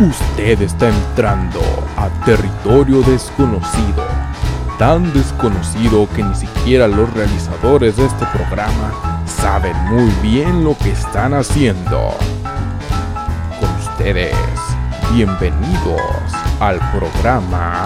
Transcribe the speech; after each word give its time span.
Usted 0.00 0.62
está 0.62 0.88
entrando 0.88 1.60
a 1.96 2.08
territorio 2.24 3.02
desconocido, 3.02 4.04
tan 4.78 5.12
desconocido 5.12 6.08
que 6.16 6.22
ni 6.22 6.34
siquiera 6.34 6.88
los 6.88 7.12
realizadores 7.12 7.96
de 7.96 8.06
este 8.06 8.24
programa 8.26 9.22
saben 9.26 9.76
muy 9.90 10.10
bien 10.22 10.64
lo 10.64 10.76
que 10.78 10.90
están 10.90 11.34
haciendo. 11.34 12.14
Con 13.60 13.70
ustedes, 13.76 14.34
bienvenidos 15.12 16.00
al 16.58 16.80
programa 16.90 17.84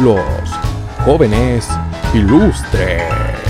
Los 0.00 0.50
Jóvenes 1.04 1.68
Ilustres. 2.14 3.47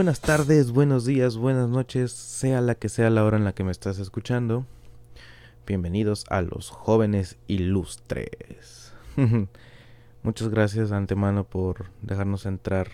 Buenas 0.00 0.22
tardes, 0.22 0.72
buenos 0.72 1.04
días, 1.04 1.36
buenas 1.36 1.68
noches, 1.68 2.10
sea 2.12 2.62
la 2.62 2.74
que 2.74 2.88
sea 2.88 3.10
la 3.10 3.22
hora 3.22 3.36
en 3.36 3.44
la 3.44 3.52
que 3.52 3.64
me 3.64 3.70
estás 3.70 3.98
escuchando. 3.98 4.64
Bienvenidos 5.66 6.24
a 6.30 6.40
los 6.40 6.70
jóvenes 6.70 7.36
ilustres. 7.48 8.94
Muchas 10.22 10.48
gracias 10.48 10.90
antemano 10.90 11.44
por 11.44 11.90
dejarnos 12.00 12.46
entrar 12.46 12.88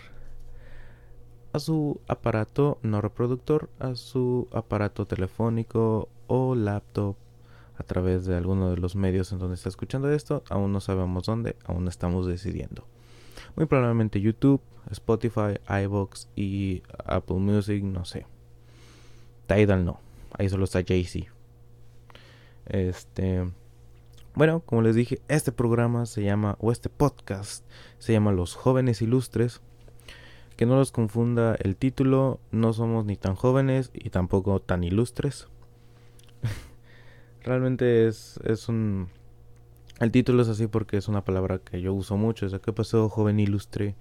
a 1.52 1.60
su 1.60 2.00
aparato 2.08 2.78
no 2.82 3.00
reproductor, 3.00 3.70
a 3.78 3.94
su 3.94 4.48
aparato 4.50 5.06
telefónico 5.06 6.08
o 6.26 6.56
laptop 6.56 7.14
a 7.78 7.84
través 7.84 8.26
de 8.26 8.36
alguno 8.36 8.70
de 8.70 8.78
los 8.78 8.96
medios 8.96 9.30
en 9.30 9.38
donde 9.38 9.54
está 9.54 9.68
escuchando 9.68 10.10
esto. 10.10 10.42
Aún 10.50 10.72
no 10.72 10.80
sabemos 10.80 11.26
dónde, 11.26 11.54
aún 11.66 11.86
estamos 11.86 12.26
decidiendo. 12.26 12.84
Muy 13.56 13.64
probablemente 13.64 14.20
YouTube, 14.20 14.60
Spotify, 14.90 15.58
iVoox 15.84 16.28
y 16.36 16.82
Apple 17.06 17.36
Music, 17.36 17.82
no 17.82 18.04
sé. 18.04 18.26
Tidal 19.46 19.84
no, 19.84 19.98
ahí 20.32 20.50
solo 20.50 20.64
está 20.64 20.84
Jay-Z. 20.86 21.32
Este. 22.66 23.50
Bueno, 24.34 24.60
como 24.60 24.82
les 24.82 24.94
dije, 24.94 25.22
este 25.28 25.52
programa 25.52 26.04
se 26.04 26.22
llama, 26.22 26.56
o 26.60 26.70
este 26.70 26.90
podcast 26.90 27.64
se 27.98 28.12
llama 28.12 28.32
Los 28.32 28.54
Jóvenes 28.54 29.00
Ilustres. 29.00 29.62
Que 30.56 30.66
no 30.66 30.76
los 30.76 30.92
confunda 30.92 31.54
el 31.54 31.76
título, 31.76 32.40
no 32.50 32.74
somos 32.74 33.06
ni 33.06 33.16
tan 33.16 33.36
jóvenes 33.36 33.90
y 33.94 34.10
tampoco 34.10 34.60
tan 34.60 34.84
ilustres. 34.84 35.48
Realmente 37.42 38.06
es, 38.06 38.38
es 38.44 38.68
un, 38.68 39.08
el 40.00 40.10
título 40.10 40.42
es 40.42 40.48
así 40.48 40.66
porque 40.66 40.96
es 40.96 41.08
una 41.08 41.24
palabra 41.24 41.58
que 41.58 41.80
yo 41.80 41.94
uso 41.94 42.16
mucho. 42.16 42.46
O 42.46 42.48
sea, 42.48 42.58
¿qué 42.58 42.72
pasó, 42.72 43.08
joven 43.08 43.40
ilustre? 43.40 43.94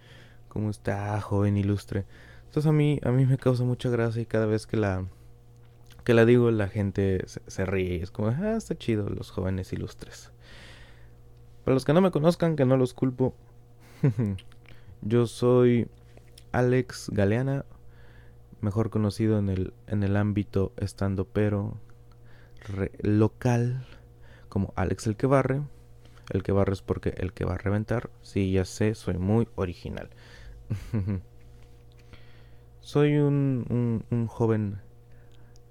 ¿Cómo 0.50 0.70
está, 0.70 1.20
joven 1.22 1.58
ilustre? 1.58 2.06
Entonces 2.46 2.70
a 2.70 2.74
mí, 2.74 3.00
a 3.04 3.12
mí 3.12 3.26
me 3.26 3.38
causa 3.38 3.64
mucha 3.64 3.90
gracia 3.90 4.22
y 4.22 4.26
cada 4.26 4.46
vez 4.46 4.68
que 4.68 4.78
la, 4.78 5.06
que 6.04 6.14
la 6.14 6.26
digo 6.26 6.52
la 6.52 6.68
gente 6.68 7.24
se, 7.26 7.66
ríe. 7.66 8.02
Es 8.02 8.12
como, 8.12 8.30
ah, 8.30 8.56
está 8.58 8.78
chido 8.78 9.10
los 9.10 9.32
jóvenes 9.32 9.74
ilustres. 9.74 10.32
Para 11.64 11.74
los 11.74 11.86
que 11.86 11.94
no 11.94 12.02
me 12.02 12.12
conozcan, 12.12 12.56
que 12.56 12.66
no 12.66 12.78
los 12.78 12.94
culpo, 12.94 13.34
yo 15.02 15.28
soy 15.28 15.88
Alex 16.52 17.10
Galeana, 17.12 17.66
mejor 18.62 18.90
conocido 18.90 19.40
en 19.40 19.50
el, 19.50 19.74
en 19.88 20.04
el 20.04 20.16
ámbito 20.16 20.74
estando 20.78 21.26
pero 21.26 21.78
local 23.02 23.86
como 24.50 24.74
Alex 24.76 25.08
el 25.08 25.16
que 25.16 25.28
barre. 25.28 25.62
El 26.30 26.44
que 26.44 26.52
barre 26.52 26.74
es 26.74 26.82
porque 26.82 27.14
el 27.18 27.34
que 27.34 27.46
va 27.46 27.56
a 27.56 27.58
reventar. 27.58 28.10
Sí, 28.22 28.52
ya 28.52 28.66
sé, 28.66 28.96
soy 28.96 29.18
muy 29.18 29.48
original. 29.56 30.10
soy 32.80 33.18
un, 33.18 34.04
un, 34.10 34.28
joven... 34.28 34.80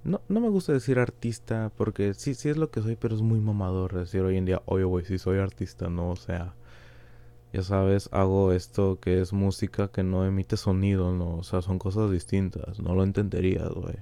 No, 0.04 0.20
no 0.28 0.40
me 0.40 0.50
gusta 0.50 0.72
decir 0.72 0.98
artista 0.98 1.72
porque 1.76 2.12
sí, 2.12 2.34
sí 2.34 2.50
es 2.50 2.58
lo 2.58 2.70
que 2.70 2.82
soy, 2.82 2.96
pero 2.96 3.14
es 3.14 3.22
muy 3.22 3.40
mamador 3.40 3.94
decir 3.94 4.20
hoy 4.20 4.36
en 4.36 4.44
día, 4.44 4.62
oye, 4.66 4.84
güey, 4.84 5.04
sí 5.06 5.18
soy 5.18 5.38
artista, 5.38 5.88
¿no? 5.88 6.10
O 6.10 6.16
sea, 6.16 6.54
ya 7.54 7.62
sabes, 7.62 8.10
hago 8.12 8.52
esto 8.52 8.98
que 9.00 9.20
es 9.20 9.32
música 9.32 9.88
que 9.88 10.02
no 10.02 10.26
emite 10.26 10.58
sonido, 10.58 11.12
¿no? 11.12 11.36
O 11.36 11.42
sea, 11.42 11.62
son 11.62 11.78
cosas 11.78 12.10
distintas, 12.10 12.80
no 12.80 12.94
lo 12.94 13.02
entenderías, 13.02 13.70
güey. 13.70 13.96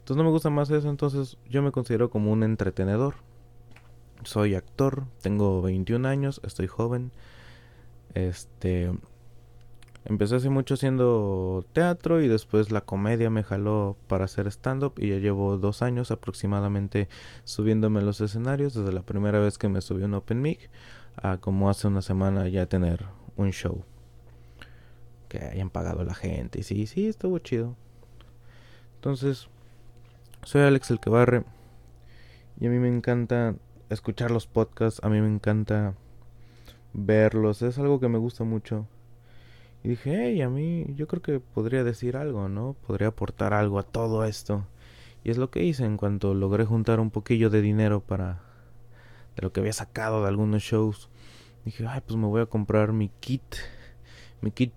Entonces 0.00 0.16
no 0.16 0.24
me 0.24 0.30
gusta 0.30 0.50
más 0.50 0.68
eso, 0.70 0.90
entonces 0.90 1.38
yo 1.48 1.62
me 1.62 1.72
considero 1.72 2.10
como 2.10 2.32
un 2.32 2.42
entretenedor 2.42 3.14
soy 4.24 4.54
actor, 4.54 5.04
tengo 5.22 5.62
21 5.62 6.06
años, 6.08 6.40
estoy 6.44 6.66
joven. 6.66 7.12
Este 8.14 8.90
empecé 10.04 10.36
hace 10.36 10.48
mucho 10.48 10.74
haciendo 10.74 11.66
teatro 11.72 12.22
y 12.22 12.28
después 12.28 12.70
la 12.70 12.80
comedia 12.80 13.28
me 13.28 13.42
jaló 13.42 13.96
para 14.06 14.24
hacer 14.24 14.46
stand 14.46 14.82
up 14.82 14.94
y 14.96 15.10
ya 15.10 15.16
llevo 15.16 15.58
dos 15.58 15.82
años 15.82 16.10
aproximadamente 16.10 17.08
subiéndome 17.44 18.00
los 18.00 18.20
escenarios 18.22 18.72
desde 18.72 18.92
la 18.92 19.02
primera 19.02 19.38
vez 19.38 19.58
que 19.58 19.68
me 19.68 19.82
subí 19.82 20.04
un 20.04 20.14
open 20.14 20.40
mic 20.40 20.70
a 21.16 21.36
como 21.36 21.68
hace 21.68 21.88
una 21.88 22.00
semana 22.00 22.48
ya 22.48 22.66
tener 22.66 23.04
un 23.36 23.50
show 23.50 23.84
que 25.28 25.40
hayan 25.40 25.68
pagado 25.68 26.04
la 26.04 26.14
gente 26.14 26.60
y 26.60 26.62
sí, 26.62 26.86
sí, 26.86 27.06
estuvo 27.06 27.38
chido. 27.38 27.76
Entonces, 28.94 29.48
soy 30.42 30.62
Alex 30.62 30.90
el 30.90 31.00
que 31.00 31.10
y 32.60 32.66
a 32.66 32.70
mí 32.70 32.78
me 32.78 32.88
encanta 32.88 33.54
escuchar 33.90 34.30
los 34.30 34.46
podcasts, 34.46 35.02
a 35.02 35.08
mí 35.08 35.20
me 35.20 35.28
encanta 35.28 35.94
verlos, 36.92 37.62
es 37.62 37.78
algo 37.78 38.00
que 38.00 38.08
me 38.08 38.18
gusta 38.18 38.44
mucho. 38.44 38.86
Y 39.82 39.90
dije, 39.90 40.16
hey, 40.24 40.42
a 40.42 40.50
mí 40.50 40.86
yo 40.94 41.06
creo 41.06 41.22
que 41.22 41.40
podría 41.40 41.84
decir 41.84 42.16
algo, 42.16 42.48
¿no? 42.48 42.74
Podría 42.86 43.08
aportar 43.08 43.54
algo 43.54 43.78
a 43.78 43.84
todo 43.84 44.24
esto. 44.24 44.66
Y 45.24 45.30
es 45.30 45.38
lo 45.38 45.50
que 45.50 45.62
hice 45.62 45.84
en 45.84 45.96
cuanto 45.96 46.34
logré 46.34 46.64
juntar 46.64 47.00
un 47.00 47.10
poquillo 47.10 47.50
de 47.50 47.62
dinero 47.62 48.00
para... 48.00 48.40
de 49.36 49.42
lo 49.42 49.52
que 49.52 49.60
había 49.60 49.72
sacado 49.72 50.22
de 50.22 50.28
algunos 50.28 50.62
shows. 50.62 51.08
Dije, 51.64 51.86
ay, 51.86 52.02
pues 52.06 52.16
me 52.16 52.26
voy 52.26 52.42
a 52.42 52.46
comprar 52.46 52.92
mi 52.92 53.10
kit, 53.20 53.56
mi 54.40 54.50
kit 54.50 54.72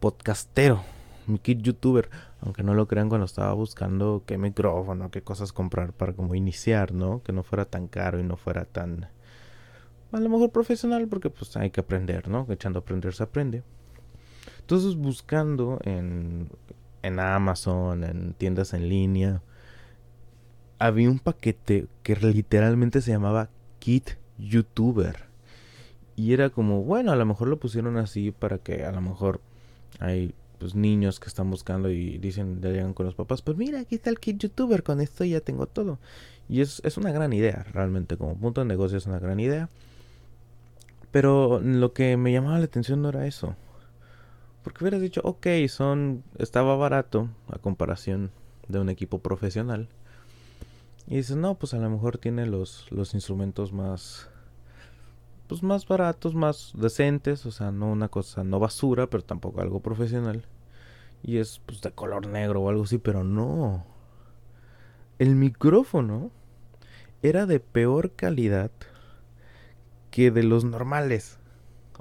podcastero 0.00 0.82
mi 1.28 1.38
kit 1.38 1.60
youtuber, 1.60 2.10
aunque 2.40 2.62
no 2.62 2.74
lo 2.74 2.86
crean 2.86 3.08
cuando 3.08 3.24
estaba 3.24 3.52
buscando 3.52 4.22
qué 4.26 4.38
micrófono, 4.38 5.10
qué 5.10 5.22
cosas 5.22 5.52
comprar 5.52 5.92
para 5.92 6.12
como 6.12 6.34
iniciar, 6.34 6.92
¿no? 6.92 7.22
Que 7.22 7.32
no 7.32 7.42
fuera 7.42 7.64
tan 7.64 7.88
caro 7.88 8.20
y 8.20 8.22
no 8.22 8.36
fuera 8.36 8.64
tan 8.64 9.08
a 10.12 10.20
lo 10.20 10.28
mejor 10.28 10.50
profesional 10.50 11.08
porque 11.08 11.28
pues 11.28 11.56
hay 11.56 11.70
que 11.70 11.80
aprender, 11.80 12.28
¿no? 12.28 12.46
Echando 12.48 12.78
a 12.78 12.82
aprender 12.82 13.14
se 13.14 13.24
aprende. 13.24 13.64
Entonces 14.60 14.94
buscando 14.94 15.80
en 15.82 16.48
en 17.04 17.20
Amazon, 17.20 18.02
en 18.02 18.32
tiendas 18.32 18.72
en 18.72 18.88
línea, 18.88 19.42
había 20.78 21.10
un 21.10 21.18
paquete 21.18 21.86
que 22.02 22.16
literalmente 22.16 23.02
se 23.02 23.10
llamaba 23.10 23.50
Kit 23.78 24.12
YouTuber. 24.38 25.26
Y 26.16 26.32
era 26.32 26.48
como, 26.48 26.82
bueno, 26.82 27.12
a 27.12 27.16
lo 27.16 27.26
mejor 27.26 27.48
lo 27.48 27.58
pusieron 27.58 27.98
así 27.98 28.30
para 28.30 28.56
que 28.56 28.84
a 28.84 28.92
lo 28.92 29.02
mejor 29.02 29.42
hay 30.00 30.34
pues, 30.58 30.74
niños 30.74 31.20
que 31.20 31.28
están 31.28 31.50
buscando 31.50 31.90
y 31.90 32.18
dicen, 32.18 32.60
ya 32.60 32.70
llegan 32.70 32.94
con 32.94 33.06
los 33.06 33.14
papás, 33.14 33.42
pues 33.42 33.56
mira, 33.56 33.80
aquí 33.80 33.96
está 33.96 34.10
el 34.10 34.18
kit 34.18 34.38
youtuber, 34.38 34.82
con 34.82 35.00
esto 35.00 35.24
ya 35.24 35.40
tengo 35.40 35.66
todo. 35.66 35.98
Y 36.48 36.60
es, 36.60 36.80
es 36.84 36.96
una 36.96 37.12
gran 37.12 37.32
idea, 37.32 37.64
realmente, 37.72 38.16
como 38.16 38.36
punto 38.36 38.60
de 38.60 38.66
negocio 38.66 38.98
es 38.98 39.06
una 39.06 39.18
gran 39.18 39.40
idea. 39.40 39.68
Pero 41.10 41.60
lo 41.60 41.92
que 41.92 42.16
me 42.16 42.32
llamaba 42.32 42.58
la 42.58 42.64
atención 42.64 43.00
no 43.00 43.10
era 43.10 43.26
eso. 43.26 43.54
Porque 44.62 44.82
hubieras 44.82 45.00
dicho, 45.00 45.20
ok, 45.22 45.46
son, 45.68 46.24
estaba 46.38 46.74
barato 46.74 47.28
a 47.48 47.58
comparación 47.58 48.30
de 48.66 48.80
un 48.80 48.88
equipo 48.88 49.18
profesional. 49.18 49.88
Y 51.06 51.16
dices, 51.16 51.36
no, 51.36 51.54
pues 51.54 51.74
a 51.74 51.78
lo 51.78 51.90
mejor 51.90 52.18
tiene 52.18 52.46
los, 52.46 52.90
los 52.90 53.14
instrumentos 53.14 53.72
más, 53.72 54.28
pues 55.46 55.62
más 55.62 55.86
baratos, 55.86 56.34
más 56.34 56.72
decentes, 56.74 57.46
o 57.46 57.50
sea, 57.50 57.70
no 57.70 57.90
una 57.90 58.08
cosa, 58.08 58.44
no 58.44 58.58
basura, 58.58 59.08
pero 59.08 59.24
tampoco 59.24 59.60
algo 59.60 59.80
profesional 59.80 60.46
y 61.24 61.38
es 61.38 61.60
pues 61.64 61.80
de 61.80 61.90
color 61.90 62.26
negro 62.26 62.60
o 62.62 62.68
algo 62.68 62.84
así, 62.84 62.98
pero 62.98 63.24
no. 63.24 63.86
El 65.18 65.36
micrófono 65.36 66.30
era 67.22 67.46
de 67.46 67.60
peor 67.60 68.12
calidad 68.12 68.70
que 70.10 70.30
de 70.30 70.42
los 70.42 70.64
normales. 70.64 71.38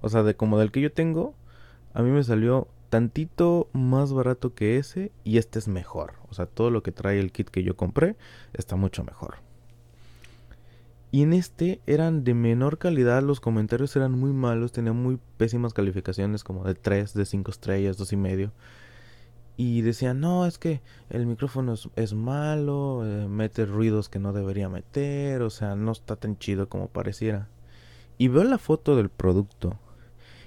O 0.01 0.09
sea, 0.09 0.23
de 0.23 0.35
como 0.35 0.59
del 0.59 0.71
que 0.71 0.81
yo 0.81 0.91
tengo, 0.91 1.35
a 1.93 2.01
mí 2.01 2.11
me 2.11 2.23
salió 2.23 2.67
tantito 2.89 3.69
más 3.71 4.11
barato 4.11 4.53
que 4.53 4.77
ese 4.77 5.13
y 5.23 5.37
este 5.37 5.57
es 5.57 5.69
mejor. 5.69 6.15
O 6.29 6.33
sea, 6.33 6.45
todo 6.45 6.69
lo 6.69 6.83
que 6.83 6.91
trae 6.91 7.19
el 7.19 7.31
kit 7.31 7.49
que 7.49 7.63
yo 7.63 7.77
compré 7.77 8.17
está 8.53 8.75
mucho 8.75 9.05
mejor. 9.05 9.37
Y 11.13 11.21
en 11.21 11.31
este 11.31 11.79
eran 11.85 12.25
de 12.25 12.33
menor 12.33 12.77
calidad, 12.79 13.23
los 13.23 13.39
comentarios 13.39 13.95
eran 13.95 14.11
muy 14.11 14.33
malos, 14.33 14.73
tenían 14.73 14.97
muy 14.97 15.17
pésimas 15.37 15.73
calificaciones 15.73 16.43
como 16.43 16.65
de 16.65 16.75
3, 16.75 17.13
de 17.13 17.25
5 17.25 17.51
estrellas, 17.51 17.97
2 17.97 18.13
y 18.13 18.17
medio 18.17 18.51
y 19.55 19.81
decían, 19.81 20.19
no, 20.19 20.45
es 20.45 20.57
que 20.57 20.81
el 21.09 21.25
micrófono 21.25 21.75
es, 21.95 22.13
malo, 22.13 23.03
eh, 23.05 23.27
mete 23.27 23.65
ruidos 23.65 24.09
que 24.09 24.19
no 24.19 24.33
debería 24.33 24.69
meter, 24.69 25.41
o 25.43 25.49
sea, 25.49 25.75
no 25.75 25.91
está 25.91 26.15
tan 26.15 26.37
chido 26.37 26.69
como 26.69 26.87
pareciera. 26.87 27.47
Y 28.17 28.27
veo 28.29 28.43
la 28.43 28.57
foto 28.57 28.95
del 28.95 29.09
producto 29.09 29.79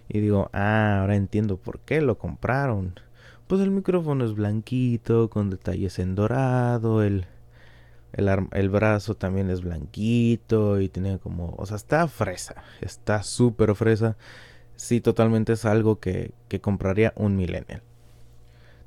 Y 0.09 0.21
digo, 0.21 0.51
ah, 0.53 1.01
ahora 1.01 1.17
entiendo 1.17 1.57
por 1.57 1.81
qué 1.81 2.01
lo 2.01 2.19
compraron. 2.19 2.95
Pues 3.47 3.61
el 3.61 3.71
micrófono 3.71 4.25
es 4.25 4.35
blanquito, 4.35 5.31
con 5.31 5.51
detalles 5.51 5.99
en 5.99 6.15
dorado, 6.17 7.03
el, 7.03 7.27
el, 8.17 8.71
brazo 8.71 9.15
también 9.15 9.51
es 9.51 9.61
blanquito 9.61 10.81
y 10.81 10.89
tiene 10.89 11.19
como, 11.19 11.55
o 11.59 11.67
sea, 11.67 11.77
está 11.77 12.09
fresa, 12.09 12.63
está 12.81 13.23
súper 13.23 13.75
fresa. 13.75 14.17
Sí, 14.77 15.01
totalmente 15.01 15.53
es 15.53 15.65
algo 15.65 16.01
que, 16.01 16.33
que 16.49 16.61
compraría 16.61 17.13
un 17.17 17.37
millennial. 17.37 17.83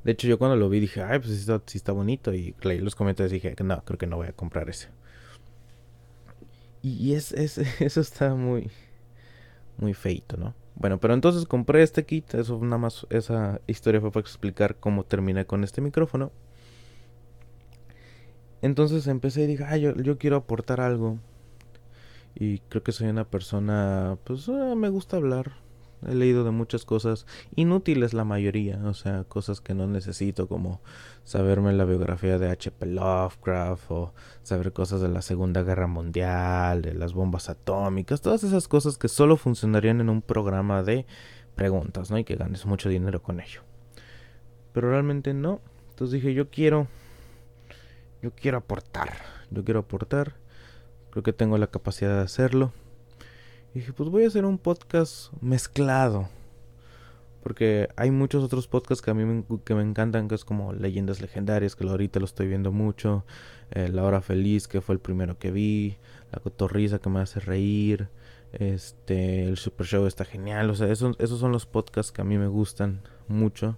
De 0.03 0.13
hecho, 0.13 0.27
yo 0.27 0.37
cuando 0.39 0.55
lo 0.55 0.69
vi 0.69 0.79
dije, 0.79 1.01
ay, 1.03 1.19
pues 1.19 1.31
sí 1.31 1.39
está, 1.39 1.61
sí 1.65 1.77
está 1.77 1.91
bonito. 1.91 2.33
Y 2.33 2.55
leí 2.61 2.79
los 2.79 2.95
comentarios 2.95 3.31
y 3.31 3.35
dije, 3.35 3.55
no, 3.63 3.83
creo 3.83 3.97
que 3.97 4.07
no 4.07 4.17
voy 4.17 4.27
a 4.27 4.33
comprar 4.33 4.69
ese. 4.69 4.89
Y, 6.81 7.13
es, 7.13 7.31
es, 7.33 7.57
eso 7.81 8.01
está 8.01 8.35
muy, 8.35 8.69
muy 9.77 9.93
feito, 9.93 10.37
¿no? 10.37 10.55
Bueno, 10.75 10.99
pero 10.99 11.13
entonces 11.13 11.45
compré 11.45 11.83
este 11.83 12.05
kit. 12.05 12.33
Eso 12.35 12.59
nada 12.61 12.77
más, 12.77 13.05
esa 13.09 13.59
historia 13.67 13.99
fue 13.99 14.11
para 14.11 14.21
explicar 14.21 14.77
cómo 14.77 15.03
terminé 15.03 15.45
con 15.45 15.63
este 15.63 15.81
micrófono. 15.81 16.31
Entonces 18.61 19.07
empecé 19.07 19.43
y 19.43 19.47
dije, 19.47 19.79
yo, 19.79 19.95
yo 19.95 20.17
quiero 20.17 20.37
aportar 20.37 20.81
algo. 20.81 21.19
Y 22.35 22.59
creo 22.69 22.83
que 22.83 22.91
soy 22.91 23.07
una 23.07 23.25
persona, 23.25 24.17
pues 24.23 24.47
eh, 24.47 24.75
me 24.75 24.89
gusta 24.89 25.17
hablar 25.17 25.51
He 26.07 26.15
leído 26.15 26.45
de 26.45 26.51
muchas 26.51 26.85
cosas 26.85 27.25
inútiles 27.55 28.13
la 28.13 28.23
mayoría, 28.23 28.79
o 28.85 28.93
sea, 28.93 29.25
cosas 29.25 29.59
que 29.59 29.73
no 29.73 29.85
necesito 29.85 30.47
como 30.47 30.81
saberme 31.25 31.73
la 31.73 31.83
biografía 31.83 32.37
de 32.37 32.49
H.P. 32.49 32.85
Lovecraft 32.85 33.91
o 33.91 34.13
saber 34.41 34.71
cosas 34.71 35.01
de 35.01 35.09
la 35.09 35.21
Segunda 35.21 35.61
Guerra 35.63 35.87
Mundial, 35.87 36.81
de 36.81 36.93
las 36.93 37.13
bombas 37.13 37.49
atómicas, 37.49 38.21
todas 38.21 38.45
esas 38.45 38.69
cosas 38.69 38.97
que 38.97 39.09
solo 39.09 39.35
funcionarían 39.35 39.99
en 39.99 40.09
un 40.09 40.21
programa 40.21 40.83
de 40.83 41.05
preguntas, 41.55 42.11
¿no? 42.11 42.17
Y 42.17 42.23
que 42.23 42.35
ganes 42.35 42.65
mucho 42.65 42.87
dinero 42.87 43.21
con 43.21 43.41
ello. 43.41 43.61
Pero 44.71 44.91
realmente 44.91 45.33
no. 45.33 45.59
Entonces 45.89 46.13
dije, 46.13 46.33
yo 46.33 46.49
quiero 46.49 46.87
yo 48.21 48.31
quiero 48.31 48.57
aportar, 48.57 49.13
yo 49.49 49.63
quiero 49.63 49.81
aportar. 49.81 50.35
Creo 51.11 51.23
que 51.23 51.33
tengo 51.33 51.57
la 51.57 51.67
capacidad 51.67 52.15
de 52.15 52.21
hacerlo. 52.21 52.71
Y 53.73 53.79
dije, 53.79 53.93
pues 53.93 54.09
voy 54.09 54.23
a 54.23 54.27
hacer 54.27 54.45
un 54.45 54.57
podcast 54.57 55.31
mezclado. 55.41 56.29
Porque 57.41 57.87
hay 57.95 58.11
muchos 58.11 58.43
otros 58.43 58.67
podcasts 58.67 59.01
que 59.01 59.11
a 59.11 59.13
mí 59.13 59.23
me, 59.23 59.43
que 59.63 59.73
me 59.73 59.81
encantan, 59.81 60.27
que 60.27 60.35
es 60.35 60.43
como 60.43 60.73
Leyendas 60.73 61.21
Legendarias, 61.21 61.75
que 61.75 61.87
ahorita 61.87 62.19
lo 62.19 62.25
estoy 62.25 62.47
viendo 62.47 62.71
mucho. 62.71 63.25
Eh, 63.71 63.89
la 63.89 64.03
Hora 64.03 64.21
Feliz, 64.21 64.67
que 64.67 64.81
fue 64.81 64.93
el 64.93 64.99
primero 64.99 65.39
que 65.39 65.51
vi. 65.51 65.97
La 66.31 66.39
Cotorriza, 66.39 66.99
que 66.99 67.09
me 67.09 67.21
hace 67.21 67.39
reír. 67.39 68.09
Este, 68.51 69.45
el 69.45 69.57
Super 69.57 69.87
Show 69.87 70.05
está 70.05 70.25
genial. 70.25 70.69
O 70.69 70.75
sea, 70.75 70.91
esos, 70.91 71.15
esos 71.19 71.39
son 71.39 71.51
los 71.51 71.65
podcasts 71.65 72.11
que 72.11 72.21
a 72.21 72.25
mí 72.25 72.37
me 72.37 72.47
gustan 72.47 73.01
mucho. 73.27 73.77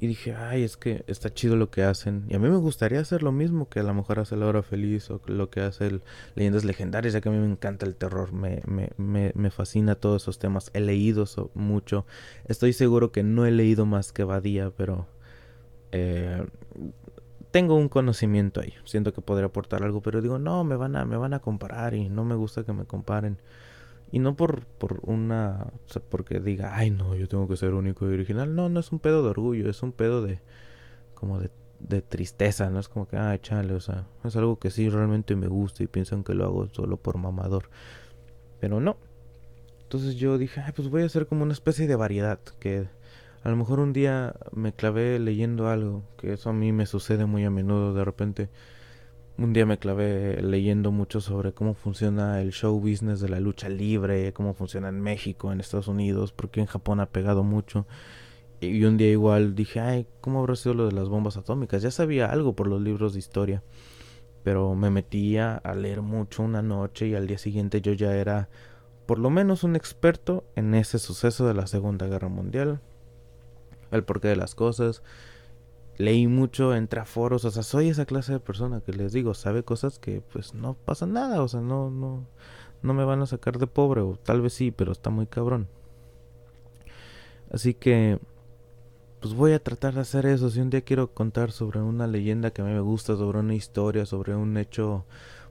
Y 0.00 0.06
dije, 0.06 0.34
ay, 0.34 0.64
es 0.64 0.76
que 0.76 1.04
está 1.06 1.32
chido 1.32 1.56
lo 1.56 1.70
que 1.70 1.82
hacen. 1.82 2.24
Y 2.28 2.34
a 2.34 2.38
mí 2.38 2.48
me 2.48 2.56
gustaría 2.56 3.00
hacer 3.00 3.22
lo 3.22 3.32
mismo 3.32 3.68
que 3.68 3.80
a 3.80 3.82
lo 3.82 3.94
mejor 3.94 4.18
hace 4.18 4.36
La 4.36 4.46
Hora 4.46 4.62
Feliz 4.62 5.10
o 5.10 5.20
lo 5.26 5.50
que 5.50 5.60
hace 5.60 5.86
el 5.86 6.02
Leyendas 6.34 6.64
Legendarias, 6.64 7.14
ya 7.14 7.20
que 7.20 7.28
a 7.28 7.32
mí 7.32 7.38
me 7.38 7.50
encanta 7.50 7.86
el 7.86 7.94
terror, 7.94 8.32
me, 8.32 8.62
me, 8.66 8.90
me, 8.96 9.32
me 9.34 9.50
fascina 9.50 9.94
todos 9.94 10.22
esos 10.22 10.38
temas. 10.38 10.70
He 10.74 10.80
leído 10.80 11.24
mucho. 11.54 12.06
Estoy 12.46 12.72
seguro 12.72 13.12
que 13.12 13.22
no 13.22 13.46
he 13.46 13.50
leído 13.50 13.86
más 13.86 14.12
que 14.12 14.24
Badía, 14.24 14.70
pero 14.76 15.06
eh, 15.92 16.44
tengo 17.50 17.76
un 17.76 17.88
conocimiento 17.88 18.60
ahí. 18.60 18.74
Siento 18.84 19.12
que 19.12 19.20
podría 19.20 19.46
aportar 19.46 19.84
algo, 19.84 20.02
pero 20.02 20.20
digo, 20.20 20.40
no, 20.40 20.64
me 20.64 20.74
van 20.74 20.96
a, 20.96 21.04
me 21.04 21.16
van 21.16 21.34
a 21.34 21.38
comparar 21.38 21.94
y 21.94 22.08
no 22.08 22.24
me 22.24 22.34
gusta 22.34 22.64
que 22.64 22.72
me 22.72 22.84
comparen. 22.84 23.38
Y 24.10 24.18
no 24.20 24.36
por, 24.36 24.66
por 24.66 25.00
una. 25.02 25.72
O 25.86 25.92
sea, 25.92 26.02
porque 26.08 26.40
diga, 26.40 26.76
ay, 26.76 26.90
no, 26.90 27.14
yo 27.14 27.28
tengo 27.28 27.48
que 27.48 27.56
ser 27.56 27.74
único 27.74 28.08
y 28.08 28.14
original. 28.14 28.54
No, 28.54 28.68
no 28.68 28.80
es 28.80 28.92
un 28.92 29.00
pedo 29.00 29.22
de 29.22 29.30
orgullo, 29.30 29.68
es 29.68 29.82
un 29.82 29.92
pedo 29.92 30.22
de. 30.22 30.40
como 31.14 31.40
de, 31.40 31.50
tristeza, 32.02 32.70
¿no? 32.70 32.80
Es 32.80 32.88
como 32.88 33.06
que, 33.08 33.16
ay, 33.16 33.38
chale, 33.40 33.74
o 33.74 33.80
sea, 33.80 34.06
es 34.24 34.36
algo 34.36 34.58
que 34.58 34.70
sí 34.70 34.88
realmente 34.88 35.36
me 35.36 35.48
gusta 35.48 35.82
y 35.82 35.86
piensan 35.86 36.24
que 36.24 36.34
lo 36.34 36.44
hago 36.44 36.68
solo 36.72 36.96
por 36.96 37.18
mamador. 37.18 37.68
Pero 38.60 38.80
no. 38.80 38.96
Entonces 39.82 40.16
yo 40.16 40.38
dije, 40.38 40.60
ay, 40.60 40.72
pues 40.74 40.88
voy 40.88 41.02
a 41.02 41.06
hacer 41.06 41.26
como 41.26 41.42
una 41.42 41.52
especie 41.52 41.86
de 41.86 41.96
variedad. 41.96 42.40
Que 42.58 42.88
a 43.42 43.50
lo 43.50 43.56
mejor 43.56 43.80
un 43.80 43.92
día 43.92 44.34
me 44.52 44.72
clavé 44.72 45.18
leyendo 45.18 45.68
algo, 45.68 46.02
que 46.16 46.32
eso 46.32 46.50
a 46.50 46.52
mí 46.54 46.72
me 46.72 46.86
sucede 46.86 47.26
muy 47.26 47.44
a 47.44 47.50
menudo 47.50 47.92
de 47.92 48.04
repente 48.04 48.48
un 49.36 49.52
día 49.52 49.66
me 49.66 49.78
clavé 49.78 50.40
leyendo 50.42 50.92
mucho 50.92 51.20
sobre 51.20 51.52
cómo 51.52 51.74
funciona 51.74 52.40
el 52.40 52.52
show 52.52 52.78
business 52.78 53.20
de 53.20 53.28
la 53.28 53.40
lucha 53.40 53.68
libre, 53.68 54.32
cómo 54.32 54.54
funciona 54.54 54.88
en 54.88 55.00
México, 55.00 55.52
en 55.52 55.60
Estados 55.60 55.88
Unidos, 55.88 56.32
porque 56.32 56.60
en 56.60 56.66
Japón 56.66 57.00
ha 57.00 57.06
pegado 57.06 57.42
mucho. 57.42 57.86
Y 58.60 58.84
un 58.84 58.96
día 58.96 59.10
igual 59.10 59.54
dije, 59.54 59.80
ay, 59.80 60.06
¿cómo 60.20 60.40
habrá 60.40 60.54
sido 60.54 60.74
lo 60.74 60.86
de 60.86 60.92
las 60.92 61.08
bombas 61.08 61.36
atómicas? 61.36 61.82
Ya 61.82 61.90
sabía 61.90 62.30
algo 62.30 62.54
por 62.54 62.68
los 62.68 62.80
libros 62.80 63.12
de 63.12 63.18
historia, 63.18 63.62
pero 64.44 64.74
me 64.74 64.90
metía 64.90 65.56
a 65.56 65.74
leer 65.74 66.02
mucho 66.02 66.42
una 66.42 66.62
noche 66.62 67.08
y 67.08 67.14
al 67.14 67.26
día 67.26 67.38
siguiente 67.38 67.80
yo 67.80 67.92
ya 67.92 68.14
era 68.14 68.48
por 69.06 69.18
lo 69.18 69.30
menos 69.30 69.64
un 69.64 69.76
experto 69.76 70.44
en 70.54 70.74
ese 70.74 70.98
suceso 70.98 71.46
de 71.46 71.54
la 71.54 71.66
Segunda 71.66 72.06
Guerra 72.06 72.28
Mundial, 72.28 72.80
el 73.90 74.04
porqué 74.04 74.28
de 74.28 74.36
las 74.36 74.54
cosas, 74.54 75.02
leí 75.98 76.26
mucho, 76.26 76.74
entré 76.74 77.00
a 77.00 77.04
foros, 77.04 77.44
o 77.44 77.50
sea, 77.50 77.62
soy 77.62 77.88
esa 77.88 78.06
clase 78.06 78.32
de 78.32 78.40
persona 78.40 78.80
que 78.80 78.92
les 78.92 79.12
digo, 79.12 79.34
sabe 79.34 79.62
cosas 79.62 79.98
que 79.98 80.20
pues 80.32 80.54
no 80.54 80.74
pasa 80.74 81.06
nada, 81.06 81.42
o 81.42 81.48
sea, 81.48 81.60
no, 81.60 81.90
no, 81.90 82.26
no 82.82 82.94
me 82.94 83.04
van 83.04 83.22
a 83.22 83.26
sacar 83.26 83.58
de 83.58 83.66
pobre, 83.66 84.00
o 84.02 84.16
tal 84.22 84.42
vez 84.42 84.54
sí, 84.54 84.70
pero 84.70 84.92
está 84.92 85.10
muy 85.10 85.26
cabrón. 85.26 85.68
Así 87.50 87.74
que, 87.74 88.18
pues 89.20 89.34
voy 89.34 89.52
a 89.52 89.62
tratar 89.62 89.94
de 89.94 90.00
hacer 90.00 90.26
eso. 90.26 90.50
Si 90.50 90.60
un 90.60 90.70
día 90.70 90.82
quiero 90.82 91.14
contar 91.14 91.52
sobre 91.52 91.80
una 91.80 92.06
leyenda 92.06 92.50
que 92.50 92.62
a 92.62 92.64
mí 92.64 92.72
me 92.72 92.80
gusta, 92.80 93.16
sobre 93.16 93.38
una 93.38 93.54
historia, 93.54 94.06
sobre 94.06 94.34
un 94.34 94.56
hecho 94.56 95.06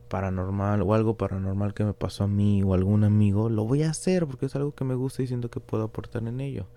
paranormal 0.09 0.81
o 0.83 0.93
algo 0.93 1.17
paranormal 1.17 1.73
que 1.73 1.83
me 1.83 1.93
pasó 1.93 2.25
a 2.25 2.27
mí 2.27 2.61
o 2.61 2.73
a 2.73 2.75
algún 2.75 3.03
amigo, 3.03 3.49
lo 3.49 3.65
voy 3.65 3.83
a 3.83 3.89
hacer 3.89 4.27
porque 4.27 4.45
es 4.47 4.55
algo 4.55 4.75
que 4.75 4.83
me 4.83 4.95
gusta 4.95 5.23
y 5.23 5.27
siento 5.27 5.49
que 5.49 5.59
puedo 5.59 5.85
aportar 5.85 6.27
en 6.27 6.39
ello. 6.39 6.67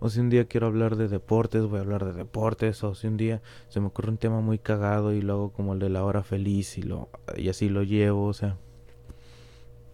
O 0.00 0.08
si 0.08 0.18
un 0.18 0.30
día 0.30 0.46
quiero 0.46 0.66
hablar 0.66 0.96
de 0.96 1.08
deportes, 1.08 1.62
voy 1.66 1.78
a 1.78 1.82
hablar 1.82 2.06
de 2.06 2.14
deportes. 2.14 2.82
O 2.82 2.94
si 2.94 3.06
un 3.06 3.18
día 3.18 3.42
se 3.68 3.80
me 3.80 3.88
ocurre 3.88 4.08
un 4.08 4.16
tema 4.16 4.40
muy 4.40 4.58
cagado 4.58 5.12
y 5.12 5.20
luego 5.20 5.52
como 5.52 5.74
el 5.74 5.78
de 5.78 5.90
la 5.90 6.04
hora 6.04 6.22
feliz 6.22 6.78
y, 6.78 6.82
lo, 6.82 7.10
y 7.36 7.50
así 7.50 7.68
lo 7.68 7.82
llevo. 7.82 8.24
O 8.24 8.32
sea, 8.32 8.56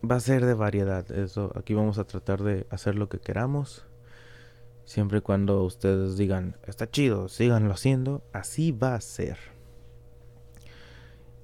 va 0.09 0.15
a 0.15 0.21
ser 0.21 0.47
de 0.47 0.55
variedad. 0.55 1.11
Eso, 1.11 1.51
aquí 1.57 1.75
vamos 1.75 1.99
a 1.99 2.05
tratar 2.05 2.45
de 2.45 2.67
hacer 2.71 2.95
lo 2.95 3.09
que 3.09 3.19
queramos. 3.19 3.85
Siempre 4.85 5.19
y 5.19 5.23
cuando 5.23 5.65
ustedes 5.65 6.17
digan, 6.17 6.57
está 6.65 6.89
chido, 6.89 7.29
síganlo 7.29 7.73
haciendo, 7.73 8.23
así 8.33 8.71
va 8.71 8.95
a 8.95 9.01
ser. 9.01 9.37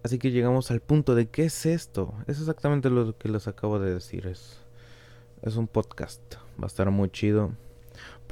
Así 0.05 0.21
que 0.21 0.31
llegamos 0.31 0.71
al 0.71 0.81
punto 0.81 1.17
de 1.17 1.27
qué 1.27 1.47
es 1.47 1.67
esto. 1.67 2.15
Es 2.29 2.39
exactamente 2.39 2.91
lo 2.91 3.19
que 3.19 3.29
les 3.29 3.49
acabo 3.49 3.81
de 3.81 3.93
decir. 3.95 4.29
Es, 4.29 4.59
es 5.43 5.57
un 5.57 5.67
podcast. 5.67 6.21
Va 6.61 6.65
a 6.65 6.67
estar 6.67 6.89
muy 6.93 7.11
chido 7.11 7.51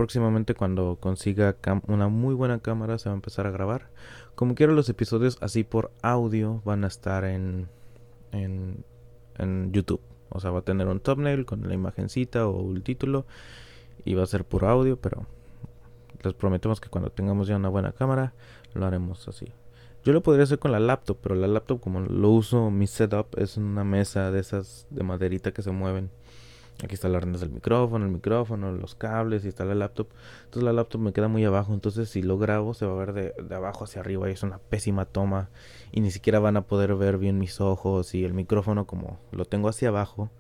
próximamente 0.00 0.54
cuando 0.54 0.97
consiga 0.99 1.57
una 1.87 2.09
muy 2.09 2.35
buena 2.35 2.61
cámara 2.61 2.97
se 2.97 3.11
va 3.11 3.12
a 3.12 3.16
empezar 3.16 3.47
a 3.47 3.50
grabar. 3.50 3.90
Como 4.35 4.54
quiero 4.54 4.73
los 4.73 4.88
episodios 4.88 5.37
así 5.42 5.62
por 5.62 5.90
audio 6.00 6.62
van 6.64 6.85
a 6.85 6.87
estar 6.87 7.26
en, 7.26 7.69
en, 8.33 8.83
en 9.37 9.73
YouTube. 9.75 10.00
O 10.30 10.40
sea, 10.40 10.52
va 10.52 10.61
a 10.61 10.62
tener 10.62 10.88
un 10.88 11.00
thumbnail 11.00 11.45
con 11.45 11.69
la 11.69 11.75
imagencita 11.75 12.49
o 12.49 12.73
el 12.75 12.83
título 12.83 13.26
y 14.02 14.14
va 14.14 14.23
a 14.23 14.26
ser 14.26 14.47
por 14.47 14.64
audio, 14.64 14.99
pero 14.99 15.26
les 16.23 16.33
prometemos 16.33 16.80
que 16.80 16.88
cuando 16.88 17.11
tengamos 17.11 17.47
ya 17.47 17.57
una 17.57 17.69
buena 17.69 17.92
cámara 17.92 18.33
lo 18.73 18.87
haremos 18.87 19.28
así. 19.28 19.52
Yo 20.02 20.14
lo 20.14 20.23
podría 20.23 20.45
hacer 20.45 20.59
con 20.59 20.73
la 20.73 20.80
laptop, 20.80 21.19
pero 21.21 21.35
la 21.35 21.47
laptop 21.47 21.78
como 21.78 22.00
lo 22.00 22.30
uso, 22.30 22.71
mi 22.71 22.87
setup 22.87 23.38
es 23.38 23.59
una 23.59 23.85
mesa 23.85 24.30
de 24.30 24.40
esas 24.40 24.87
de 24.88 25.02
maderita 25.02 25.52
que 25.52 25.61
se 25.61 25.73
mueven 25.73 26.11
Aquí 26.83 26.95
está 26.95 27.09
la 27.09 27.19
arnés 27.19 27.41
del 27.41 27.51
micrófono, 27.51 28.07
el 28.07 28.11
micrófono, 28.11 28.73
los 28.73 28.95
cables 28.95 29.45
y 29.45 29.49
está 29.49 29.65
la 29.65 29.75
laptop. 29.75 30.09
Entonces 30.45 30.63
la 30.63 30.73
laptop 30.73 31.01
me 31.01 31.13
queda 31.13 31.29
muy 31.29 31.45
abajo. 31.45 31.75
Entonces 31.75 32.09
si 32.09 32.23
lo 32.23 32.39
grabo 32.39 32.73
se 32.73 32.87
va 32.87 32.93
a 32.93 33.05
ver 33.05 33.13
de, 33.13 33.55
abajo 33.55 33.85
hacia 33.85 34.01
arriba 34.01 34.29
y 34.29 34.33
es 34.33 34.43
una 34.43 34.59
pésima 34.59 35.05
toma. 35.05 35.51
Y 35.93 36.01
ni 36.01 36.11
siquiera 36.11 36.39
van 36.39 36.57
a 36.57 36.63
poder 36.63 36.95
ver 36.95 37.19
bien 37.19 37.39
mis 37.39 37.61
ojos 37.61 38.15
y 38.15 38.25
el 38.25 38.33
micrófono 38.33 38.87
como 38.87 39.19
lo 39.31 39.45
tengo 39.45 39.69
hacia 39.69 39.89
abajo. 39.89 40.31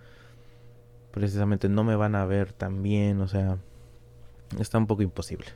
Precisamente 1.10 1.68
no 1.68 1.84
me 1.84 1.96
van 1.96 2.14
a 2.14 2.24
ver 2.24 2.52
tan 2.52 2.82
bien. 2.82 3.20
O 3.20 3.28
sea, 3.28 3.58
está 4.58 4.78
un 4.78 4.86
poco 4.86 5.02
imposible. 5.02 5.46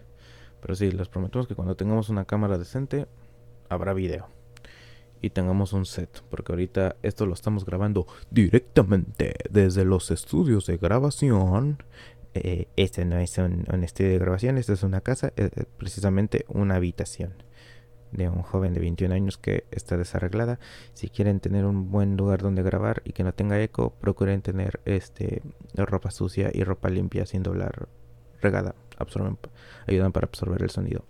Pero 0.60 0.74
sí, 0.74 0.90
les 0.90 1.08
prometemos 1.08 1.46
que 1.46 1.54
cuando 1.54 1.76
tengamos 1.76 2.08
una 2.10 2.24
cámara 2.24 2.58
decente 2.58 3.06
habrá 3.70 3.94
video 3.94 4.43
y 5.24 5.30
tengamos 5.30 5.72
un 5.72 5.86
set, 5.86 6.22
porque 6.28 6.52
ahorita 6.52 6.96
esto 7.02 7.24
lo 7.24 7.32
estamos 7.32 7.64
grabando 7.64 8.06
directamente 8.30 9.34
desde 9.50 9.86
los 9.86 10.10
estudios 10.10 10.66
de 10.66 10.76
grabación. 10.76 11.82
Eh, 12.34 12.68
este 12.76 13.06
no 13.06 13.16
es 13.16 13.38
un, 13.38 13.64
estudio 13.82 14.10
de 14.10 14.18
grabación, 14.18 14.58
esta 14.58 14.74
es 14.74 14.82
una 14.82 15.00
casa, 15.00 15.28
eh, 15.36 15.48
eh, 15.56 15.64
precisamente 15.78 16.44
una 16.48 16.74
habitación 16.74 17.42
de 18.12 18.28
un 18.28 18.42
joven 18.42 18.74
de 18.74 18.80
21 18.80 19.14
años 19.14 19.38
que 19.38 19.64
está 19.70 19.96
desarreglada. 19.96 20.58
Si 20.92 21.08
quieren 21.08 21.40
tener 21.40 21.64
un 21.64 21.90
buen 21.90 22.18
lugar 22.18 22.42
donde 22.42 22.62
grabar 22.62 23.00
y 23.06 23.12
que 23.12 23.24
no 23.24 23.32
tenga 23.32 23.58
eco, 23.62 23.94
procuren 23.98 24.42
tener 24.42 24.80
este 24.84 25.40
ropa 25.74 26.10
sucia 26.10 26.50
y 26.52 26.64
ropa 26.64 26.90
limpia 26.90 27.24
sin 27.24 27.42
doblar 27.42 27.88
regada. 28.42 28.74
Absorben, 28.98 29.38
ayudan 29.86 30.12
para 30.12 30.26
absorber 30.26 30.62
el 30.62 30.70
sonido. 30.70 31.06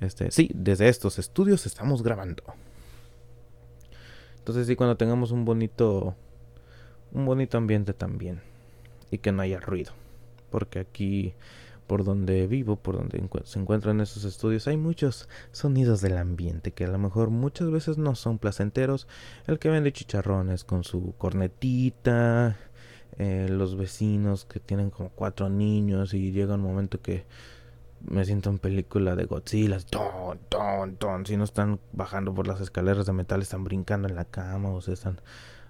Este, 0.00 0.30
sí, 0.30 0.50
desde 0.54 0.88
estos 0.88 1.18
estudios 1.18 1.64
estamos 1.64 2.02
grabando. 2.02 2.42
Entonces 4.48 4.66
sí, 4.66 4.76
cuando 4.76 4.96
tengamos 4.96 5.30
un 5.30 5.44
bonito 5.44 6.16
un 7.12 7.26
bonito 7.26 7.58
ambiente 7.58 7.92
también 7.92 8.40
y 9.10 9.18
que 9.18 9.30
no 9.30 9.42
haya 9.42 9.60
ruido, 9.60 9.92
porque 10.50 10.78
aquí 10.78 11.34
por 11.86 12.02
donde 12.02 12.46
vivo, 12.46 12.76
por 12.76 12.96
donde 12.96 13.22
se 13.44 13.58
encuentran 13.58 14.00
esos 14.00 14.24
estudios, 14.24 14.66
hay 14.66 14.78
muchos 14.78 15.28
sonidos 15.52 16.00
del 16.00 16.16
ambiente 16.16 16.72
que 16.72 16.86
a 16.86 16.88
lo 16.88 16.96
mejor 16.96 17.28
muchas 17.28 17.70
veces 17.70 17.98
no 17.98 18.14
son 18.14 18.38
placenteros. 18.38 19.06
El 19.46 19.58
que 19.58 19.68
vende 19.68 19.92
chicharrones 19.92 20.64
con 20.64 20.82
su 20.82 21.12
cornetita, 21.18 22.56
eh, 23.18 23.48
los 23.50 23.76
vecinos 23.76 24.46
que 24.46 24.60
tienen 24.60 24.88
como 24.88 25.10
cuatro 25.10 25.50
niños 25.50 26.14
y 26.14 26.32
llega 26.32 26.54
un 26.54 26.62
momento 26.62 27.02
que 27.02 27.26
me 28.00 28.24
siento 28.24 28.50
en 28.50 28.58
película 28.58 29.16
de 29.16 29.24
Godzilla, 29.24 29.78
ton, 29.80 30.38
ton, 30.48 30.96
ton. 30.96 31.26
Si 31.26 31.36
no 31.36 31.44
están 31.44 31.80
bajando 31.92 32.34
por 32.34 32.46
las 32.46 32.60
escaleras 32.60 33.06
de 33.06 33.12
metal, 33.12 33.42
están 33.42 33.64
brincando 33.64 34.08
en 34.08 34.14
la 34.14 34.24
cama 34.24 34.70
o 34.70 34.80
se 34.80 34.92
están 34.92 35.20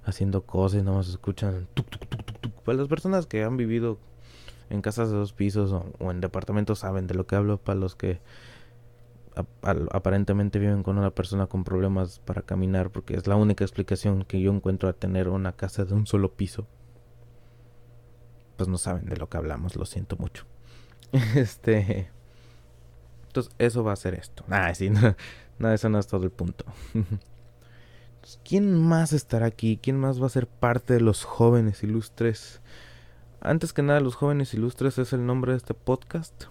haciendo 0.05 0.45
cosas 0.45 0.81
y 0.81 0.83
no 0.83 1.03
se 1.03 1.13
escuchan 1.13 1.69
tuk, 1.75 1.89
tuk, 1.89 2.07
tuk, 2.41 2.53
Para 2.65 2.79
las 2.79 2.89
personas 2.89 3.27
que 3.27 3.45
han 3.45 3.57
vivido 3.57 3.99
en 4.71 4.83
casas 4.83 5.11
de 5.11 5.17
dos 5.17 5.33
pisos 5.33 5.73
o, 5.73 6.11
en 6.11 6.21
departamentos 6.21 6.81
saben 6.81 7.07
de 7.07 7.15
lo 7.15 7.27
que 7.27 7.37
hablo. 7.37 7.59
Para 7.59 7.79
los 7.79 7.95
que 7.95 8.21
aparentemente 9.63 10.59
viven 10.59 10.83
con 10.83 10.99
una 10.99 11.11
persona 11.11 11.47
con 11.47 11.63
problemas 11.63 12.19
para 12.19 12.43
caminar, 12.43 12.91
porque 12.91 13.15
es 13.15 13.27
la 13.29 13.37
única 13.37 13.65
explicación 13.65 14.25
que 14.25 14.41
yo 14.41 14.53
encuentro 14.53 14.89
a 14.89 14.95
tener 14.95 15.29
una 15.29 15.53
casa 15.53 15.85
de 15.85 15.95
un 15.95 16.07
solo 16.07 16.33
piso. 16.33 16.67
Pues 18.57 18.69
no 18.69 18.79
saben 18.79 19.07
de 19.07 19.17
lo 19.17 19.29
que 19.29 19.37
hablamos, 19.37 19.77
lo 19.77 19.85
siento 19.85 20.17
mucho. 20.17 20.45
Este. 21.37 22.11
Eso 23.59 23.85
va 23.85 23.93
a 23.93 23.97
ser 23.97 24.15
esto. 24.15 24.45
Ah, 24.49 24.75
sí, 24.75 24.91
no, 24.91 25.15
no, 25.59 25.73
eso 25.73 25.89
no 25.89 25.99
es 25.99 26.07
todo 26.07 26.25
el 26.25 26.31
punto. 26.31 26.65
¿Quién 28.45 28.79
más 28.79 29.13
estará 29.13 29.47
aquí? 29.47 29.79
¿Quién 29.83 29.99
más 29.99 30.21
va 30.21 30.27
a 30.27 30.31
ser 30.31 30.47
parte 30.47 30.95
de 30.95 31.01
los 31.01 31.25
jóvenes 31.25 31.83
ilustres? 31.83 32.61
Antes 33.41 33.73
que 33.73 33.83
nada, 33.83 34.01
los 34.01 34.17
jóvenes 34.17 34.53
ilustres 34.53 34.99
es 34.99 35.13
el 35.13 35.25
nombre 35.25 35.53
de 35.53 35.59
este 35.59 35.75
podcast. 35.75 36.45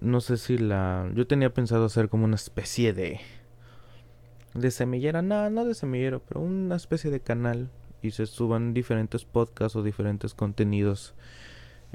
No 0.00 0.20
sé 0.20 0.36
si 0.36 0.56
la... 0.56 1.10
Yo 1.14 1.26
tenía 1.26 1.52
pensado 1.52 1.84
hacer 1.84 2.08
como 2.08 2.24
una 2.24 2.36
especie 2.36 2.92
de... 2.92 3.20
De 4.54 4.70
semillera, 4.70 5.22
no, 5.22 5.48
no 5.50 5.64
de 5.64 5.74
semillero, 5.74 6.22
pero 6.28 6.40
una 6.40 6.76
especie 6.76 7.10
de 7.10 7.20
canal 7.20 7.70
y 8.02 8.12
se 8.12 8.26
suban 8.26 8.74
diferentes 8.74 9.24
podcasts 9.24 9.76
o 9.76 9.82
diferentes 9.82 10.34
contenidos 10.34 11.14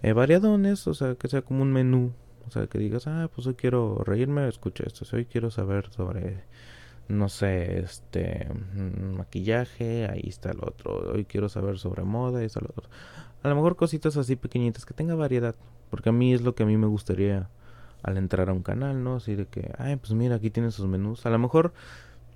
eh, 0.02 0.14
variadones, 0.14 0.88
o 0.88 0.94
sea, 0.94 1.16
que 1.16 1.28
sea 1.28 1.42
como 1.42 1.62
un 1.62 1.72
menú, 1.74 2.14
o 2.48 2.52
sea, 2.52 2.68
que 2.68 2.78
digas, 2.78 3.08
ah, 3.08 3.30
pues 3.34 3.48
hoy 3.48 3.56
quiero 3.56 4.04
reírme, 4.06 4.48
escucha 4.48 4.84
esto, 4.86 5.06
hoy 5.16 5.25
quiero 5.25 5.52
saber 5.52 5.92
sobre 5.92 6.44
no 7.08 7.30
sé, 7.30 7.80
este, 7.80 8.50
mm, 8.50 9.18
maquillaje, 9.18 10.08
ahí 10.08 10.24
está 10.28 10.52
el 10.52 10.60
otro. 10.62 11.12
Hoy 11.14 11.25
quiero 11.25 11.50
saber 11.50 11.78
sobre 11.78 12.04
moda, 12.04 12.40
ahí 12.40 12.46
está 12.46 12.60
el 12.60 12.68
otro. 12.68 12.90
A 13.44 13.48
lo 13.48 13.56
mejor 13.56 13.75
cositas 13.75 14.18
así 14.18 14.36
pequeñitas, 14.36 14.86
que 14.86 14.94
tenga 14.94 15.16
variedad. 15.16 15.56
Porque 15.90 16.10
a 16.10 16.12
mí 16.12 16.34
es 16.34 16.42
lo 16.42 16.56
que 16.56 16.64
a 16.64 16.66
mí 16.66 16.78
me 16.78 16.88
gustaría 16.88 17.50
al 18.02 18.18
entrar 18.18 18.50
a 18.50 18.54
un 18.54 18.64
canal, 18.64 19.04
¿no? 19.04 19.16
Así 19.16 19.36
de 19.36 19.46
que, 19.48 19.72
ay, 19.78 19.98
pues 19.98 20.14
mira, 20.14 20.36
aquí 20.36 20.50
tienen 20.50 20.72
sus 20.72 20.88
menús. 20.88 21.25
A 21.25 21.30
lo 21.30 21.38
mejor 21.38 21.74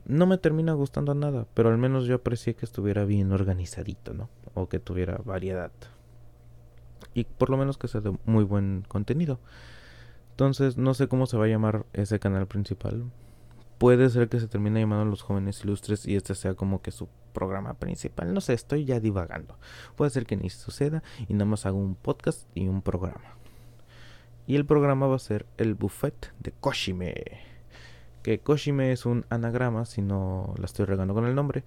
no 0.06 0.28
me 0.28 0.38
termina 0.38 0.74
gustando 0.74 1.16
nada, 1.16 1.46
pero 1.54 1.70
al 1.70 1.78
menos 1.78 2.06
yo 2.06 2.16
aprecié 2.16 2.56
que 2.56 2.66
estuviera 2.66 3.06
bien 3.06 3.32
organizadito, 3.32 4.14
¿no? 4.14 4.30
O 4.54 4.70
que 4.70 4.80
tuviera 4.80 5.20
variedad. 5.26 5.72
Y 7.14 7.24
por 7.24 7.50
lo 7.50 7.58
menos 7.58 7.78
que 7.78 7.88
sea 7.88 8.02
de 8.02 8.16
muy 8.26 8.44
buen 8.44 8.84
contenido. 8.88 9.40
Entonces, 10.40 10.78
no 10.78 10.94
sé 10.94 11.10
cómo 11.10 11.26
se 11.26 11.36
va 11.36 11.46
a 11.46 11.50
llamar 11.50 11.86
ese 11.92 12.18
canal 12.18 12.48
principal 12.48 13.12
puede 13.80 14.10
ser 14.10 14.30
que 14.30 14.40
se 14.40 14.48
termine 14.48 14.82
llamando 14.82 15.06
Los 15.06 15.24
Jóvenes 15.24 15.64
Ilustres 15.64 16.06
y 16.06 16.16
este 16.16 16.36
sea 16.36 16.54
como 16.54 16.82
que 16.82 16.92
su 16.92 17.08
programa 17.34 17.74
principal. 17.74 18.34
No 18.34 18.42
sé, 18.42 18.54
estoy 18.54 18.86
ya 18.86 19.00
divagando. 19.00 19.58
Puede 19.96 20.12
ser 20.12 20.26
que 20.26 20.36
ni 20.36 20.50
suceda 20.50 21.02
y 21.28 21.34
nada 21.34 21.46
más 21.46 21.66
hago 21.66 21.80
un 21.80 21.96
podcast 21.96 22.46
y 22.54 22.68
un 22.68 22.82
programa. 22.82 23.38
Y 24.46 24.58
el 24.58 24.66
programa 24.66 25.08
va 25.08 25.16
a 25.16 25.20
ser 25.20 25.46
el 25.58 25.76
buffet 25.76 26.34
de 26.40 26.52
Koshime. 26.52 27.16
Que 28.22 28.40
Koshime 28.40 28.92
es 28.92 29.06
un 29.06 29.26
anagrama, 29.30 29.86
si 29.86 30.02
no 30.02 30.54
la 30.58 30.66
estoy 30.66 30.86
regando 30.86 31.14
con 31.14 31.26
el 31.26 31.36
nombre, 31.36 31.64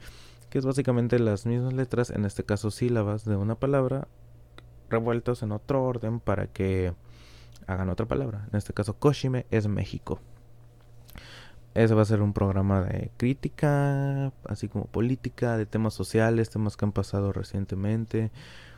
que 0.50 0.58
es 0.58 0.66
básicamente 0.66 1.18
las 1.18 1.46
mismas 1.46 1.72
letras, 1.72 2.10
en 2.10 2.26
este 2.26 2.44
caso 2.44 2.70
sílabas 2.70 3.24
de 3.24 3.36
una 3.36 3.54
palabra, 3.54 4.06
revueltos 4.90 5.42
en 5.42 5.52
otro 5.52 5.82
orden 5.82 6.20
para 6.20 6.46
que 6.46 6.92
hagan 7.66 7.88
otra 7.90 8.06
palabra. 8.06 8.46
En 8.50 8.58
este 8.58 8.72
caso, 8.72 8.94
Koshime 8.94 9.46
es 9.50 9.68
México. 9.68 10.20
Ese 11.74 11.94
va 11.94 12.02
a 12.02 12.06
ser 12.06 12.20
un 12.20 12.34
programa 12.34 12.82
de 12.82 13.10
crítica, 13.16 14.32
así 14.44 14.68
como 14.68 14.84
política, 14.84 15.56
de 15.56 15.64
temas 15.64 15.94
sociales, 15.94 16.50
temas 16.50 16.76
que 16.76 16.84
han 16.84 16.92
pasado 16.92 17.32
recientemente, 17.32 18.30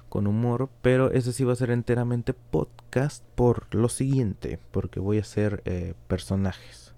con 0.08 0.28
humor, 0.28 0.68
pero 0.80 1.10
ese 1.10 1.32
sí 1.32 1.42
va 1.42 1.54
a 1.54 1.56
ser 1.56 1.70
enteramente 1.70 2.34
podcast 2.34 3.24
por 3.34 3.74
lo 3.74 3.88
siguiente, 3.88 4.60
porque 4.70 5.00
voy 5.00 5.18
a 5.18 5.22
hacer 5.22 5.60
eh, 5.64 5.94
personajes. 6.06 6.94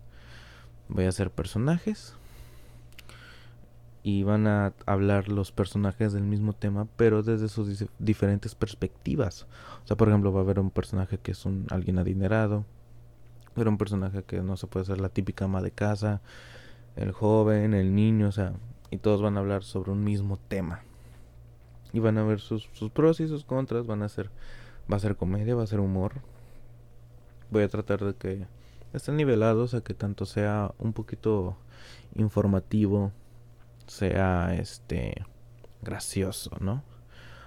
Voy 0.88 1.07
a 1.07 1.09
hacer 1.09 1.31
personajes 1.31 2.14
y 4.07 4.23
van 4.23 4.47
a 4.47 4.73
hablar 4.87 5.27
los 5.27 5.51
personajes 5.51 6.13
del 6.13 6.23
mismo 6.23 6.53
tema, 6.53 6.87
pero 6.97 7.25
desde 7.25 7.49
sus 7.49 7.85
diferentes 7.99 8.55
perspectivas. 8.55 9.49
O 9.83 9.87
sea, 9.89 9.97
por 9.97 10.07
ejemplo, 10.07 10.33
va 10.33 10.39
a 10.39 10.43
haber 10.45 10.61
un 10.61 10.71
personaje 10.71 11.19
que 11.19 11.33
es 11.33 11.45
un 11.45 11.67
alguien 11.71 11.99
adinerado, 11.99 12.65
era 13.57 13.69
un 13.69 13.79
personaje 13.79 14.23
que 14.23 14.43
no 14.43 14.57
se 14.57 14.69
puede 14.69 14.87
ser 14.87 15.01
la 15.01 15.09
típica 15.09 15.47
ama 15.47 15.61
de 15.61 15.73
casa, 15.73 16.21
el 16.95 17.11
joven, 17.11 17.75
el 17.75 17.97
niño, 17.97 18.29
o 18.29 18.33
sea, 18.33 18.53
y 18.93 18.99
todos 18.99 19.23
van 19.23 19.37
a 19.37 19.41
hablar 19.41 19.65
sobre 19.65 19.91
un 19.91 20.05
mismo 20.05 20.39
tema. 20.47 20.83
Y 21.93 21.99
van 21.99 22.17
a 22.19 22.23
ver 22.23 22.39
sus, 22.39 22.69
pros 22.95 23.19
y 23.19 23.27
sus 23.27 23.45
contras, 23.45 23.89
van 23.89 24.05
a 24.05 24.09
ser, 24.09 24.31
va 24.89 24.99
a 24.99 25.01
ser 25.01 25.17
comedia, 25.17 25.57
va 25.57 25.65
a 25.65 25.67
ser 25.67 25.81
humor. 25.81 26.13
Voy 27.51 27.65
a 27.65 27.69
tratar 27.69 28.05
de 28.05 28.15
que 28.15 28.47
estén 28.93 29.17
nivelados, 29.17 29.75
a 29.75 29.81
que 29.81 29.95
tanto 29.95 30.27
sea 30.27 30.71
un 30.79 30.93
poquito 30.93 31.57
informativo, 32.15 33.11
sea 33.87 34.55
este 34.55 35.25
gracioso, 35.83 36.57
¿no? 36.61 36.83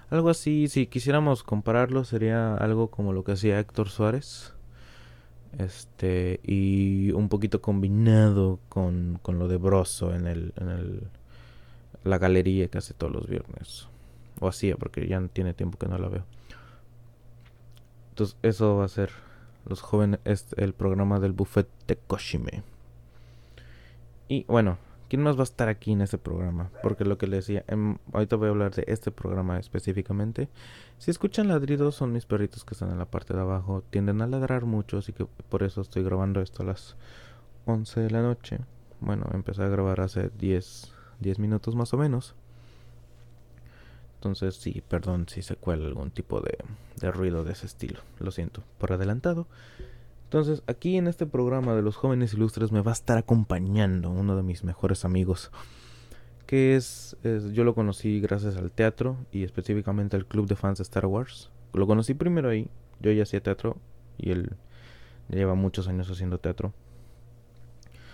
Algo 0.10 0.30
así, 0.30 0.68
si 0.68 0.88
quisiéramos 0.88 1.44
compararlo, 1.44 2.04
sería 2.04 2.56
algo 2.56 2.90
como 2.90 3.14
lo 3.14 3.24
que 3.24 3.34
hacía 3.34 3.60
Héctor 3.60 3.90
Suárez 3.90 4.54
este, 5.58 6.40
y 6.44 7.12
un 7.12 7.30
poquito 7.30 7.62
combinado 7.62 8.60
con, 8.70 9.20
con 9.22 9.40
lo 9.40 9.48
de 9.48 9.58
Broso 9.58 10.14
en 10.14 10.28
el, 10.28 10.54
en 10.58 10.70
el 10.70 11.08
la 12.04 12.18
galería 12.18 12.68
casi 12.70 12.94
todos 12.94 13.14
los 13.14 13.28
viernes. 13.28 13.88
O 14.40 14.48
hacía, 14.48 14.78
porque 14.78 15.08
ya 15.08 15.22
tiene 15.34 15.54
tiempo 15.54 15.78
que 15.78 15.88
no 15.88 15.98
la 15.98 16.08
veo. 16.08 16.24
Entonces, 18.12 18.38
eso 18.42 18.78
va 18.78 18.86
a 18.86 18.90
ser 18.90 19.12
los 19.66 19.82
jóvenes, 19.82 20.20
es 20.24 20.48
el 20.58 20.74
programa 20.74 21.20
del 21.20 21.34
buffet 21.34 21.68
de 21.88 21.98
Koshime. 21.98 22.64
Y 24.28 24.46
bueno, 24.46 24.78
¿quién 25.10 25.24
más 25.24 25.36
va 25.36 25.42
a 25.42 25.44
estar 25.44 25.68
aquí 25.68 25.92
en 25.92 26.02
este 26.02 26.18
programa? 26.18 26.70
Porque 26.82 27.04
lo 27.04 27.18
que 27.18 27.28
le 27.28 27.38
decía, 27.38 27.66
em, 27.68 27.98
ahorita 28.14 28.36
voy 28.38 28.48
a 28.48 28.52
hablar 28.52 28.74
de 28.74 28.86
este 28.88 29.12
programa 29.12 29.60
específicamente. 29.60 30.48
Si 31.00 31.12
escuchan 31.12 31.48
ladridos 31.48 31.96
son 31.96 32.14
mis 32.14 32.26
perritos 32.26 32.64
que 32.64 32.76
están 32.76 32.92
en 32.92 33.00
la 33.00 33.06
parte 33.06 33.34
de 33.34 33.42
abajo. 33.42 33.84
Tienden 33.90 34.22
a 34.22 34.28
ladrar 34.28 34.66
mucho, 34.66 35.00
así 35.00 35.12
que 35.12 35.26
por 35.26 35.64
eso 35.64 35.82
estoy 35.82 36.04
grabando 36.04 36.42
esto 36.42 36.64
a 36.64 36.68
las 36.68 36.96
11 37.66 38.02
de 38.02 38.12
la 38.12 38.22
noche. 38.22 38.60
Bueno, 39.02 39.26
empecé 39.34 39.64
a 39.64 39.68
grabar 39.68 40.00
hace 40.02 40.30
10, 40.38 40.94
10 41.20 41.40
minutos 41.40 41.76
más 41.76 41.94
o 41.94 41.98
menos. 41.98 42.36
Entonces 44.16 44.56
sí, 44.56 44.84
perdón 44.88 45.28
si 45.30 45.42
se 45.42 45.56
cuela 45.56 45.88
algún 45.88 46.12
tipo 46.12 46.42
de, 46.42 46.58
de 46.98 47.12
ruido 47.12 47.44
de 47.44 47.54
ese 47.54 47.66
estilo. 47.66 48.02
Lo 48.20 48.32
siento 48.32 48.64
por 48.78 48.92
adelantado. 48.92 49.48
Entonces 50.30 50.62
aquí 50.68 50.96
en 50.96 51.08
este 51.08 51.26
programa 51.26 51.74
de 51.74 51.82
los 51.82 51.96
jóvenes 51.96 52.36
ilustres 52.36 52.72
me 52.72 52.82
va 52.82 52.92
a 52.92 52.94
estar 52.94 53.18
acompañando 53.18 54.12
uno 54.12 54.36
de 54.36 54.44
mis 54.44 54.64
mejores 54.64 55.04
amigos 55.04 55.50
que 56.46 56.76
es, 56.76 57.16
yo 57.54 57.64
lo 57.64 57.76
conocí 57.76 58.20
gracias 58.22 58.56
al 58.58 58.72
teatro 58.72 59.18
y 59.32 59.44
específicamente 59.44 60.18
al 60.18 60.26
club 60.26 60.48
de 60.48 60.56
fans 60.56 60.80
de 60.80 60.82
Star 60.82 61.06
Wars. 61.06 61.52
Lo 61.74 61.86
conocí 61.86 62.16
primero 62.16 62.50
ahí, 62.50 62.68
yo 63.00 63.12
ya 63.12 63.22
hacía 63.22 63.42
teatro 63.42 63.78
y 64.18 64.32
él 64.32 64.56
lleva 65.30 65.54
muchos 65.54 65.88
años 65.88 66.10
haciendo 66.10 66.40
teatro. 66.40 66.74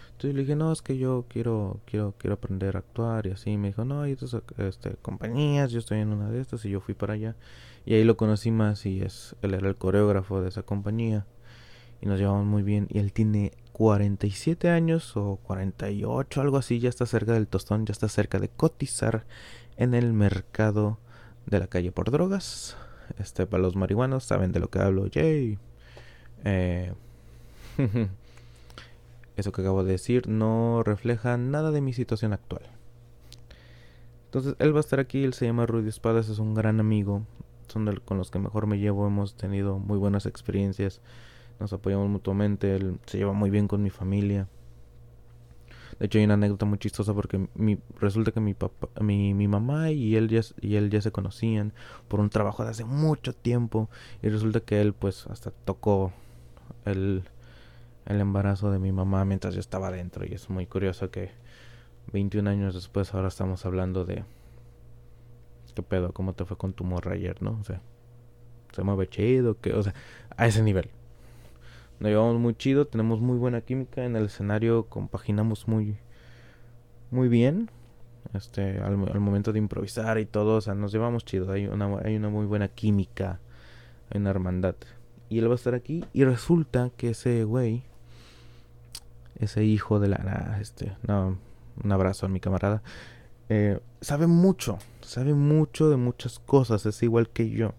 Entonces 0.07 0.35
le 0.35 0.41
dije, 0.41 0.57
no, 0.57 0.73
es 0.73 0.81
que 0.81 0.97
yo 0.97 1.23
quiero, 1.29 1.79
quiero, 1.85 2.13
quiero 2.17 2.33
aprender 2.33 2.75
a 2.75 2.79
actuar 2.79 3.25
y 3.27 3.31
así. 3.31 3.55
Me 3.55 3.67
dijo, 3.67 3.85
no, 3.85 4.01
hay 4.01 4.11
estas 4.11 4.35
este, 4.57 4.97
compañías, 5.01 5.71
yo 5.71 5.79
estoy 5.79 5.99
en 5.99 6.13
una 6.13 6.29
de 6.29 6.41
estas 6.41 6.63
y 6.65 6.69
yo 6.69 6.81
fui 6.81 6.93
para 6.93 7.13
allá. 7.13 7.35
Y 7.85 7.93
ahí 7.93 8.03
lo 8.03 8.17
conocí 8.17 8.51
más 8.51 8.85
y 8.85 9.01
es, 9.01 9.37
él 9.43 9.53
era 9.53 9.69
el 9.69 9.77
coreógrafo 9.77 10.41
de 10.41 10.49
esa 10.49 10.63
compañía 10.63 11.25
y 12.05 12.07
nos 12.07 12.19
llevamos 12.19 12.45
muy 12.45 12.61
bien. 12.61 12.87
Y 12.89 12.99
él 12.99 13.11
tiene 13.11 13.51
47 13.73 14.69
años 14.69 15.17
o 15.17 15.37
48, 15.43 16.39
algo 16.39 16.57
así, 16.57 16.79
ya 16.79 16.87
está 16.87 17.05
cerca 17.05 17.33
del 17.33 17.47
tostón, 17.47 17.85
ya 17.85 17.91
está 17.91 18.07
cerca 18.07 18.39
de 18.39 18.47
cotizar 18.47 19.25
en 19.75 19.95
el 19.95 20.13
mercado 20.13 20.99
de 21.47 21.59
la 21.59 21.67
calle 21.67 21.91
por 21.91 22.11
drogas. 22.11 22.77
Este, 23.17 23.47
para 23.47 23.63
los 23.63 23.75
marihuanos, 23.75 24.23
saben 24.23 24.51
de 24.51 24.59
lo 24.59 24.69
que 24.69 24.79
hablo, 24.79 25.07
yay. 25.07 25.57
Eh, 26.43 26.93
eso 29.35 29.51
que 29.51 29.61
acabo 29.61 29.83
de 29.83 29.93
decir 29.93 30.27
no 30.27 30.83
refleja 30.83 31.37
nada 31.37 31.71
de 31.71 31.81
mi 31.81 31.93
situación 31.93 32.33
actual. 32.33 32.63
Entonces, 34.25 34.55
él 34.59 34.73
va 34.73 34.77
a 34.77 34.81
estar 34.81 34.99
aquí, 34.99 35.23
él 35.23 35.33
se 35.33 35.45
llama 35.45 35.65
Rudy 35.65 35.89
Espadas, 35.89 36.29
es 36.29 36.37
un 36.37 36.53
gran 36.53 36.79
amigo, 36.79 37.25
son 37.67 37.85
con 38.05 38.17
los 38.19 38.29
que 38.29 38.37
mejor 38.37 38.67
me 38.67 38.77
llevo, 38.77 39.07
hemos 39.07 39.35
tenido 39.35 39.79
muy 39.79 39.97
buenas 39.97 40.25
experiencias, 40.27 41.01
nos 41.59 41.73
apoyamos 41.73 42.09
mutuamente, 42.09 42.75
él 42.75 42.99
se 43.05 43.17
lleva 43.17 43.33
muy 43.33 43.49
bien 43.49 43.67
con 43.67 43.81
mi 43.81 43.89
familia. 43.89 44.47
De 45.99 46.07
hecho 46.07 46.17
hay 46.17 46.25
una 46.25 46.33
anécdota 46.33 46.65
muy 46.65 46.77
chistosa 46.77 47.13
porque 47.13 47.47
resulta 47.99 48.31
que 48.31 48.41
mi 48.41 48.53
papá, 48.53 48.89
mi, 49.01 49.33
mi 49.33 49.47
mamá 49.47 49.91
y 49.91 50.17
él 50.17 50.27
ya 50.27 50.41
y 50.59 50.75
él 50.75 50.89
ya 50.89 51.01
se 51.01 51.11
conocían 51.11 51.73
por 52.09 52.19
un 52.19 52.29
trabajo 52.29 52.63
de 52.63 52.71
hace 52.71 52.83
mucho 52.83 53.33
tiempo 53.33 53.89
y 54.21 54.27
resulta 54.27 54.59
que 54.59 54.81
él 54.81 54.93
pues 54.93 55.25
hasta 55.27 55.51
tocó 55.51 56.11
el, 56.83 57.23
el 58.05 58.19
embarazo 58.19 58.71
de 58.71 58.79
mi 58.79 58.91
mamá 58.91 59.23
mientras 59.23 59.53
yo 59.53 59.61
estaba 59.61 59.87
adentro 59.87 60.25
y 60.25 60.33
es 60.33 60.49
muy 60.49 60.65
curioso 60.65 61.11
que 61.11 61.31
21 62.11 62.49
años 62.49 62.73
después 62.73 63.13
ahora 63.13 63.29
estamos 63.29 63.65
hablando 63.65 64.03
de 64.03 64.25
qué 65.75 65.83
pedo, 65.83 66.13
cómo 66.13 66.33
te 66.33 66.45
fue 66.45 66.57
con 66.57 66.73
tu 66.73 66.83
morra 66.83 67.13
ayer, 67.13 67.41
¿no? 67.43 67.57
O 67.59 67.63
sea, 67.63 67.81
se 68.71 68.81
mueve 68.83 69.07
chido, 69.07 69.59
que, 69.59 69.73
o 69.73 69.83
sea, 69.83 69.93
a 70.35 70.47
ese 70.47 70.63
nivel. 70.63 70.89
Nos 71.99 72.09
llevamos 72.09 72.39
muy 72.39 72.55
chido, 72.55 72.85
tenemos 72.85 73.21
muy 73.21 73.37
buena 73.37 73.61
química 73.61 74.03
en 74.03 74.15
el 74.15 74.25
escenario, 74.25 74.85
compaginamos 74.87 75.67
muy 75.67 75.97
muy 77.11 77.29
bien. 77.29 77.69
Este, 78.33 78.79
al, 78.79 78.97
momento 78.97 79.53
de 79.53 79.59
improvisar 79.59 80.17
y 80.17 80.25
todo, 80.25 80.57
o 80.57 80.61
sea, 80.61 80.73
nos 80.73 80.91
llevamos 80.91 81.23
chido, 81.23 81.51
hay 81.51 81.67
una 81.67 81.99
hay 82.03 82.15
una 82.17 82.29
muy 82.29 82.45
buena 82.45 82.67
química, 82.67 83.39
hay 84.09 84.19
una 84.19 84.31
hermandad. 84.31 84.75
Y 85.29 85.39
él 85.39 85.47
va 85.47 85.53
a 85.53 85.55
estar 85.55 85.75
aquí 85.75 86.03
y 86.13 86.23
resulta 86.23 86.91
que 86.97 87.11
ese 87.11 87.43
güey 87.43 87.83
ese 89.39 89.63
hijo 89.63 89.99
de 89.99 90.09
la 90.09 90.57
este, 90.61 90.95
no, 91.07 91.37
un 91.83 91.91
abrazo 91.91 92.25
a 92.25 92.29
mi 92.29 92.39
camarada. 92.39 92.81
Eh, 93.49 93.79
sabe 94.01 94.27
mucho, 94.27 94.79
sabe 95.01 95.33
mucho 95.33 95.89
de 95.89 95.97
muchas 95.97 96.39
cosas, 96.39 96.85
es 96.85 97.03
igual 97.03 97.29
que 97.29 97.49
yo. 97.49 97.73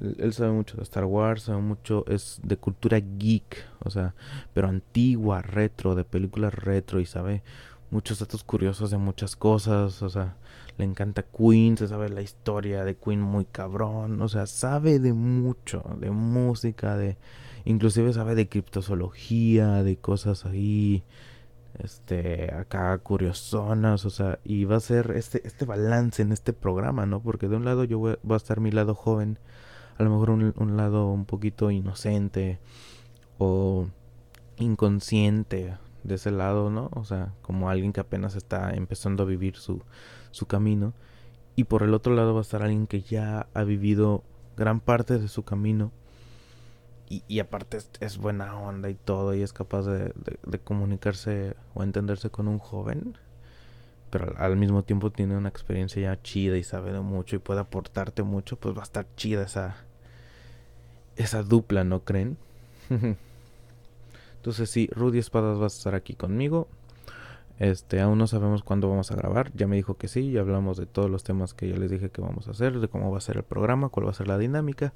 Él, 0.00 0.32
sabe 0.32 0.52
mucho 0.52 0.76
de 0.76 0.82
Star 0.82 1.04
Wars, 1.04 1.42
sabe 1.42 1.60
mucho, 1.62 2.04
es 2.06 2.40
de 2.42 2.56
cultura 2.56 2.98
geek, 3.00 3.64
o 3.84 3.90
sea, 3.90 4.14
pero 4.52 4.68
antigua, 4.68 5.42
retro, 5.42 5.94
de 5.94 6.04
películas 6.04 6.54
retro 6.54 7.00
y 7.00 7.06
sabe 7.06 7.42
muchos 7.90 8.18
datos 8.18 8.44
curiosos 8.44 8.90
de 8.90 8.98
muchas 8.98 9.36
cosas, 9.36 10.02
o 10.02 10.10
sea, 10.10 10.36
le 10.78 10.84
encanta 10.84 11.22
Queen, 11.22 11.76
se 11.76 11.88
sabe 11.88 12.08
la 12.08 12.22
historia 12.22 12.84
de 12.84 12.96
Queen 12.96 13.20
muy 13.20 13.44
cabrón, 13.46 14.20
o 14.20 14.28
sea, 14.28 14.46
sabe 14.46 14.98
de 14.98 15.12
mucho, 15.12 15.82
de 16.00 16.10
música, 16.10 16.96
de 16.96 17.16
inclusive 17.64 18.12
sabe 18.12 18.34
de 18.34 18.48
criptozoología, 18.48 19.82
de 19.82 19.96
cosas 19.96 20.44
ahí, 20.44 21.04
este 21.78 22.54
acá 22.54 22.96
curiosonas, 22.98 24.04
o 24.04 24.10
sea, 24.10 24.38
y 24.44 24.64
va 24.64 24.76
a 24.76 24.80
ser 24.80 25.12
este 25.16 25.46
este 25.46 25.64
balance 25.64 26.22
en 26.22 26.32
este 26.32 26.52
programa, 26.52 27.06
¿no? 27.06 27.20
Porque 27.20 27.48
de 27.48 27.56
un 27.56 27.64
lado 27.64 27.84
yo 27.84 27.98
voy, 27.98 28.16
va 28.28 28.36
a 28.36 28.38
estar 28.38 28.60
mi 28.60 28.70
lado 28.70 28.94
joven 28.94 29.38
a 29.98 30.02
lo 30.02 30.10
mejor 30.10 30.30
un, 30.30 30.76
lado 30.76 31.08
un 31.08 31.24
poquito 31.24 31.70
inocente 31.70 32.58
o 33.38 33.88
inconsciente 34.58 35.76
de 36.04 36.14
ese 36.14 36.30
lado, 36.30 36.70
¿no? 36.70 36.90
O 36.94 37.04
sea, 37.04 37.32
como 37.42 37.70
alguien 37.70 37.92
que 37.92 38.00
apenas 38.00 38.36
está 38.36 38.74
empezando 38.74 39.22
a 39.22 39.26
vivir 39.26 39.56
su, 39.56 39.82
su 40.30 40.46
camino. 40.46 40.92
Y 41.56 41.64
por 41.64 41.82
el 41.82 41.94
otro 41.94 42.14
lado 42.14 42.34
va 42.34 42.40
a 42.40 42.42
estar 42.42 42.62
alguien 42.62 42.86
que 42.86 43.00
ya 43.02 43.48
ha 43.54 43.64
vivido 43.64 44.22
gran 44.56 44.80
parte 44.80 45.18
de 45.18 45.28
su 45.28 45.42
camino. 45.42 45.90
Y, 47.08 47.22
y 47.28 47.38
aparte 47.38 47.78
es, 48.00 48.18
buena 48.18 48.58
onda 48.58 48.90
y 48.90 48.94
todo. 48.94 49.34
Y 49.34 49.42
es 49.42 49.52
capaz 49.52 49.82
de, 49.82 50.12
de, 50.44 50.58
comunicarse 50.58 51.54
o 51.74 51.82
entenderse 51.82 52.30
con 52.30 52.48
un 52.48 52.58
joven. 52.58 53.16
Pero 54.10 54.36
al, 54.36 54.52
al, 54.52 54.56
mismo 54.56 54.84
tiempo 54.84 55.10
tiene 55.10 55.36
una 55.36 55.48
experiencia 55.48 56.02
ya 56.02 56.22
chida 56.22 56.56
y 56.58 56.62
sabe 56.62 56.92
de 56.92 57.00
mucho 57.00 57.36
y 57.36 57.38
puede 57.38 57.60
aportarte 57.60 58.22
mucho. 58.22 58.56
Pues 58.58 58.76
va 58.76 58.80
a 58.80 58.84
estar 58.84 59.06
chida 59.16 59.44
esa, 59.44 59.76
esa 61.16 61.42
dupla, 61.42 61.84
¿no 61.84 62.04
creen? 62.04 62.36
Entonces 64.36 64.70
sí, 64.70 64.88
Rudy 64.92 65.18
Espadas 65.18 65.58
va 65.58 65.64
a 65.64 65.66
estar 65.66 65.94
aquí 65.94 66.14
conmigo. 66.14 66.68
Este, 67.58 68.00
aún 68.00 68.18
no 68.18 68.26
sabemos 68.26 68.62
cuándo 68.62 68.88
vamos 68.88 69.10
a 69.10 69.16
grabar. 69.16 69.50
Ya 69.54 69.66
me 69.66 69.76
dijo 69.76 69.96
que 69.96 70.08
sí, 70.08 70.30
ya 70.30 70.40
hablamos 70.40 70.76
de 70.76 70.86
todos 70.86 71.10
los 71.10 71.24
temas 71.24 71.54
que 71.54 71.68
yo 71.68 71.76
les 71.76 71.90
dije 71.90 72.10
que 72.10 72.20
vamos 72.20 72.48
a 72.48 72.50
hacer, 72.50 72.78
de 72.78 72.88
cómo 72.88 73.10
va 73.10 73.18
a 73.18 73.22
ser 73.22 73.38
el 73.38 73.42
programa, 73.42 73.88
cuál 73.88 74.06
va 74.06 74.10
a 74.10 74.14
ser 74.14 74.28
la 74.28 74.38
dinámica. 74.38 74.92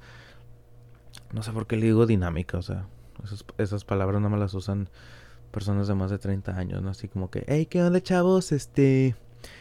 No 1.33 1.43
sé 1.43 1.53
por 1.53 1.67
qué 1.67 1.77
le 1.77 1.87
digo 1.87 2.07
dinámica, 2.07 2.59
o 2.59 2.63
sea, 2.63 2.87
esas, 3.25 3.45
esas 3.59 3.85
palabras 3.85 4.21
no 4.21 4.31
me 4.31 4.37
las 4.39 4.55
usan 4.55 4.89
personas 5.51 5.89
de 5.89 5.95
más 5.95 6.11
de 6.11 6.19
30 6.19 6.57
años, 6.57 6.83
¿no? 6.83 6.91
Así 6.91 7.09
como 7.09 7.31
que, 7.31 7.45
hey, 7.49 7.67
¿qué 7.67 7.83
onda, 7.83 8.01
chavos? 8.01 8.53
Este, 8.53 9.17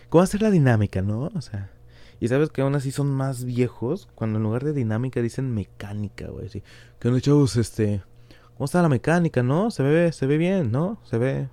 ¿cómo 0.10 0.20
va 0.20 0.24
a 0.26 0.28
ser 0.28 0.42
la 0.42 0.52
dinámica, 0.52 1.02
no? 1.02 1.32
O 1.34 1.42
sea, 1.42 1.72
y 2.20 2.28
sabes 2.28 2.50
que 2.50 2.62
aún 2.62 2.76
así 2.76 2.92
son 2.92 3.12
más 3.12 3.46
viejos 3.46 4.10
cuando 4.16 4.38
en 4.38 4.44
lugar 4.44 4.64
de 4.64 4.74
dinámica 4.74 5.22
dicen 5.22 5.54
mecánica, 5.54 6.28
güey. 6.28 6.48
Así, 6.48 6.64
¿Qué 7.00 7.08
onda, 7.08 7.22
chavos? 7.22 7.56
Este, 7.56 8.02
¿cómo 8.56 8.66
está 8.66 8.82
la 8.82 8.90
mecánica, 8.90 9.42
no? 9.42 9.72
Se 9.72 9.84
ve, 9.84 10.12
se 10.12 10.26
ve 10.28 10.38
bien, 10.38 10.72
¿no? 10.72 11.00
Se 11.06 11.18
ve 11.18 11.48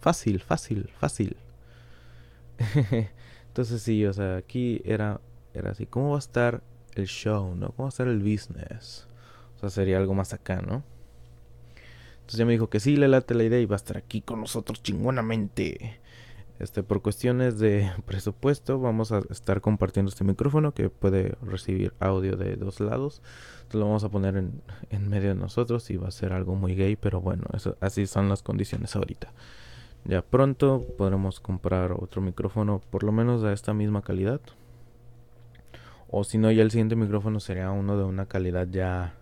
fácil, 0.00 0.40
fácil, 0.40 0.90
fácil. 0.98 1.36
Entonces 3.48 3.80
sí, 3.82 4.04
o 4.06 4.12
sea, 4.12 4.36
aquí 4.36 4.82
era, 4.84 5.20
era 5.54 5.70
así. 5.70 5.86
¿Cómo 5.86 6.10
va 6.10 6.16
a 6.16 6.20
estar 6.20 6.62
el 6.94 7.06
show, 7.06 7.54
no? 7.54 7.68
¿Cómo 7.68 7.84
va 7.84 7.88
a 7.88 7.90
estar 7.90 8.08
el 8.08 8.18
business? 8.18 9.06
O 9.56 9.60
sea, 9.60 9.70
sería 9.70 9.98
algo 9.98 10.14
más 10.14 10.32
acá, 10.32 10.60
¿no? 10.62 10.82
Entonces 12.20 12.38
ya 12.38 12.44
me 12.44 12.52
dijo 12.52 12.68
que 12.68 12.80
sí, 12.80 12.96
le 12.96 13.08
late 13.08 13.34
la 13.34 13.44
idea 13.44 13.60
y 13.60 13.66
va 13.66 13.76
a 13.76 13.82
estar 13.82 13.96
aquí 13.96 14.20
con 14.20 14.40
nosotros 14.40 14.82
chingonamente. 14.82 16.00
Este, 16.58 16.82
por 16.82 17.02
cuestiones 17.02 17.58
de 17.58 17.90
presupuesto, 18.06 18.80
vamos 18.80 19.12
a 19.12 19.20
estar 19.30 19.60
compartiendo 19.60 20.10
este 20.10 20.24
micrófono 20.24 20.72
que 20.72 20.90
puede 20.90 21.36
recibir 21.42 21.92
audio 22.00 22.36
de 22.36 22.56
dos 22.56 22.80
lados. 22.80 23.22
Entonces 23.58 23.80
lo 23.80 23.86
vamos 23.86 24.04
a 24.04 24.08
poner 24.08 24.36
en, 24.36 24.60
en 24.90 25.08
medio 25.08 25.30
de 25.30 25.34
nosotros 25.36 25.88
y 25.90 25.96
va 25.96 26.08
a 26.08 26.12
ser 26.12 26.32
algo 26.32 26.54
muy 26.54 26.74
gay, 26.74 26.96
pero 26.96 27.20
bueno, 27.20 27.44
así 27.80 28.06
son 28.06 28.28
las 28.28 28.42
condiciones 28.42 28.96
ahorita. 28.96 29.32
Ya 30.04 30.22
pronto 30.22 30.86
podremos 30.96 31.38
comprar 31.38 31.92
otro 31.92 32.22
micrófono, 32.22 32.80
por 32.90 33.04
lo 33.04 33.12
menos 33.12 33.42
de 33.42 33.52
esta 33.52 33.74
misma 33.74 34.02
calidad. 34.02 34.40
O 36.10 36.24
si 36.24 36.38
no, 36.38 36.50
ya 36.50 36.62
el 36.62 36.70
siguiente 36.70 36.96
micrófono 36.96 37.40
sería 37.40 37.70
uno 37.70 37.98
de 37.98 38.04
una 38.04 38.26
calidad 38.26 38.66
ya, 38.68 39.14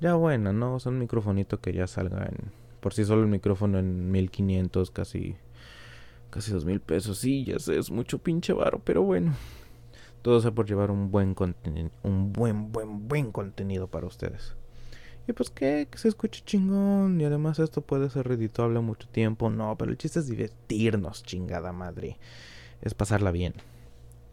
ya 0.00 0.14
buena, 0.14 0.52
¿no? 0.52 0.74
O 0.74 0.80
sea, 0.80 0.90
un 0.90 0.98
microfonito 0.98 1.60
que 1.60 1.72
ya 1.72 1.86
salga 1.86 2.26
en, 2.26 2.50
por 2.80 2.92
sí 2.92 3.04
solo 3.04 3.22
el 3.22 3.28
micrófono 3.28 3.78
en 3.78 4.10
1500, 4.10 4.90
casi 4.90 5.36
Casi 6.30 6.52
dos 6.52 6.64
mil 6.64 6.80
pesos. 6.80 7.18
Sí, 7.18 7.44
ya 7.44 7.58
sé, 7.58 7.78
es 7.78 7.90
mucho 7.90 8.18
pinche 8.18 8.52
varo, 8.52 8.80
pero 8.84 9.02
bueno. 9.02 9.34
Todo 10.22 10.40
sea 10.40 10.52
por 10.52 10.66
llevar 10.66 10.90
un 10.90 11.10
buen 11.10 11.34
contenido. 11.34 11.90
Un 12.02 12.32
buen, 12.32 12.72
buen, 12.72 13.08
buen 13.08 13.32
contenido 13.32 13.88
para 13.88 14.06
ustedes. 14.06 14.54
Y 15.26 15.32
pues 15.32 15.50
que, 15.50 15.88
que 15.90 15.98
se 15.98 16.08
escuche 16.08 16.42
chingón. 16.44 17.20
Y 17.20 17.24
además 17.24 17.58
esto 17.58 17.80
puede 17.80 18.10
ser 18.10 18.28
redituable 18.28 18.80
mucho 18.80 19.08
tiempo. 19.08 19.50
No, 19.50 19.76
pero 19.76 19.90
el 19.90 19.98
chiste 19.98 20.18
es 20.20 20.28
divertirnos, 20.28 21.22
chingada 21.22 21.72
madre. 21.72 22.18
Es 22.82 22.94
pasarla 22.94 23.30
bien. 23.30 23.54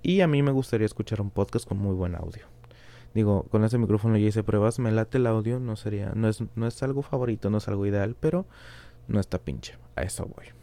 Y 0.03 0.21
a 0.21 0.27
mí 0.27 0.43
me 0.43 0.51
gustaría 0.51 0.85
escuchar 0.85 1.21
un 1.21 1.31
podcast 1.31 1.67
con 1.67 1.77
muy 1.77 1.95
buen 1.95 2.15
audio. 2.15 2.45
Digo, 3.13 3.43
con 3.49 3.63
ese 3.63 3.77
micrófono 3.77 4.17
ya 4.17 4.27
hice 4.27 4.43
pruebas, 4.43 4.79
me 4.79 4.91
late 4.91 5.17
el 5.17 5.27
audio, 5.27 5.59
no 5.59 5.75
sería, 5.75 6.11
no 6.13 6.27
es, 6.27 6.43
no 6.55 6.67
es 6.67 6.83
algo 6.83 7.01
favorito, 7.01 7.49
no 7.49 7.57
es 7.57 7.67
algo 7.67 7.85
ideal, 7.85 8.15
pero 8.19 8.45
no 9.07 9.19
está 9.19 9.39
pinche. 9.39 9.75
A 9.95 10.03
eso 10.03 10.25
voy. 10.25 10.56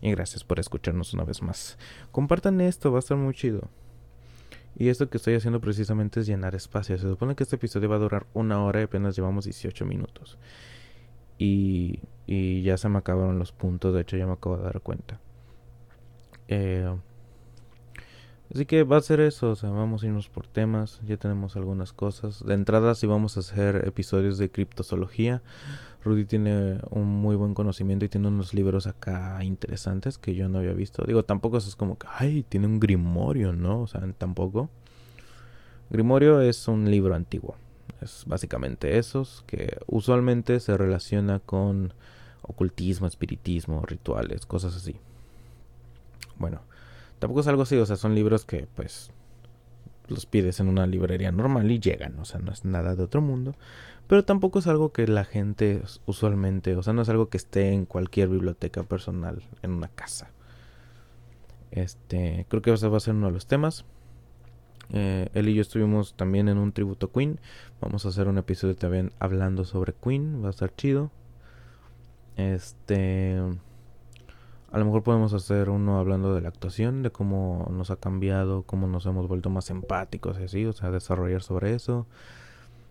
Y 0.00 0.10
gracias 0.12 0.44
por 0.44 0.58
escucharnos 0.58 1.12
una 1.14 1.24
vez 1.24 1.42
más. 1.42 1.78
Compartan 2.10 2.60
esto, 2.60 2.90
va 2.90 2.98
a 2.98 3.00
estar 3.00 3.16
muy 3.16 3.34
chido. 3.34 3.68
Y 4.76 4.88
esto 4.88 5.10
que 5.10 5.18
estoy 5.18 5.34
haciendo 5.34 5.60
precisamente 5.60 6.20
es 6.20 6.26
llenar 6.26 6.54
espacio. 6.54 6.96
Se 6.96 7.08
supone 7.08 7.34
que 7.34 7.42
este 7.42 7.56
episodio 7.56 7.88
va 7.88 7.96
a 7.96 8.00
durar 8.00 8.26
una 8.32 8.64
hora 8.64 8.80
y 8.80 8.84
apenas 8.84 9.16
llevamos 9.16 9.44
18 9.44 9.84
minutos. 9.84 10.38
Y, 11.36 12.00
y 12.26 12.62
ya 12.62 12.76
se 12.76 12.88
me 12.88 12.98
acabaron 12.98 13.38
los 13.38 13.52
puntos, 13.52 13.94
de 13.94 14.02
hecho 14.02 14.16
ya 14.16 14.26
me 14.26 14.32
acabo 14.32 14.56
de 14.56 14.64
dar 14.64 14.80
cuenta. 14.80 15.20
Eh, 16.48 16.94
así 18.52 18.66
que 18.66 18.82
va 18.84 18.96
a 18.96 19.00
ser 19.00 19.20
eso, 19.20 19.50
o 19.50 19.56
sea, 19.56 19.70
vamos 19.70 20.02
a 20.02 20.06
irnos 20.06 20.28
por 20.28 20.46
temas, 20.46 21.00
ya 21.06 21.16
tenemos 21.16 21.56
algunas 21.56 21.92
cosas. 21.92 22.44
De 22.44 22.54
entrada 22.54 22.94
sí 22.94 23.06
vamos 23.06 23.36
a 23.36 23.40
hacer 23.40 23.84
episodios 23.86 24.38
de 24.38 24.50
criptozoología. 24.50 25.42
Rudy 26.02 26.24
tiene 26.24 26.80
un 26.90 27.06
muy 27.06 27.36
buen 27.36 27.52
conocimiento 27.54 28.04
y 28.04 28.08
tiene 28.08 28.28
unos 28.28 28.54
libros 28.54 28.86
acá 28.86 29.42
interesantes 29.44 30.16
que 30.16 30.34
yo 30.34 30.48
no 30.48 30.58
había 30.58 30.72
visto. 30.72 31.04
Digo, 31.04 31.24
tampoco 31.24 31.58
es 31.58 31.76
como 31.76 31.98
que, 31.98 32.06
ay, 32.10 32.42
tiene 32.48 32.66
un 32.66 32.80
grimorio, 32.80 33.52
¿no? 33.52 33.82
O 33.82 33.86
sea, 33.86 34.00
tampoco. 34.16 34.70
Grimorio 35.90 36.40
es 36.40 36.68
un 36.68 36.90
libro 36.90 37.14
antiguo. 37.14 37.56
Es 38.00 38.24
básicamente 38.26 38.96
esos 38.96 39.44
que 39.46 39.78
usualmente 39.86 40.58
se 40.60 40.76
relaciona 40.76 41.38
con 41.40 41.92
ocultismo, 42.42 43.06
espiritismo, 43.06 43.82
rituales, 43.82 44.46
cosas 44.46 44.74
así. 44.76 44.96
Bueno, 46.38 46.62
tampoco 47.20 47.40
es 47.40 47.46
algo 47.46 47.62
así, 47.62 47.76
o 47.76 47.86
sea, 47.86 47.94
son 47.94 48.16
libros 48.16 48.44
que 48.44 48.66
pues 48.74 49.12
los 50.08 50.26
pides 50.26 50.58
en 50.58 50.66
una 50.66 50.88
librería 50.88 51.30
normal 51.30 51.70
y 51.70 51.78
llegan, 51.78 52.18
o 52.18 52.24
sea, 52.24 52.40
no 52.40 52.50
es 52.50 52.64
nada 52.64 52.96
de 52.96 53.04
otro 53.04 53.20
mundo, 53.20 53.54
pero 54.08 54.24
tampoco 54.24 54.58
es 54.58 54.66
algo 54.66 54.92
que 54.92 55.06
la 55.06 55.24
gente 55.24 55.82
usualmente, 56.06 56.74
o 56.74 56.82
sea, 56.82 56.92
no 56.92 57.02
es 57.02 57.08
algo 57.08 57.28
que 57.28 57.36
esté 57.36 57.72
en 57.72 57.86
cualquier 57.86 58.28
biblioteca 58.28 58.82
personal 58.82 59.44
en 59.62 59.70
una 59.70 59.86
casa. 59.86 60.32
Este, 61.70 62.46
creo 62.48 62.62
que 62.62 62.72
ese 62.72 62.88
va 62.88 62.96
a 62.96 63.00
ser 63.00 63.14
uno 63.14 63.26
de 63.26 63.32
los 63.32 63.46
temas. 63.46 63.84
Eh, 64.92 65.28
él 65.34 65.48
y 65.48 65.54
yo 65.54 65.62
estuvimos 65.62 66.14
también 66.14 66.48
en 66.48 66.58
un 66.58 66.72
tributo 66.72 67.06
a 67.06 67.12
Queen. 67.12 67.38
Vamos 67.80 68.04
a 68.04 68.08
hacer 68.08 68.26
un 68.26 68.38
episodio 68.38 68.74
también 68.74 69.12
hablando 69.20 69.64
sobre 69.64 69.92
Queen. 69.92 70.42
Va 70.42 70.48
a 70.48 70.50
estar 70.50 70.74
chido. 70.74 71.12
Este. 72.36 73.38
A 74.72 74.78
lo 74.78 74.84
mejor 74.84 75.02
podemos 75.02 75.32
hacer 75.32 75.68
uno 75.68 75.98
hablando 75.98 76.34
de 76.34 76.40
la 76.40 76.48
actuación, 76.48 77.02
de 77.02 77.10
cómo 77.10 77.68
nos 77.72 77.90
ha 77.90 77.96
cambiado, 77.96 78.62
cómo 78.62 78.86
nos 78.86 79.04
hemos 79.06 79.26
vuelto 79.26 79.50
más 79.50 79.68
empáticos 79.70 80.38
y 80.38 80.44
así, 80.44 80.64
o 80.66 80.72
sea, 80.72 80.90
desarrollar 80.90 81.42
sobre 81.42 81.74
eso. 81.74 82.06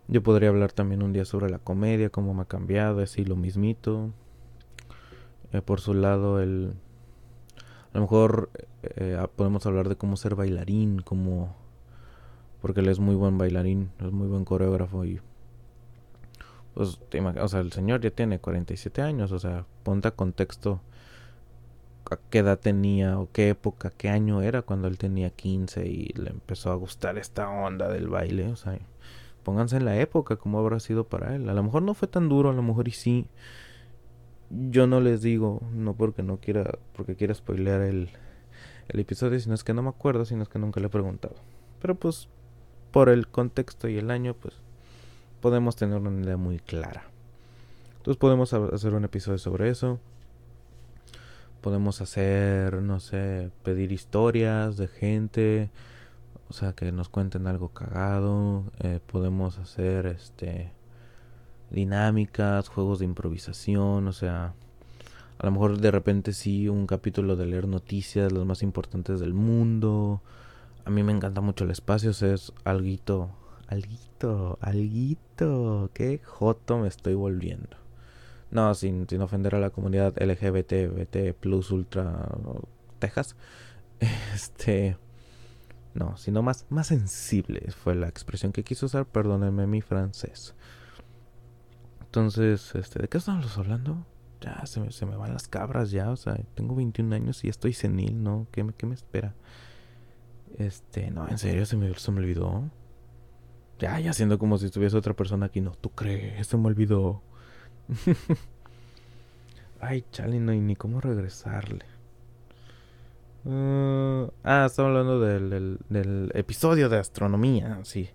Yo 0.06 0.22
podría 0.22 0.50
hablar 0.50 0.72
también 0.72 1.02
un 1.02 1.12
día 1.12 1.24
sobre 1.24 1.48
la 1.48 1.58
comedia, 1.58 2.10
cómo 2.10 2.34
me 2.34 2.42
ha 2.42 2.44
cambiado, 2.44 3.00
así 3.00 3.24
lo 3.24 3.36
mismito. 3.36 4.10
Eh, 5.52 5.62
por 5.62 5.80
su 5.80 5.94
lado, 5.94 6.40
el... 6.40 6.74
A 7.92 7.98
lo 7.98 8.02
mejor 8.02 8.50
eh, 8.82 9.18
podemos 9.36 9.64
hablar 9.66 9.88
de 9.88 9.96
cómo 9.96 10.16
ser 10.16 10.34
bailarín, 10.34 11.00
cómo 11.00 11.56
porque 12.60 12.80
él 12.80 12.88
es 12.88 12.98
muy 12.98 13.14
buen 13.14 13.38
bailarín, 13.38 13.90
es 14.00 14.12
muy 14.12 14.28
buen 14.28 14.44
coreógrafo 14.44 15.04
y 15.04 15.20
pues 16.74 17.00
o 17.40 17.48
sea, 17.48 17.60
el 17.60 17.72
señor 17.72 18.00
ya 18.00 18.10
tiene 18.10 18.38
47 18.38 19.02
años, 19.02 19.32
o 19.32 19.38
sea, 19.38 19.64
ponte 19.82 20.08
a 20.08 20.12
contexto 20.12 20.80
a 22.10 22.18
qué 22.30 22.38
edad 22.38 22.58
tenía 22.58 23.18
o 23.18 23.28
qué 23.32 23.50
época, 23.50 23.90
qué 23.96 24.08
año 24.08 24.42
era 24.42 24.62
cuando 24.62 24.88
él 24.88 24.98
tenía 24.98 25.30
15 25.30 25.86
y 25.86 26.06
le 26.14 26.30
empezó 26.30 26.70
a 26.72 26.74
gustar 26.74 27.18
esta 27.18 27.48
onda 27.48 27.88
del 27.88 28.08
baile, 28.08 28.48
o 28.48 28.56
sea, 28.56 28.78
pónganse 29.42 29.76
en 29.76 29.84
la 29.84 29.98
época 29.98 30.36
cómo 30.36 30.58
habrá 30.58 30.80
sido 30.80 31.04
para 31.04 31.34
él. 31.34 31.48
A 31.48 31.54
lo 31.54 31.62
mejor 31.62 31.82
no 31.82 31.94
fue 31.94 32.08
tan 32.08 32.28
duro, 32.28 32.50
a 32.50 32.52
lo 32.52 32.62
mejor 32.62 32.88
y 32.88 32.92
sí. 32.92 33.26
Yo 34.50 34.86
no 34.86 35.00
les 35.00 35.22
digo, 35.22 35.60
no 35.72 35.94
porque 35.94 36.22
no 36.22 36.38
quiera, 36.38 36.78
porque 36.94 37.16
quiera 37.16 37.34
spoilear 37.34 37.82
el, 37.82 38.10
el 38.88 39.00
episodio, 39.00 39.38
sino 39.38 39.54
es 39.54 39.64
que 39.64 39.74
no 39.74 39.82
me 39.82 39.90
acuerdo, 39.90 40.24
sino 40.24 40.42
es 40.42 40.48
que 40.48 40.58
nunca 40.58 40.80
le 40.80 40.86
he 40.86 40.90
preguntado. 40.90 41.36
Pero 41.80 41.94
pues 41.94 42.28
por 42.90 43.08
el 43.08 43.28
contexto 43.28 43.88
y 43.88 43.98
el 43.98 44.10
año, 44.10 44.34
pues 44.34 44.54
podemos 45.40 45.76
tener 45.76 45.98
una 45.98 46.20
idea 46.22 46.36
muy 46.36 46.58
clara. 46.58 47.04
Entonces 47.98 48.18
podemos 48.18 48.52
hacer 48.52 48.94
un 48.94 49.04
episodio 49.04 49.38
sobre 49.38 49.68
eso. 49.68 49.98
Podemos 51.60 52.00
hacer, 52.00 52.74
no 52.82 53.00
sé, 53.00 53.50
pedir 53.62 53.92
historias 53.92 54.76
de 54.76 54.88
gente, 54.88 55.70
o 56.48 56.52
sea, 56.52 56.72
que 56.72 56.92
nos 56.92 57.08
cuenten 57.08 57.46
algo 57.46 57.68
cagado. 57.70 58.64
Eh, 58.80 59.00
podemos 59.06 59.58
hacer, 59.58 60.06
este, 60.06 60.72
dinámicas, 61.70 62.68
juegos 62.68 63.00
de 63.00 63.04
improvisación, 63.06 64.08
o 64.08 64.12
sea, 64.12 64.54
a 65.38 65.46
lo 65.46 65.52
mejor 65.52 65.78
de 65.78 65.90
repente 65.90 66.32
sí 66.32 66.68
un 66.68 66.86
capítulo 66.86 67.36
de 67.36 67.46
leer 67.46 67.68
noticias, 67.68 68.32
las 68.32 68.44
más 68.46 68.62
importantes 68.62 69.20
del 69.20 69.34
mundo 69.34 70.22
a 70.84 70.90
mí 70.90 71.02
me 71.02 71.12
encanta 71.12 71.40
mucho 71.40 71.64
el 71.64 71.70
espacio, 71.70 72.10
es 72.10 72.52
alguito, 72.64 73.30
alguito, 73.68 74.58
alguito, 74.60 75.90
qué 75.94 76.20
joto 76.24 76.78
me 76.78 76.88
estoy 76.88 77.14
volviendo. 77.14 77.79
No, 78.50 78.74
sin, 78.74 79.08
sin 79.08 79.22
ofender 79.22 79.54
a 79.54 79.60
la 79.60 79.70
comunidad 79.70 80.14
LGBT, 80.20 80.92
BT, 80.92 81.34
Plus, 81.38 81.70
Ultra, 81.70 82.28
Texas. 82.98 83.36
Este, 84.34 84.96
no, 85.92 86.16
sino 86.16 86.42
más, 86.42 86.64
más 86.70 86.86
sensible 86.86 87.70
fue 87.70 87.94
la 87.94 88.08
expresión 88.08 88.50
que 88.52 88.64
quiso 88.64 88.86
usar, 88.86 89.04
perdónenme 89.04 89.66
mi 89.66 89.82
francés. 89.82 90.54
Entonces, 92.00 92.74
este, 92.74 93.00
¿de 93.02 93.08
qué 93.08 93.18
estamos 93.18 93.58
hablando? 93.58 94.06
Ya 94.40 94.64
se 94.66 94.80
me, 94.80 94.90
se 94.90 95.04
me 95.04 95.16
van 95.16 95.32
las 95.32 95.48
cabras 95.48 95.90
ya, 95.90 96.10
o 96.10 96.16
sea, 96.16 96.34
tengo 96.54 96.74
21 96.74 97.14
años 97.14 97.44
y 97.44 97.48
estoy 97.48 97.74
senil, 97.74 98.22
¿no? 98.22 98.46
¿Qué 98.50 98.64
me, 98.64 98.72
qué 98.72 98.86
me 98.86 98.94
espera? 98.94 99.34
Este, 100.58 101.10
no, 101.10 101.28
en 101.28 101.38
serio, 101.38 101.66
se 101.66 101.76
me, 101.76 101.92
se 101.94 102.10
me 102.10 102.20
olvidó. 102.20 102.70
Ya, 103.78 103.98
ya 104.00 104.12
siendo 104.12 104.38
como 104.38 104.58
si 104.58 104.66
estuviese 104.66 104.96
otra 104.96 105.14
persona 105.14 105.46
aquí. 105.46 105.60
No, 105.60 105.72
tú 105.72 105.90
crees, 105.90 106.46
se 106.46 106.56
me 106.56 106.66
olvidó. 106.66 107.22
Ay, 109.80 110.04
chale, 110.12 110.38
no 110.40 110.52
hay 110.52 110.60
ni 110.60 110.76
cómo 110.76 111.00
regresarle. 111.00 111.84
Uh, 113.44 114.30
ah, 114.44 114.66
estaba 114.66 114.88
hablando 114.88 115.18
del, 115.18 116.30
episodio 116.34 116.88
de 116.88 116.98
astronomía, 116.98 117.80
sí. 117.84 118.10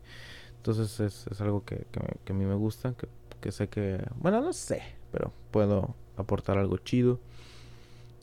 Entonces 0.57 0.99
es, 0.99 1.41
algo 1.41 1.63
que, 1.63 1.85
a 2.29 2.33
mí 2.33 2.45
me 2.45 2.55
gusta, 2.55 2.93
que, 3.41 3.51
sé 3.51 3.67
que... 3.67 4.03
Bueno, 4.17 4.41
no 4.41 4.53
sé, 4.53 4.81
pero 5.11 5.31
puedo 5.51 5.95
aportar 6.17 6.57
algo 6.57 6.77
chido. 6.77 7.19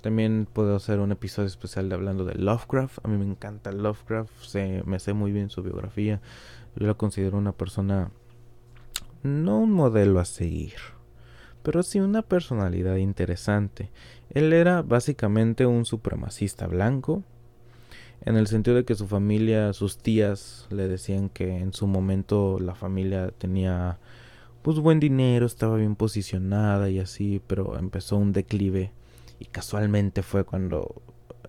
También 0.03 0.49
puedo 0.53 0.75
hacer 0.75 0.99
un 0.99 1.12
episodio 1.12 1.47
especial 1.47 1.88
de 1.88 1.95
hablando 1.95 2.25
de 2.25 2.35
Lovecraft. 2.35 2.99
A 3.05 3.09
mí 3.09 3.17
me 3.17 3.25
encanta 3.25 3.71
Lovecraft, 3.71 4.33
me 4.85 4.99
sé 4.99 5.12
muy 5.12 5.31
bien 5.31 5.51
su 5.51 5.62
biografía. 5.62 6.21
Yo 6.75 6.87
lo 6.87 6.97
considero 6.97 7.38
una 7.38 7.53
persona, 7.53 8.11
no 9.23 9.59
un 9.59 9.71
modelo 9.71 10.19
a 10.19 10.25
seguir, 10.25 10.75
pero 11.62 11.83
sí 11.83 12.01
una 12.01 12.22
personalidad 12.22 12.96
interesante. 12.96 13.90
Él 14.31 14.53
era 14.53 14.83
básicamente 14.83 15.66
un 15.66 15.85
supremacista 15.85 16.66
blanco, 16.66 17.22
en 18.25 18.37
el 18.37 18.46
sentido 18.46 18.77
de 18.77 18.85
que 18.85 18.94
su 18.94 19.09
familia, 19.09 19.72
sus 19.72 19.98
tías 19.98 20.66
le 20.70 20.87
decían 20.87 21.29
que 21.29 21.59
en 21.59 21.72
su 21.72 21.87
momento 21.88 22.61
la 22.61 22.75
familia 22.75 23.33
tenía 23.37 23.98
pues 24.62 24.79
buen 24.79 25.01
dinero, 25.01 25.44
estaba 25.44 25.77
bien 25.77 25.96
posicionada 25.96 26.88
y 26.88 27.01
así, 27.01 27.42
pero 27.48 27.77
empezó 27.79 28.16
un 28.16 28.33
declive 28.33 28.92
y 29.40 29.46
casualmente 29.46 30.22
fue 30.22 30.44
cuando 30.44 31.03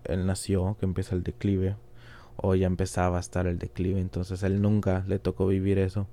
él 0.06 0.26
nació 0.26 0.78
que 0.80 0.86
empieza 0.86 1.16
el 1.16 1.24
declive. 1.24 1.76
O 2.36 2.56
ya 2.56 2.66
empezaba 2.68 3.18
a 3.18 3.20
estar 3.20 3.46
el 3.46 3.60
declive. 3.60 4.02
Entonces 4.02 4.42
él 4.44 4.62
nunca 4.62 5.04
le 5.08 5.20
tocó 5.20 5.46
vivir 5.48 5.78
eso. 5.78 6.08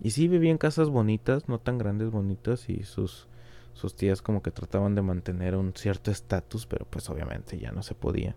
Y 0.00 0.10
sí 0.10 0.28
vivía 0.28 0.50
en 0.50 0.58
casas 0.58 0.90
bonitas, 0.90 1.48
no 1.48 1.58
tan 1.58 1.78
grandes, 1.78 2.10
bonitas. 2.10 2.68
Y 2.68 2.82
sus, 2.82 3.28
sus 3.72 3.96
tías 3.96 4.22
como 4.22 4.42
que 4.42 4.50
trataban 4.50 4.94
de 4.94 5.02
mantener 5.02 5.56
un 5.56 5.72
cierto 5.74 6.10
estatus. 6.10 6.66
Pero 6.66 6.86
pues 6.88 7.08
obviamente 7.10 7.58
ya 7.58 7.72
no 7.72 7.82
se 7.82 7.94
podía. 7.94 8.36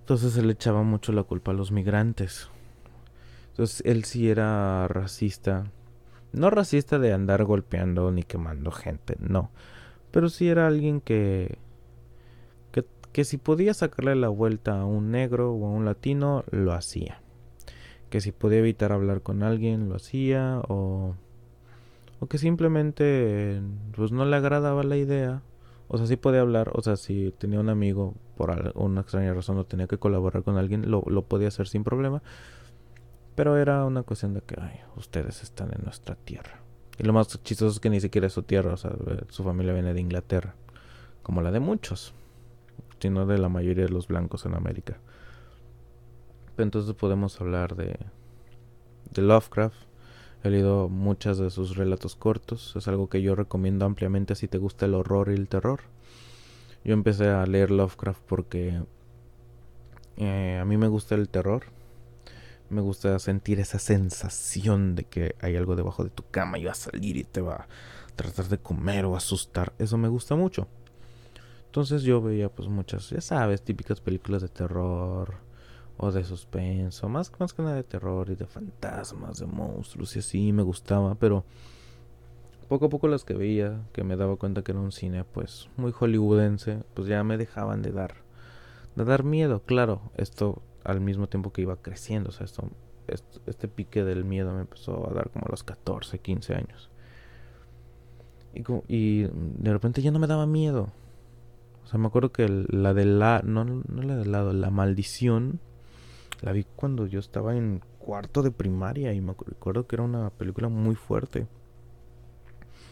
Entonces 0.00 0.36
él 0.36 0.50
echaba 0.50 0.82
mucho 0.82 1.12
la 1.12 1.22
culpa 1.22 1.52
a 1.52 1.54
los 1.54 1.72
migrantes. 1.72 2.48
Entonces 3.50 3.82
él 3.84 4.04
sí 4.04 4.28
era 4.28 4.88
racista. 4.88 5.64
No 6.32 6.50
racista 6.50 6.98
de 6.98 7.12
andar 7.12 7.44
golpeando 7.44 8.10
ni 8.12 8.22
quemando 8.22 8.70
gente, 8.70 9.16
no 9.18 9.50
pero 10.10 10.28
sí 10.28 10.48
era 10.48 10.66
alguien 10.66 11.00
que, 11.00 11.58
que, 12.72 12.84
que 13.12 13.24
si 13.24 13.36
podía 13.36 13.74
sacarle 13.74 14.14
la 14.16 14.28
vuelta 14.28 14.80
a 14.80 14.84
un 14.84 15.10
negro 15.10 15.52
o 15.52 15.66
a 15.66 15.70
un 15.70 15.84
latino, 15.84 16.44
lo 16.50 16.72
hacía. 16.72 17.20
Que 18.10 18.20
si 18.20 18.32
podía 18.32 18.58
evitar 18.58 18.92
hablar 18.92 19.22
con 19.22 19.42
alguien, 19.42 19.88
lo 19.88 19.96
hacía. 19.96 20.60
O, 20.68 21.14
o 22.20 22.26
que 22.26 22.38
simplemente 22.38 23.62
pues 23.96 24.12
no 24.12 24.24
le 24.24 24.36
agradaba 24.36 24.82
la 24.82 24.96
idea. 24.96 25.42
O 25.88 25.96
sea, 25.96 26.06
sí 26.06 26.16
podía 26.16 26.42
hablar. 26.42 26.70
O 26.74 26.82
sea, 26.82 26.96
si 26.96 27.32
tenía 27.38 27.60
un 27.60 27.68
amigo 27.68 28.14
por 28.36 28.72
una 28.74 29.00
extraña 29.00 29.32
razón 29.32 29.58
o 29.58 29.64
tenía 29.64 29.86
que 29.86 29.98
colaborar 29.98 30.42
con 30.42 30.58
alguien, 30.58 30.90
lo, 30.90 31.02
lo 31.06 31.22
podía 31.22 31.48
hacer 31.48 31.68
sin 31.68 31.84
problema. 31.84 32.22
Pero 33.34 33.56
era 33.56 33.84
una 33.86 34.02
cuestión 34.02 34.34
de 34.34 34.42
que, 34.42 34.56
ay, 34.60 34.80
ustedes 34.96 35.42
están 35.42 35.70
en 35.72 35.82
nuestra 35.84 36.14
tierra. 36.14 36.60
Y 37.00 37.04
lo 37.04 37.14
más 37.14 37.42
chistoso 37.42 37.72
es 37.72 37.80
que 37.80 37.88
ni 37.88 37.98
siquiera 37.98 38.26
es 38.26 38.34
su 38.34 38.42
tierra, 38.42 38.74
o 38.74 38.76
sea, 38.76 38.92
su 39.30 39.42
familia 39.42 39.72
viene 39.72 39.94
de 39.94 40.00
Inglaterra, 40.02 40.54
como 41.22 41.40
la 41.40 41.50
de 41.50 41.58
muchos, 41.58 42.12
sino 42.98 43.24
de 43.24 43.38
la 43.38 43.48
mayoría 43.48 43.84
de 43.84 43.90
los 43.90 44.06
blancos 44.06 44.44
en 44.44 44.54
América. 44.54 44.98
Entonces 46.58 46.94
podemos 46.94 47.40
hablar 47.40 47.76
de, 47.76 47.98
de 49.12 49.22
Lovecraft. 49.22 49.76
He 50.42 50.50
leído 50.50 50.88
muchas 50.88 51.38
de 51.38 51.50
sus 51.50 51.76
relatos 51.76 52.16
cortos. 52.16 52.74
Es 52.76 52.88
algo 52.88 53.08
que 53.08 53.22
yo 53.22 53.34
recomiendo 53.34 53.84
ampliamente 53.84 54.34
si 54.34 54.48
te 54.48 54.58
gusta 54.58 54.86
el 54.86 54.94
horror 54.94 55.30
y 55.30 55.34
el 55.34 55.48
terror. 55.48 55.80
Yo 56.84 56.94
empecé 56.94 57.28
a 57.28 57.44
leer 57.46 57.70
Lovecraft 57.70 58.22
porque 58.26 58.82
eh, 60.16 60.58
a 60.60 60.64
mí 60.64 60.76
me 60.76 60.88
gusta 60.88 61.14
el 61.14 61.28
terror. 61.28 61.64
Me 62.70 62.80
gusta 62.80 63.18
sentir 63.18 63.58
esa 63.58 63.78
sensación 63.78 64.94
de 64.94 65.04
que 65.04 65.34
hay 65.40 65.56
algo 65.56 65.76
debajo 65.76 66.04
de 66.04 66.10
tu 66.10 66.22
cama 66.30 66.58
y 66.58 66.64
va 66.64 66.72
a 66.72 66.76
salir 66.76 67.16
y 67.16 67.24
te 67.24 67.40
va 67.40 67.54
a 67.54 67.68
tratar 68.16 68.48
de 68.48 68.58
comer 68.58 69.04
o 69.04 69.16
asustar. 69.16 69.72
Eso 69.78 69.98
me 69.98 70.08
gusta 70.08 70.36
mucho. 70.36 70.68
Entonces 71.66 72.02
yo 72.02 72.20
veía 72.22 72.48
pues 72.48 72.68
muchas, 72.68 73.10
ya 73.10 73.20
sabes, 73.20 73.62
típicas 73.62 74.00
películas 74.00 74.42
de 74.42 74.48
terror 74.48 75.49
o 76.02 76.10
de 76.10 76.24
suspenso, 76.24 77.10
más, 77.10 77.30
más 77.38 77.52
que 77.52 77.62
nada 77.62 77.76
de 77.76 77.84
terror 77.84 78.30
y 78.30 78.34
de 78.34 78.46
fantasmas, 78.46 79.38
de 79.38 79.46
monstruos 79.46 80.16
y 80.16 80.20
así 80.20 80.52
me 80.52 80.62
gustaba, 80.62 81.14
pero 81.14 81.44
poco 82.68 82.86
a 82.86 82.88
poco 82.88 83.06
las 83.06 83.24
que 83.24 83.34
veía, 83.34 83.82
que 83.92 84.02
me 84.02 84.16
daba 84.16 84.36
cuenta 84.36 84.62
que 84.62 84.72
era 84.72 84.80
un 84.80 84.92
cine 84.92 85.24
pues 85.24 85.68
muy 85.76 85.92
hollywoodense, 85.92 86.84
pues 86.94 87.06
ya 87.06 87.22
me 87.22 87.36
dejaban 87.36 87.82
de 87.82 87.92
dar 87.92 88.14
de 88.96 89.04
dar 89.04 89.24
miedo, 89.24 89.62
claro, 89.62 90.00
esto 90.16 90.62
al 90.84 91.00
mismo 91.00 91.28
tiempo 91.28 91.52
que 91.52 91.60
iba 91.62 91.76
creciendo, 91.76 92.30
o 92.30 92.32
sea, 92.32 92.46
esto, 92.46 92.70
este 93.46 93.68
pique 93.68 94.02
del 94.02 94.24
miedo 94.24 94.54
me 94.54 94.62
empezó 94.62 95.06
a 95.08 95.12
dar 95.12 95.28
como 95.30 95.44
a 95.46 95.50
los 95.50 95.62
14, 95.64 96.18
15 96.18 96.54
años. 96.54 96.90
Y, 98.54 98.64
y 98.88 99.22
de 99.24 99.72
repente 99.72 100.00
ya 100.00 100.10
no 100.10 100.18
me 100.18 100.26
daba 100.26 100.46
miedo. 100.46 100.88
O 101.84 101.86
sea, 101.86 102.00
me 102.00 102.06
acuerdo 102.06 102.32
que 102.32 102.48
la 102.48 102.94
de 102.94 103.04
la, 103.04 103.42
no, 103.44 103.64
no 103.64 104.02
la 104.02 104.16
del 104.16 104.32
lado, 104.32 104.52
la 104.52 104.70
maldición, 104.70 105.60
la 106.40 106.52
vi 106.52 106.64
cuando 106.76 107.06
yo 107.06 107.20
estaba 107.20 107.56
en 107.56 107.82
cuarto 107.98 108.42
de 108.42 108.50
primaria 108.50 109.12
y 109.12 109.20
me 109.20 109.32
acuerdo 109.32 109.86
que 109.86 109.96
era 109.96 110.02
una 110.02 110.30
película 110.30 110.68
muy 110.68 110.94
fuerte. 110.94 111.46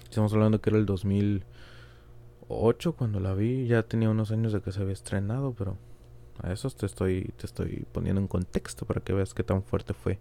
Estamos 0.05 0.33
hablando 0.33 0.61
que 0.61 0.71
era 0.71 0.79
el 0.79 0.87
2008 0.87 2.95
cuando 2.95 3.21
la 3.21 3.35
vi, 3.35 3.67
ya 3.67 3.83
tenía 3.83 4.11
unos 4.11 4.31
años 4.31 4.53
de 4.53 4.61
que 4.61 4.73
se 4.73 4.81
había 4.81 4.93
estrenado, 4.93 5.55
pero 5.57 5.77
a 6.43 6.53
eso 6.53 6.71
te 6.71 6.87
estoy, 6.87 7.33
te 7.37 7.47
estoy 7.47 7.87
poniendo 7.93 8.21
en 8.21 8.29
contexto 8.29 8.87
para 8.87 9.01
que 9.01 9.13
veas 9.13 9.35
qué 9.35 9.43
tan 9.43 9.63
fuerte 9.63 9.95
fue. 9.95 10.19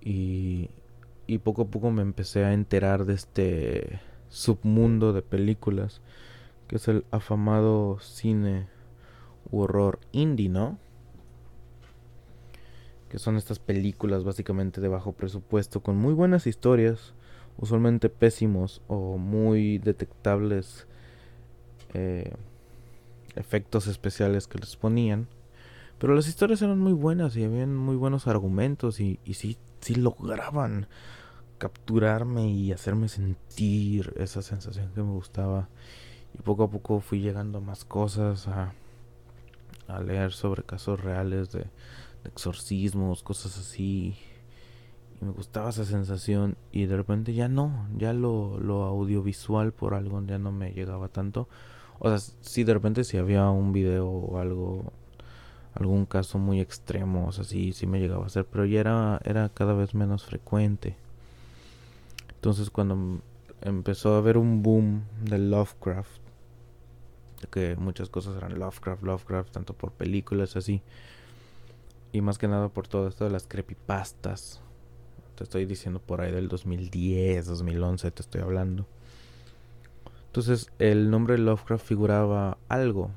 Y, 0.00 0.70
y 1.26 1.38
poco 1.38 1.62
a 1.62 1.68
poco 1.68 1.90
me 1.90 2.02
empecé 2.02 2.44
a 2.44 2.52
enterar 2.52 3.06
de 3.06 3.14
este 3.14 4.00
submundo 4.28 5.12
de 5.12 5.22
películas 5.22 6.00
que 6.68 6.76
es 6.76 6.88
el 6.88 7.04
afamado 7.10 7.98
cine 8.00 8.68
horror 9.50 10.00
indie, 10.12 10.48
¿no? 10.48 10.78
Que 13.16 13.20
son 13.20 13.38
estas 13.38 13.58
películas 13.58 14.24
básicamente 14.24 14.82
de 14.82 14.88
bajo 14.88 15.12
presupuesto 15.12 15.80
con 15.80 15.96
muy 15.96 16.12
buenas 16.12 16.46
historias, 16.46 17.14
usualmente 17.56 18.10
pésimos 18.10 18.82
o 18.88 19.16
muy 19.16 19.78
detectables 19.78 20.86
eh, 21.94 22.34
efectos 23.34 23.86
especiales 23.86 24.46
que 24.46 24.58
les 24.58 24.76
ponían. 24.76 25.28
Pero 25.98 26.14
las 26.14 26.28
historias 26.28 26.60
eran 26.60 26.78
muy 26.78 26.92
buenas 26.92 27.34
y 27.38 27.44
habían 27.44 27.74
muy 27.74 27.96
buenos 27.96 28.26
argumentos 28.26 29.00
y, 29.00 29.18
y 29.24 29.32
sí, 29.32 29.56
sí 29.80 29.94
lograban 29.94 30.86
capturarme 31.56 32.50
y 32.50 32.70
hacerme 32.72 33.08
sentir 33.08 34.12
esa 34.18 34.42
sensación 34.42 34.92
que 34.94 35.02
me 35.02 35.12
gustaba. 35.12 35.70
Y 36.38 36.42
poco 36.42 36.64
a 36.64 36.70
poco 36.70 37.00
fui 37.00 37.20
llegando 37.20 37.56
a 37.56 37.62
más 37.62 37.86
cosas, 37.86 38.46
a, 38.46 38.74
a 39.88 40.00
leer 40.02 40.32
sobre 40.32 40.64
casos 40.64 41.00
reales 41.00 41.50
de, 41.52 41.64
exorcismos, 42.26 43.22
cosas 43.22 43.58
así. 43.58 44.16
Y 45.20 45.24
me 45.24 45.32
gustaba 45.32 45.70
esa 45.70 45.84
sensación 45.84 46.56
y 46.72 46.86
de 46.86 46.96
repente 46.96 47.32
ya 47.32 47.48
no, 47.48 47.88
ya 47.96 48.12
lo, 48.12 48.58
lo 48.60 48.84
audiovisual 48.84 49.72
por 49.72 49.94
algo 49.94 50.22
ya 50.26 50.38
no 50.38 50.52
me 50.52 50.72
llegaba 50.72 51.08
tanto. 51.08 51.48
O 51.98 52.08
sea, 52.08 52.18
si 52.40 52.64
de 52.64 52.74
repente 52.74 53.04
si 53.04 53.16
había 53.16 53.48
un 53.48 53.72
video 53.72 54.08
o 54.08 54.38
algo, 54.38 54.92
algún 55.74 56.04
caso 56.04 56.38
muy 56.38 56.60
extremo, 56.60 57.26
o 57.28 57.32
sea, 57.32 57.44
sí, 57.44 57.72
sí 57.72 57.86
me 57.86 58.00
llegaba 58.00 58.24
a 58.24 58.26
hacer, 58.26 58.44
pero 58.46 58.66
ya 58.66 58.80
era, 58.80 59.20
era 59.24 59.48
cada 59.48 59.72
vez 59.72 59.94
menos 59.94 60.24
frecuente. 60.24 60.96
Entonces 62.34 62.68
cuando 62.70 63.20
empezó 63.62 64.14
a 64.14 64.18
haber 64.18 64.36
un 64.36 64.62
boom 64.62 65.04
de 65.22 65.38
Lovecraft, 65.38 66.20
que 67.50 67.76
muchas 67.76 68.08
cosas 68.08 68.36
eran 68.36 68.58
Lovecraft, 68.58 69.02
Lovecraft, 69.02 69.52
tanto 69.52 69.74
por 69.74 69.92
películas 69.92 70.56
así, 70.56 70.82
y 72.16 72.22
más 72.22 72.38
que 72.38 72.48
nada 72.48 72.68
por 72.70 72.88
todo 72.88 73.08
esto 73.08 73.24
de 73.24 73.30
las 73.30 73.46
creepypastas. 73.46 74.62
Te 75.34 75.44
estoy 75.44 75.66
diciendo 75.66 76.00
por 76.00 76.22
ahí 76.22 76.32
del 76.32 76.48
2010, 76.48 77.46
2011, 77.46 78.10
te 78.10 78.22
estoy 78.22 78.40
hablando. 78.40 78.86
Entonces 80.26 80.70
el 80.78 81.10
nombre 81.10 81.36
Lovecraft 81.38 81.86
figuraba 81.86 82.58
algo, 82.68 83.10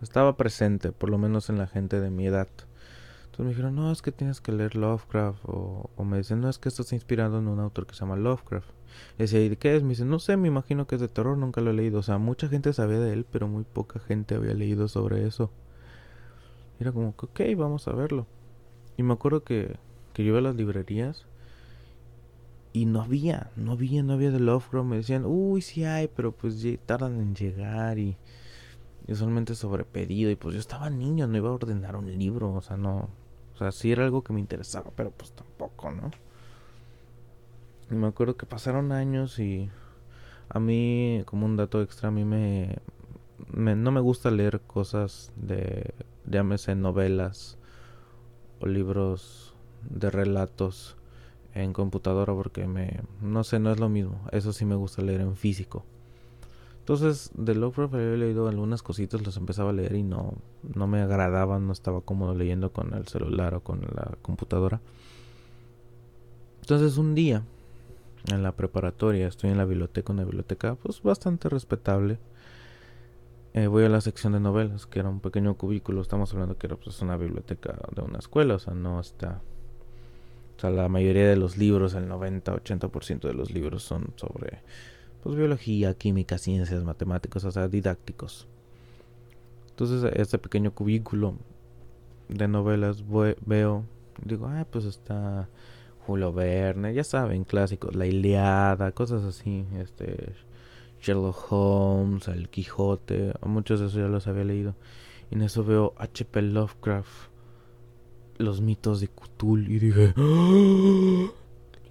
estaba 0.00 0.36
presente, 0.36 0.92
por 0.92 1.10
lo 1.10 1.18
menos 1.18 1.50
en 1.50 1.58
la 1.58 1.66
gente 1.66 2.00
de 2.00 2.10
mi 2.10 2.26
edad. 2.26 2.48
Entonces 3.24 3.44
me 3.44 3.48
dijeron, 3.50 3.74
no, 3.74 3.92
es 3.92 4.00
que 4.00 4.12
tienes 4.12 4.40
que 4.40 4.52
leer 4.52 4.76
Lovecraft. 4.76 5.40
O, 5.44 5.90
me 6.04 6.18
dicen, 6.18 6.40
no, 6.40 6.48
es 6.48 6.58
que 6.58 6.68
esto 6.68 6.82
está 6.82 6.94
inspirado 6.94 7.38
en 7.38 7.48
un 7.48 7.60
autor 7.60 7.86
que 7.86 7.94
se 7.94 8.00
llama 8.00 8.16
Lovecraft. 8.16 8.70
Y 9.18 9.22
decía, 9.22 9.44
¿y 9.44 9.54
qué 9.56 9.76
es? 9.76 9.82
Me 9.82 9.90
dicen, 9.90 10.08
no 10.08 10.18
sé, 10.18 10.36
me 10.36 10.48
imagino 10.48 10.86
que 10.86 10.94
es 10.94 11.00
de 11.00 11.08
terror, 11.08 11.36
nunca 11.36 11.60
lo 11.60 11.70
he 11.70 11.74
leído. 11.74 11.98
O 11.98 12.02
sea, 12.02 12.16
mucha 12.18 12.48
gente 12.48 12.72
sabía 12.72 12.98
de 12.98 13.12
él, 13.12 13.26
pero 13.30 13.46
muy 13.46 13.64
poca 13.64 13.98
gente 14.00 14.36
había 14.36 14.54
leído 14.54 14.88
sobre 14.88 15.26
eso. 15.26 15.50
era 16.80 16.92
como, 16.92 17.10
ok, 17.10 17.40
vamos 17.56 17.88
a 17.88 17.92
verlo. 17.92 18.26
Y 18.96 19.02
me 19.02 19.12
acuerdo 19.14 19.42
que, 19.44 19.76
que 20.12 20.24
yo 20.24 20.30
iba 20.30 20.38
a 20.38 20.42
las 20.42 20.56
librerías 20.56 21.26
y 22.72 22.84
no 22.84 23.00
había, 23.00 23.50
no 23.56 23.72
había, 23.72 24.02
no 24.02 24.12
había 24.12 24.30
de 24.30 24.40
Lovecraft. 24.40 24.86
Me 24.86 24.96
decían, 24.96 25.24
uy, 25.26 25.62
sí 25.62 25.84
hay, 25.84 26.08
pero 26.08 26.32
pues 26.32 26.62
tardan 26.84 27.20
en 27.20 27.34
llegar 27.34 27.98
y, 27.98 28.16
y 29.06 29.12
usualmente 29.12 29.54
sobre 29.54 29.84
pedido. 29.84 30.30
Y 30.30 30.36
pues 30.36 30.54
yo 30.54 30.60
estaba 30.60 30.90
niño, 30.90 31.26
no 31.26 31.36
iba 31.36 31.48
a 31.48 31.52
ordenar 31.52 31.96
un 31.96 32.18
libro, 32.18 32.52
o 32.52 32.60
sea, 32.60 32.76
no. 32.76 33.08
O 33.54 33.58
sea, 33.58 33.72
sí 33.72 33.92
era 33.92 34.04
algo 34.04 34.22
que 34.22 34.34
me 34.34 34.40
interesaba, 34.40 34.90
pero 34.94 35.10
pues 35.10 35.32
tampoco, 35.32 35.90
¿no? 35.90 36.10
Y 37.90 37.94
me 37.94 38.08
acuerdo 38.08 38.36
que 38.36 38.46
pasaron 38.46 38.92
años 38.92 39.38
y 39.38 39.70
a 40.48 40.60
mí, 40.60 41.22
como 41.24 41.46
un 41.46 41.56
dato 41.56 41.82
extra, 41.82 42.08
a 42.08 42.12
mí 42.12 42.24
me, 42.24 42.76
me 43.48 43.74
no 43.76 43.90
me 43.90 44.00
gusta 44.00 44.30
leer 44.30 44.60
cosas 44.60 45.32
de, 45.36 45.94
llámese 46.26 46.74
novelas 46.74 47.58
o 48.60 48.66
libros 48.66 49.54
de 49.88 50.10
relatos 50.10 50.96
en 51.54 51.72
computadora 51.72 52.34
porque 52.34 52.66
me 52.66 53.00
no 53.20 53.44
sé, 53.44 53.58
no 53.58 53.70
es 53.72 53.80
lo 53.80 53.88
mismo. 53.88 54.20
Eso 54.32 54.52
sí 54.52 54.64
me 54.64 54.74
gusta 54.74 55.02
leer 55.02 55.20
en 55.22 55.36
físico. 55.36 55.84
Entonces, 56.80 57.30
de 57.34 57.54
Lovecraft 57.54 57.94
había 57.94 58.16
leído 58.16 58.48
algunas 58.48 58.82
cositas, 58.82 59.20
los 59.22 59.36
empezaba 59.36 59.70
a 59.70 59.72
leer 59.72 59.96
y 59.96 60.02
no 60.02 60.34
no 60.74 60.86
me 60.86 61.00
agradaban, 61.00 61.66
no 61.66 61.72
estaba 61.72 62.00
cómodo 62.00 62.34
leyendo 62.34 62.72
con 62.72 62.94
el 62.94 63.08
celular 63.08 63.54
o 63.54 63.60
con 63.60 63.80
la 63.80 64.16
computadora. 64.22 64.80
Entonces, 66.60 66.96
un 66.96 67.14
día 67.14 67.42
en 68.32 68.42
la 68.42 68.52
preparatoria, 68.52 69.26
estoy 69.26 69.50
en 69.50 69.58
la 69.58 69.64
biblioteca, 69.64 70.12
una 70.12 70.24
biblioteca 70.24 70.74
pues 70.76 71.02
bastante 71.02 71.48
respetable. 71.48 72.18
Eh, 73.56 73.68
voy 73.68 73.84
a 73.84 73.88
la 73.88 74.02
sección 74.02 74.34
de 74.34 74.40
novelas, 74.40 74.84
que 74.84 74.98
era 74.98 75.08
un 75.08 75.20
pequeño 75.20 75.56
cubículo, 75.56 76.02
estamos 76.02 76.30
hablando 76.34 76.58
que 76.58 76.66
era 76.66 76.76
pues 76.76 77.00
una 77.00 77.16
biblioteca 77.16 77.78
de 77.94 78.02
una 78.02 78.18
escuela, 78.18 78.56
o 78.56 78.58
sea, 78.58 78.74
no 78.74 79.00
está 79.00 79.40
o 80.58 80.60
sea, 80.60 80.68
la 80.68 80.90
mayoría 80.90 81.26
de 81.26 81.36
los 81.36 81.56
libros, 81.56 81.94
el 81.94 82.06
90-80% 82.06 83.20
de 83.20 83.32
los 83.32 83.50
libros 83.52 83.82
son 83.82 84.12
sobre 84.16 84.60
pues, 85.22 85.36
biología, 85.36 85.94
química, 85.94 86.36
ciencias, 86.36 86.84
matemáticas, 86.84 87.44
o 87.44 87.50
sea, 87.50 87.66
didácticos. 87.66 88.46
Entonces, 89.70 90.12
este 90.16 90.36
pequeño 90.36 90.74
cubículo 90.74 91.36
de 92.28 92.48
novelas 92.48 93.04
veo, 93.46 93.84
digo, 94.22 94.48
ah, 94.48 94.66
pues 94.70 94.84
está 94.84 95.48
Julio 96.06 96.30
Verne, 96.30 96.92
ya 96.92 97.04
saben, 97.04 97.44
clásicos, 97.44 97.96
La 97.96 98.04
Iliada, 98.04 98.92
cosas 98.92 99.24
así, 99.24 99.64
este 99.78 100.34
Sherlock 101.06 101.52
Holmes, 101.52 102.26
El 102.26 102.48
Quijote, 102.48 103.32
muchos 103.44 103.78
de 103.78 103.86
esos 103.86 104.00
ya 104.00 104.08
los 104.08 104.26
había 104.26 104.42
leído. 104.42 104.74
Y 105.30 105.36
en 105.36 105.42
eso 105.42 105.62
veo 105.62 105.94
H.P. 105.98 106.42
Lovecraft 106.42 107.28
los 108.38 108.60
mitos 108.60 109.00
de 109.00 109.08
Cthulhu 109.08 109.70
y 109.70 109.78
dije 109.78 110.12
¡Ah!". 110.16 111.30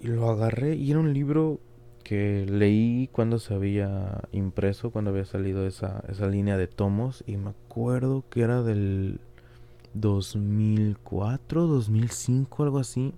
y 0.00 0.06
lo 0.06 0.30
agarré 0.30 0.76
y 0.76 0.90
era 0.90 1.00
un 1.00 1.12
libro 1.12 1.58
que 2.04 2.46
leí 2.46 3.08
cuando 3.10 3.38
se 3.38 3.54
había 3.54 4.20
impreso, 4.32 4.90
cuando 4.90 5.10
había 5.10 5.24
salido 5.24 5.66
esa, 5.66 6.04
esa 6.08 6.28
línea 6.28 6.56
de 6.58 6.68
tomos 6.68 7.24
y 7.26 7.36
me 7.38 7.50
acuerdo 7.50 8.22
que 8.30 8.42
era 8.42 8.62
del 8.62 9.18
2004, 9.94 11.66
2005, 11.66 12.62
algo 12.62 12.78
así. 12.78 13.12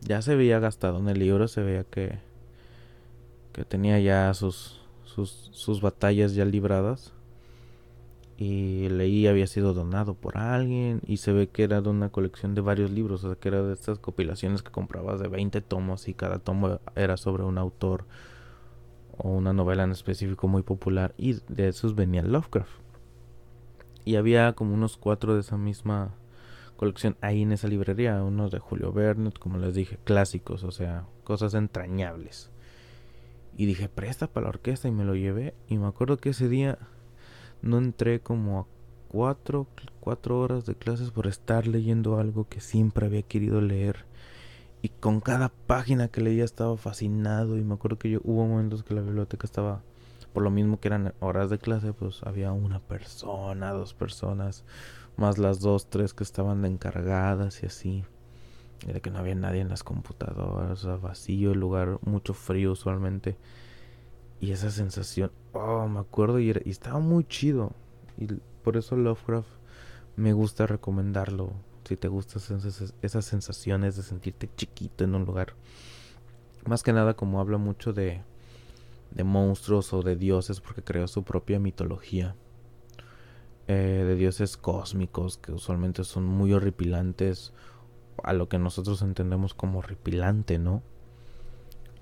Ya 0.00 0.22
se 0.22 0.34
veía 0.34 0.58
gastado 0.58 0.98
en 0.98 1.08
el 1.08 1.18
libro, 1.18 1.46
se 1.46 1.62
veía 1.62 1.84
que, 1.84 2.18
que 3.52 3.64
tenía 3.64 4.00
ya 4.00 4.34
sus, 4.34 4.75
sus, 5.24 5.80
batallas 5.80 6.34
ya 6.34 6.44
libradas 6.44 7.12
y 8.36 8.88
leí 8.90 9.26
había 9.26 9.46
sido 9.46 9.72
donado 9.72 10.14
por 10.14 10.36
alguien 10.36 11.00
y 11.06 11.16
se 11.16 11.32
ve 11.32 11.48
que 11.48 11.62
era 11.62 11.80
de 11.80 11.88
una 11.88 12.10
colección 12.10 12.54
de 12.54 12.60
varios 12.60 12.90
libros, 12.90 13.24
o 13.24 13.28
sea 13.28 13.40
que 13.40 13.48
era 13.48 13.62
de 13.62 13.72
estas 13.72 13.98
compilaciones 13.98 14.62
que 14.62 14.70
comprabas 14.70 15.20
de 15.20 15.28
20 15.28 15.62
tomos 15.62 16.08
y 16.08 16.14
cada 16.14 16.38
tomo 16.38 16.80
era 16.94 17.16
sobre 17.16 17.44
un 17.44 17.56
autor 17.56 18.04
o 19.16 19.30
una 19.30 19.54
novela 19.54 19.84
en 19.84 19.92
específico 19.92 20.48
muy 20.48 20.62
popular 20.62 21.14
y 21.16 21.38
de 21.48 21.68
esos 21.68 21.94
venía 21.94 22.22
Lovecraft. 22.22 22.80
Y 24.04 24.16
había 24.16 24.52
como 24.52 24.74
unos 24.74 24.96
cuatro 24.98 25.34
de 25.34 25.40
esa 25.40 25.56
misma 25.56 26.14
colección 26.76 27.16
ahí 27.22 27.42
en 27.42 27.52
esa 27.52 27.68
librería, 27.68 28.22
unos 28.22 28.50
de 28.50 28.58
Julio 28.58 28.92
Verne, 28.92 29.32
como 29.32 29.58
les 29.58 29.74
dije, 29.74 29.98
clásicos, 30.04 30.62
o 30.62 30.70
sea, 30.70 31.06
cosas 31.24 31.54
entrañables. 31.54 32.50
Y 33.56 33.66
dije, 33.66 33.88
presta 33.88 34.26
para 34.26 34.44
la 34.44 34.50
orquesta 34.50 34.88
y 34.88 34.92
me 34.92 35.04
lo 35.04 35.14
llevé 35.14 35.54
y 35.68 35.78
me 35.78 35.86
acuerdo 35.86 36.18
que 36.18 36.30
ese 36.30 36.48
día 36.48 36.78
no 37.62 37.78
entré 37.78 38.20
como 38.20 38.60
a 38.60 38.66
cuatro, 39.08 39.66
cuatro 40.00 40.38
horas 40.40 40.66
de 40.66 40.74
clases 40.74 41.10
por 41.10 41.26
estar 41.26 41.66
leyendo 41.66 42.18
algo 42.18 42.46
que 42.48 42.60
siempre 42.60 43.06
había 43.06 43.22
querido 43.22 43.60
leer 43.60 44.04
Y 44.82 44.90
con 44.90 45.20
cada 45.20 45.48
página 45.48 46.08
que 46.08 46.20
leía 46.20 46.44
estaba 46.44 46.76
fascinado. 46.76 47.56
Y 47.58 47.64
me 47.64 47.74
acuerdo 47.74 47.98
que 47.98 48.10
yo 48.10 48.20
hubo 48.24 48.46
momentos 48.46 48.84
que 48.84 48.94
la 48.94 49.00
biblioteca 49.02 49.46
estaba, 49.46 49.82
por 50.32 50.42
lo 50.42 50.50
mismo 50.50 50.78
que 50.80 50.88
eran 50.88 51.14
horas 51.20 51.50
de 51.50 51.58
clase, 51.58 51.92
pues 51.92 52.22
había 52.24 52.52
una 52.52 52.80
persona, 52.80 53.72
dos 53.72 53.94
personas, 53.94 54.64
más 55.16 55.38
las 55.38 55.60
dos, 55.60 55.88
tres 55.90 56.14
que 56.14 56.24
estaban 56.24 56.64
encargadas 56.64 57.62
y 57.62 57.66
así. 57.66 58.04
Era 58.86 59.00
que 59.00 59.10
no 59.10 59.18
había 59.18 59.34
nadie 59.34 59.60
en 59.60 59.68
las 59.68 59.82
computadoras, 59.82 60.84
vacío 61.00 61.52
el 61.52 61.60
lugar, 61.60 61.98
mucho 62.02 62.34
frío 62.34 62.72
usualmente. 62.72 63.36
Y 64.40 64.52
esa 64.52 64.70
sensación, 64.70 65.32
oh, 65.52 65.88
me 65.88 66.00
acuerdo 66.00 66.38
y, 66.38 66.50
y 66.64 66.70
estaba 66.70 67.00
muy 67.00 67.24
chido. 67.24 67.72
Y 68.18 68.26
por 68.62 68.76
eso 68.76 68.96
Lovecraft 68.96 69.48
me 70.16 70.32
gusta 70.32 70.66
recomendarlo. 70.66 71.52
Si 71.84 71.96
te 71.96 72.08
gustan 72.08 72.42
esas, 73.02 73.24
sensaciones 73.24 73.96
de 73.96 74.02
sentirte 74.02 74.50
chiquito 74.56 75.04
en 75.04 75.14
un 75.14 75.24
lugar. 75.24 75.54
Más 76.66 76.82
que 76.82 76.92
nada 76.92 77.14
como 77.14 77.40
habla 77.40 77.58
mucho 77.58 77.92
de, 77.92 78.22
de 79.12 79.24
monstruos 79.24 79.92
o 79.92 80.02
de 80.02 80.16
dioses 80.16 80.60
porque 80.60 80.82
creó 80.82 81.06
su 81.06 81.22
propia 81.22 81.60
mitología. 81.60 82.34
Eh, 83.68 84.04
de 84.06 84.14
dioses 84.16 84.56
cósmicos 84.56 85.38
que 85.38 85.52
usualmente 85.52 86.04
son 86.04 86.24
muy 86.24 86.52
horripilantes 86.52 87.52
a 88.22 88.32
lo 88.32 88.48
que 88.48 88.58
nosotros 88.58 89.02
entendemos 89.02 89.54
como 89.54 89.80
horripilante, 89.80 90.58
¿no? 90.58 90.82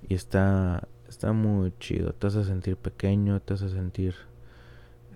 Y 0.09 0.15
está, 0.15 0.89
está 1.09 1.33
muy 1.33 1.73
chido, 1.79 2.13
te 2.13 2.27
hace 2.27 2.45
sentir 2.45 2.77
pequeño, 2.77 3.41
te 3.41 3.55
hace 3.55 3.69
sentir 3.69 4.15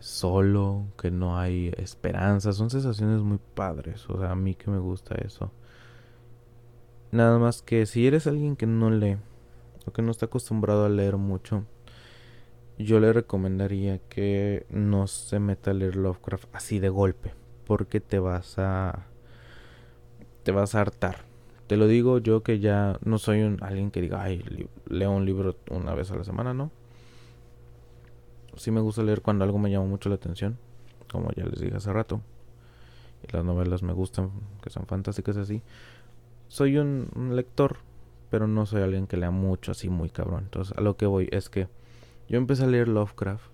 solo, 0.00 0.87
que 1.00 1.11
no 1.11 1.38
hay 1.38 1.72
esperanza, 1.76 2.52
son 2.52 2.70
sensaciones 2.70 3.20
muy 3.22 3.38
padres, 3.54 4.08
o 4.08 4.18
sea, 4.18 4.30
a 4.30 4.37
mí 4.37 4.54
que 4.54 4.70
me 4.70 4.78
gusta 4.78 5.14
eso. 5.16 5.50
Nada 7.11 7.38
más 7.38 7.62
que 7.62 7.87
si 7.87 8.06
eres 8.06 8.26
alguien 8.26 8.56
que 8.56 8.66
no 8.66 8.90
lee 8.90 9.16
o 9.87 9.92
que 9.92 10.02
no 10.02 10.11
está 10.11 10.26
acostumbrado 10.26 10.84
a 10.84 10.90
leer 10.90 11.16
mucho, 11.16 11.64
yo 12.78 13.00
le 13.00 13.12
recomendaría 13.12 13.98
que 13.98 14.66
no 14.70 15.06
se 15.06 15.40
meta 15.40 15.72
a 15.72 15.74
leer 15.74 15.96
Lovecraft 15.96 16.54
así 16.54 16.78
de 16.78 16.90
golpe, 16.90 17.34
porque 17.66 18.00
te 18.00 18.18
vas 18.18 18.58
a 18.58 19.06
te 20.48 20.52
vas 20.52 20.74
a 20.74 20.80
hartar. 20.80 21.26
Te 21.66 21.76
lo 21.76 21.87
digo 21.87 22.16
yo 22.16 22.42
que 22.42 22.58
ya 22.58 22.98
no 23.04 23.18
soy 23.18 23.42
un, 23.42 23.62
alguien 23.62 23.90
que 23.90 24.00
diga, 24.00 24.22
ay, 24.22 24.42
leo 24.88 25.11
un 25.11 25.26
libro 25.26 25.56
una 25.70 25.92
vez 25.92 26.11
a 26.11 26.16
la 26.16 26.24
semana, 26.24 26.54
¿no? 26.54 26.70
sí 28.56 28.70
me 28.70 28.80
gusta 28.80 29.02
leer 29.02 29.20
cuando 29.20 29.44
algo 29.44 29.58
me 29.58 29.70
llama 29.70 29.84
mucho 29.84 30.08
la 30.08 30.14
atención, 30.14 30.56
como 31.12 31.30
ya 31.32 31.44
les 31.44 31.61
dije 31.61 31.76
hace 31.76 31.92
rato. 31.92 32.22
Y 33.22 33.30
las 33.30 33.44
novelas 33.44 33.82
me 33.82 33.92
gustan, 33.92 34.30
que 34.62 34.70
son 34.70 34.87
fantásticas 34.87 35.37
así. 35.37 35.61
Soy 36.48 36.78
un, 36.78 37.11
lector, 37.37 37.76
pero 38.30 38.46
no 38.46 38.64
soy 38.64 38.80
alguien 38.80 39.06
que 39.06 39.18
lea 39.18 39.30
mucho 39.30 39.72
así 39.72 39.90
muy 39.90 40.08
cabrón. 40.08 40.44
Entonces, 40.44 40.74
a 40.78 40.80
lo 40.80 40.96
que 40.96 41.04
voy 41.04 41.28
es 41.30 41.50
que 41.50 41.68
yo 42.26 42.38
empecé 42.38 42.64
a 42.64 42.68
leer 42.68 42.88
Lovecraft 42.88 43.44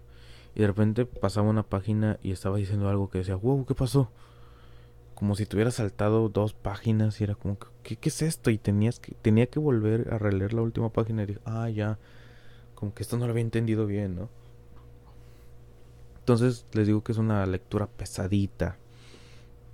y 0.55 0.61
de 0.61 0.69
repente 0.69 1.07
pasaba 1.07 1.49
una 1.49 1.65
página 1.65 2.21
y 2.23 2.31
estaba 2.31 2.57
diciendo 2.57 2.89
algo 2.89 3.11
que 3.11 3.19
decía, 3.19 3.35
wow, 3.35 3.67
¿qué 3.67 3.75
pasó? 3.75 4.13
Como 5.15 5.37
si 5.37 5.47
tuviera 5.47 5.71
saltado 5.71 6.29
dos 6.29 6.55
páginas 6.55 7.21
y 7.21 7.25
era 7.25 7.35
como, 7.35 7.57
¿qué, 7.83 7.97
qué 7.97 8.09
es 8.09 8.23
esto? 8.23 8.51
Y 8.51 8.59
tenías 8.59 8.99
que, 8.99 9.15
tenía 9.23 9.47
que 9.47 9.59
volver 9.59 10.13
a 10.13 10.19
releer 10.19 10.53
la 10.53 10.63
última 10.63 10.91
página 10.91 11.23
y 11.23 11.27
dije, 11.27 11.41
ah, 11.45 11.69
ya, 11.71 11.99
como 12.75 12.95
que 12.95 13.03
esto 13.03 13.17
no 13.17 13.27
lo 13.27 13.31
había 13.31 13.43
entendido 13.43 13.87
bien, 13.87 14.17
¿no? 14.17 14.29
Entonces 16.25 16.67
les 16.73 16.87
digo 16.87 17.05
que 17.05 17.13
es 17.13 17.19
una 17.19 17.45
lectura 17.45 17.87
pesadita. 17.87 18.79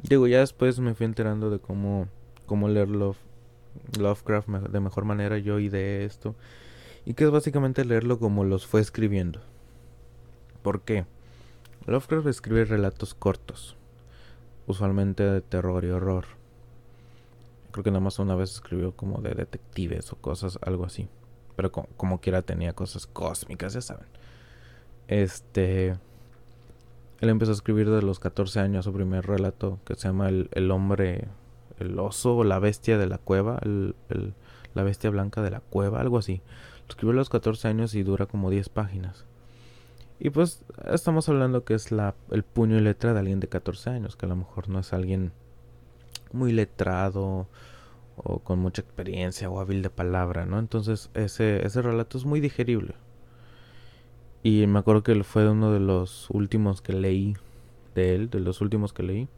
Digo, 0.03 0.27
ya 0.27 0.41
después 0.41 0.81
me 0.81 0.95
fui 0.95 1.07
enterando 1.07 1.49
de 1.49 1.61
cómo, 1.61 2.09
cómo 2.47 2.69
leer 2.69 2.89
Lovecraft 2.89 4.49
de 4.49 4.81
mejor 4.81 5.05
manera. 5.05 5.39
Yo 5.39 5.59
de 5.59 6.05
esto. 6.05 6.35
Y 7.05 7.15
que 7.15 7.25
es 7.25 7.31
básicamente 7.31 7.85
leerlo 7.85 8.19
como 8.19 8.45
los 8.45 8.67
fue 8.67 8.81
escribiendo. 8.81 9.41
¿Por 10.63 10.83
qué? 10.83 11.07
Lovecraft 11.87 12.27
escribe 12.27 12.65
relatos 12.65 13.15
cortos. 13.15 13.77
Usualmente 14.67 15.23
de 15.25 15.41
terror 15.41 15.85
y 15.85 15.91
horror. 15.91 16.27
Creo 17.73 17.85
que 17.85 17.91
nada 17.91 18.01
más 18.01 18.19
una 18.19 18.35
vez 18.35 18.53
escribió 18.53 18.93
como 18.93 19.21
de 19.21 19.35
detectives 19.35 20.13
o 20.13 20.17
cosas, 20.17 20.59
algo 20.63 20.85
así. 20.85 21.09
Pero 21.57 21.73
como, 21.73 22.21
quiera 22.21 22.43
tenía 22.43 22.73
cosas 22.73 23.07
cósmicas, 23.07 23.75
ya 23.75 23.81
saben. 23.81 24.07
Este 25.09 25.97
él 27.21 27.29
empezó 27.29 27.51
a 27.51 27.55
escribir 27.55 27.91
de 27.91 28.01
los 28.01 28.19
14 28.19 28.61
años 28.61 28.87
su 28.87 28.93
primer 28.95 29.27
relato 29.27 29.79
que 29.85 29.95
se 29.95 30.09
llama 30.09 30.31
El, 30.31 30.71
hombre, 30.71 31.29
el 31.79 31.99
oso 31.99 32.37
o 32.37 32.45
la 32.45 32.59
bestia 32.59 32.97
de 32.97 33.07
la 33.07 33.19
cueva, 33.19 33.59
el, 33.63 33.95
la 34.73 34.83
bestia 34.83 35.11
blanca 35.11 35.43
de 35.43 35.51
la 35.51 35.61
cueva, 35.61 36.01
algo 36.01 36.17
así. 36.17 36.41
Lo 36.87 36.89
escribió 36.89 37.13
a 37.13 37.17
los 37.17 37.29
14 37.29 37.69
años 37.69 37.95
y 37.95 38.03
dura 38.03 38.25
como 38.25 38.49
10 38.49 38.71
páginas. 38.71 39.27
Y 40.21 40.29
pues 40.29 40.63
estamos 40.93 41.31
hablando 41.31 41.65
que 41.65 41.73
es 41.73 41.91
la, 41.91 42.15
el 42.31 42.43
puño 42.43 42.77
y 42.77 42.81
letra 42.81 43.15
de 43.15 43.21
alguien 43.21 43.41
de 43.41 43.49
14 43.49 43.89
años, 43.89 44.17
que 44.17 44.27
a 44.27 44.29
lo 44.29 44.37
mejor 44.37 44.69
no 44.69 44.79
es 44.79 44.93
alguien 44.93 45.33
muy 46.33 46.53
letrado 46.53 47.49
o 48.17 48.39
con 48.41 48.59
mucha 48.59 48.83
experiencia 48.83 49.49
o 49.49 49.61
hábil 49.61 49.81
de 49.81 49.89
palabra, 49.89 50.45
¿no? 50.45 50.59
Entonces 50.59 51.09
ese, 51.15 51.65
ese 51.67 51.81
relato 51.81 52.19
es 52.19 52.27
muy 52.27 52.41
digerible. 52.41 52.95
Y 54.43 54.67
me 54.67 54.79
acuerdo 54.79 55.03
que 55.03 55.25
fue 55.25 55.49
uno 55.49 55.73
de 55.73 55.81
los 55.81 56.29
últimos 56.29 56.83
que 56.83 56.93
leí 56.93 57.35
de 57.95 58.15
él, 58.15 58.29
de 58.29 58.41
los 58.41 58.61
últimos 58.61 58.93
que 58.93 59.03
leí. 59.03 59.29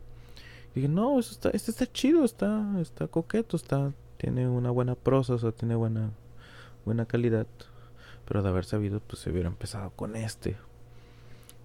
Y 0.74 0.80
dije, 0.80 0.88
no, 0.88 1.20
está, 1.20 1.50
este 1.50 1.70
está 1.70 1.86
chido, 1.92 2.24
está, 2.24 2.80
está 2.80 3.06
coqueto, 3.06 3.56
está, 3.56 3.92
tiene 4.16 4.48
una 4.48 4.70
buena 4.70 4.96
prosa, 4.96 5.34
o 5.34 5.38
sea, 5.38 5.52
tiene 5.52 5.76
buena, 5.76 6.10
buena 6.84 7.06
calidad. 7.06 7.46
Pero 8.26 8.42
de 8.42 8.48
haber 8.48 8.64
sabido, 8.64 9.00
pues 9.00 9.22
se 9.22 9.30
hubiera 9.30 9.48
empezado 9.48 9.90
con 9.90 10.16
este. 10.16 10.56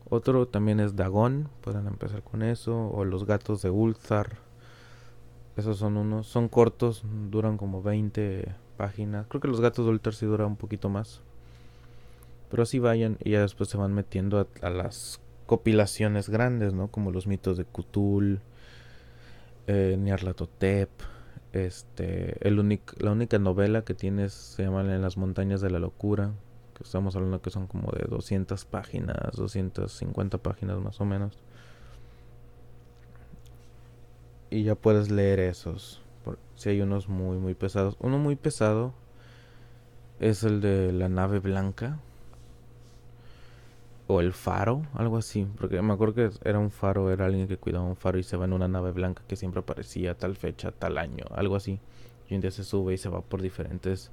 Otro 0.10 0.48
también 0.48 0.80
es 0.80 0.96
Dagon, 0.96 1.50
pueden 1.62 1.88
empezar 1.88 2.24
con 2.24 2.42
eso. 2.42 2.90
O 2.90 3.04
Los 3.04 3.26
Gatos 3.26 3.62
de 3.62 3.70
Ulthar. 3.70 4.38
Esos 5.58 5.78
son 5.78 5.98
unos, 5.98 6.28
son 6.28 6.50
cortos, 6.50 7.04
duran 7.30 7.58
como 7.58 7.82
20 7.82 8.56
páginas. 8.78 9.28
Creo 9.28 9.42
que 9.42 9.48
Los 9.48 9.60
Gatos 9.60 9.86
de 9.86 9.92
Ulthar 9.92 10.14
sí 10.14 10.26
dura 10.26 10.46
un 10.46 10.56
poquito 10.56 10.88
más. 10.88 11.22
Pero 12.50 12.64
así 12.64 12.80
vayan 12.80 13.18
y 13.24 13.32
ya 13.32 13.42
después 13.42 13.70
se 13.70 13.78
van 13.78 13.94
metiendo 13.94 14.48
a, 14.62 14.70
las 14.70 15.20
compilaciones 15.46 16.30
grandes, 16.30 16.74
¿no? 16.74 16.88
Como 16.88 17.12
los 17.12 17.28
mitos 17.28 17.58
de 17.58 17.66
Cthulhu, 17.66 18.40
eh, 19.68 19.98
este, 21.54 22.38
la 23.00 23.12
única 23.12 23.40
novela 23.40 23.82
que 23.84 23.94
tienes 23.94 24.34
se 24.34 24.64
llama 24.64 24.82
En 24.82 25.02
las 25.02 25.18
montañas 25.18 25.60
de 25.60 25.70
la 25.70 25.80
locura, 25.80 26.32
que 26.78 26.84
estamos 26.84 27.16
hablando 27.16 27.42
que 27.42 27.50
son 27.50 27.66
como 27.66 27.92
de 27.92 28.06
200 28.08 28.66
páginas, 28.66 29.36
250 29.36 30.38
páginas 30.38 30.80
más 30.80 31.02
o 31.02 31.06
menos. 31.06 31.40
Y 34.50 34.64
ya 34.64 34.76
puedes 34.76 35.10
leer 35.10 35.40
esos. 35.40 36.02
Si 36.56 36.70
hay 36.70 36.82
unos 36.82 37.10
muy, 37.10 37.38
muy 37.38 37.56
pesados. 37.56 37.98
Uno 38.00 38.20
muy 38.20 38.36
pesado 38.36 38.94
es 40.20 40.44
el 40.44 40.62
de 40.62 40.92
la 40.94 41.10
nave 41.10 41.40
blanca 41.40 42.00
o 44.08 44.22
el 44.22 44.32
faro, 44.32 44.84
algo 44.94 45.18
así, 45.18 45.48
porque 45.58 45.82
me 45.82 45.94
acuerdo 45.94 46.14
que 46.14 46.30
era 46.44 46.60
un 46.60 46.72
faro, 46.72 47.12
era 47.12 47.26
alguien 47.26 47.48
que 47.48 47.58
cuidaba 47.58 47.86
un 47.86 47.98
faro 47.98 48.20
y 48.20 48.24
se 48.24 48.38
va 48.38 48.46
en 48.46 48.54
una 48.54 48.68
nave 48.68 48.92
blanca 48.92 49.24
que 49.28 49.36
siempre 49.36 49.60
aparecía 49.60 50.16
tal 50.16 50.36
fecha, 50.36 50.72
tal 50.72 50.98
año, 50.98 51.26
algo 51.32 51.56
así. 51.56 51.80
Y 52.30 52.36
un 52.36 52.42
día 52.42 52.52
se 52.52 52.64
sube 52.64 52.94
y 52.94 52.98
se 52.98 53.10
va 53.10 53.22
por 53.22 53.42
diferentes 53.42 54.12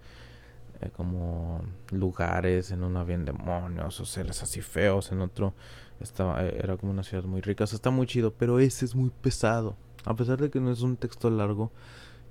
eh, 0.81 0.91
como 0.97 1.63
lugares, 1.91 2.71
en 2.71 2.83
uno 2.83 3.01
había 3.01 3.19
demonios 3.19 4.01
o 4.01 4.05
seres 4.05 4.43
así 4.43 4.61
feos, 4.61 5.13
en 5.13 5.21
otro 5.21 5.55
estaba 6.01 6.45
eh, 6.45 6.59
era 6.63 6.77
como 6.77 6.93
una 6.93 7.03
ciudad 7.03 7.25
muy 7.25 7.41
rica, 7.41 7.65
o 7.65 7.67
sea, 7.67 7.77
está 7.77 7.91
muy 7.91 8.07
chido, 8.07 8.33
pero 8.33 8.59
ese 8.59 8.85
es 8.85 8.95
muy 8.95 9.11
pesado. 9.11 9.77
A 10.05 10.15
pesar 10.15 10.41
de 10.41 10.51
que 10.51 10.61
no 10.61 10.71
es 10.71 10.83
un 10.83 10.97
texto 10.97 11.31
largo, 11.31 11.71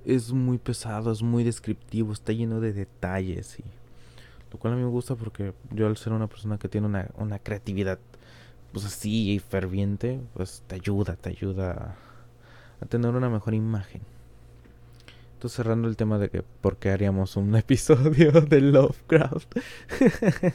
es 0.05 0.31
muy 0.31 0.57
pesado, 0.57 1.11
es 1.11 1.21
muy 1.21 1.43
descriptivo, 1.43 2.13
está 2.13 2.33
lleno 2.33 2.59
de 2.59 2.73
detalles 2.73 3.59
y 3.59 3.63
lo 4.51 4.59
cual 4.59 4.73
a 4.73 4.75
mí 4.75 4.83
me 4.83 4.89
gusta 4.89 5.15
porque 5.15 5.53
yo 5.71 5.87
al 5.87 5.97
ser 5.97 6.13
una 6.13 6.27
persona 6.27 6.59
que 6.59 6.69
tiene 6.69 6.85
una, 6.85 7.09
una 7.17 7.39
creatividad 7.39 7.97
pues 8.71 8.85
así 8.85 9.31
y 9.31 9.39
ferviente, 9.39 10.19
pues 10.33 10.63
te 10.67 10.75
ayuda, 10.75 11.15
te 11.15 11.29
ayuda 11.29 11.95
a, 12.81 12.85
tener 12.85 13.15
una 13.15 13.29
mejor 13.29 13.53
imagen. 13.53 14.01
Cerrando 15.49 15.87
el 15.87 15.97
tema 15.97 16.19
de 16.19 16.29
que 16.29 16.41
por 16.41 16.77
qué 16.77 16.91
haríamos 16.91 17.35
un 17.35 17.55
episodio 17.55 18.31
de 18.31 18.61
Lovecraft. 18.61 19.55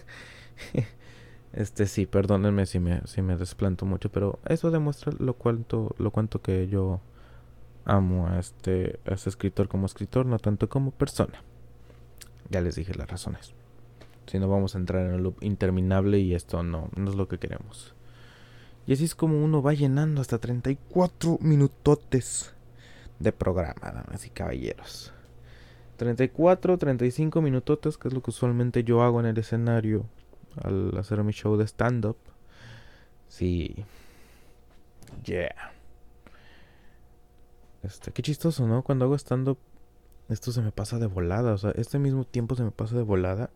este 1.52 1.86
sí, 1.86 2.06
perdónenme 2.06 2.66
si 2.66 2.80
me, 2.80 3.02
si 3.06 3.22
me 3.22 3.36
desplanto 3.36 3.86
mucho, 3.86 4.10
pero 4.10 4.38
eso 4.46 4.70
demuestra 4.70 5.12
lo 5.18 5.34
cuanto, 5.34 5.94
lo 5.98 6.10
cuanto 6.10 6.40
que 6.40 6.68
yo 6.68 7.00
amo 7.84 8.28
a 8.28 8.38
este, 8.38 9.00
a 9.06 9.14
este 9.14 9.30
escritor 9.30 9.68
como 9.68 9.86
escritor, 9.86 10.26
no 10.26 10.38
tanto 10.38 10.68
como 10.68 10.90
persona. 10.90 11.42
Ya 12.50 12.60
les 12.60 12.76
dije 12.76 12.94
las 12.94 13.10
razones. 13.10 13.52
Si 14.26 14.38
no 14.38 14.48
vamos 14.48 14.74
a 14.74 14.78
entrar 14.78 15.06
en 15.06 15.14
un 15.14 15.22
loop 15.22 15.42
interminable 15.42 16.18
y 16.18 16.34
esto 16.34 16.62
no, 16.62 16.90
no 16.96 17.10
es 17.10 17.16
lo 17.16 17.28
que 17.28 17.38
queremos. 17.38 17.94
Y 18.86 18.94
así 18.94 19.04
es 19.04 19.14
como 19.14 19.42
uno 19.42 19.62
va 19.62 19.74
llenando 19.74 20.20
hasta 20.20 20.38
34 20.38 21.38
minutotes 21.40 22.54
de 23.18 23.32
programa, 23.32 23.92
damas 23.92 24.26
y 24.26 24.30
caballeros. 24.30 25.12
34, 25.96 26.78
35 26.78 27.42
minutos, 27.42 27.98
que 27.98 28.08
es 28.08 28.14
lo 28.14 28.22
que 28.22 28.30
usualmente 28.30 28.84
yo 28.84 29.02
hago 29.02 29.20
en 29.20 29.26
el 29.26 29.38
escenario 29.38 30.06
al 30.62 30.96
hacer 30.96 31.22
mi 31.24 31.32
show 31.32 31.56
de 31.56 31.66
stand-up. 31.66 32.16
Sí. 33.28 33.84
Yeah. 35.24 35.72
Este, 37.82 38.12
qué 38.12 38.22
chistoso, 38.22 38.66
¿no? 38.66 38.82
Cuando 38.82 39.04
hago 39.04 39.16
stand-up, 39.16 39.58
esto 40.28 40.52
se 40.52 40.62
me 40.62 40.72
pasa 40.72 40.98
de 40.98 41.06
volada. 41.06 41.52
O 41.52 41.58
sea, 41.58 41.72
este 41.72 41.98
mismo 41.98 42.24
tiempo 42.24 42.54
se 42.54 42.62
me 42.62 42.70
pasa 42.70 42.96
de 42.96 43.02
volada. 43.02 43.50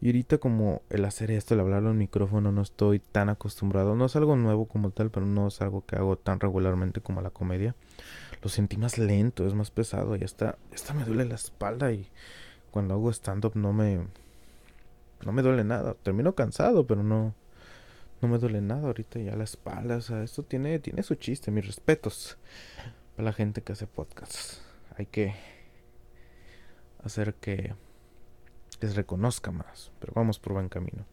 Y 0.00 0.08
ahorita 0.08 0.38
como 0.38 0.82
el 0.90 1.04
hacer 1.04 1.30
esto, 1.30 1.54
el 1.54 1.60
hablarlo 1.60 1.90
en 1.90 1.98
micrófono, 1.98 2.52
no 2.52 2.62
estoy 2.62 3.00
tan 3.00 3.28
acostumbrado. 3.28 3.94
No 3.94 4.06
es 4.06 4.16
algo 4.16 4.36
nuevo 4.36 4.66
como 4.66 4.90
tal, 4.90 5.10
pero 5.10 5.26
no 5.26 5.48
es 5.48 5.60
algo 5.62 5.84
que 5.86 5.96
hago 5.96 6.16
tan 6.16 6.40
regularmente 6.40 7.00
como 7.00 7.22
la 7.22 7.30
comedia. 7.30 7.74
Lo 8.42 8.48
sentí 8.48 8.76
más 8.76 8.98
lento, 8.98 9.46
es 9.46 9.54
más 9.54 9.70
pesado. 9.70 10.16
Y 10.16 10.22
esta, 10.22 10.58
esta 10.72 10.94
me 10.94 11.04
duele 11.04 11.24
la 11.24 11.34
espalda 11.34 11.92
y 11.92 12.08
cuando 12.70 12.94
hago 12.94 13.10
stand-up 13.10 13.52
no 13.54 13.72
me... 13.72 14.06
No 15.24 15.32
me 15.32 15.42
duele 15.42 15.64
nada. 15.64 15.94
Termino 15.94 16.34
cansado, 16.34 16.86
pero 16.86 17.02
no... 17.02 17.34
No 18.22 18.28
me 18.28 18.38
duele 18.38 18.62
nada 18.62 18.86
ahorita 18.86 19.18
ya 19.18 19.36
la 19.36 19.44
espalda. 19.44 19.96
O 19.96 20.00
sea, 20.00 20.22
esto 20.22 20.42
tiene, 20.42 20.78
tiene 20.78 21.02
su 21.02 21.14
chiste, 21.14 21.50
mis 21.50 21.66
respetos. 21.66 22.38
Para 23.14 23.26
la 23.26 23.32
gente 23.32 23.62
que 23.62 23.72
hace 23.72 23.86
podcasts. 23.86 24.62
Hay 24.96 25.06
que 25.06 25.34
hacer 27.02 27.34
que 27.34 27.74
les 28.80 28.96
reconozca 28.96 29.50
más. 29.50 29.92
Pero 30.00 30.12
vamos 30.14 30.38
por 30.38 30.54
buen 30.54 30.68
camino. 30.68 31.06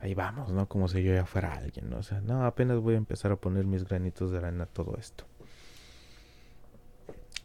Ahí 0.00 0.14
vamos, 0.14 0.52
¿no? 0.52 0.66
Como 0.66 0.88
si 0.88 1.02
yo 1.02 1.12
ya 1.12 1.26
fuera 1.26 1.52
alguien, 1.52 1.90
¿no? 1.90 1.98
O 1.98 2.02
sea, 2.02 2.20
no, 2.22 2.44
apenas 2.46 2.78
voy 2.78 2.94
a 2.94 2.98
empezar 2.98 3.32
a 3.32 3.36
poner 3.36 3.66
mis 3.66 3.84
granitos 3.84 4.30
de 4.30 4.38
arena 4.38 4.64
a 4.64 4.66
todo 4.66 4.96
esto. 4.98 5.24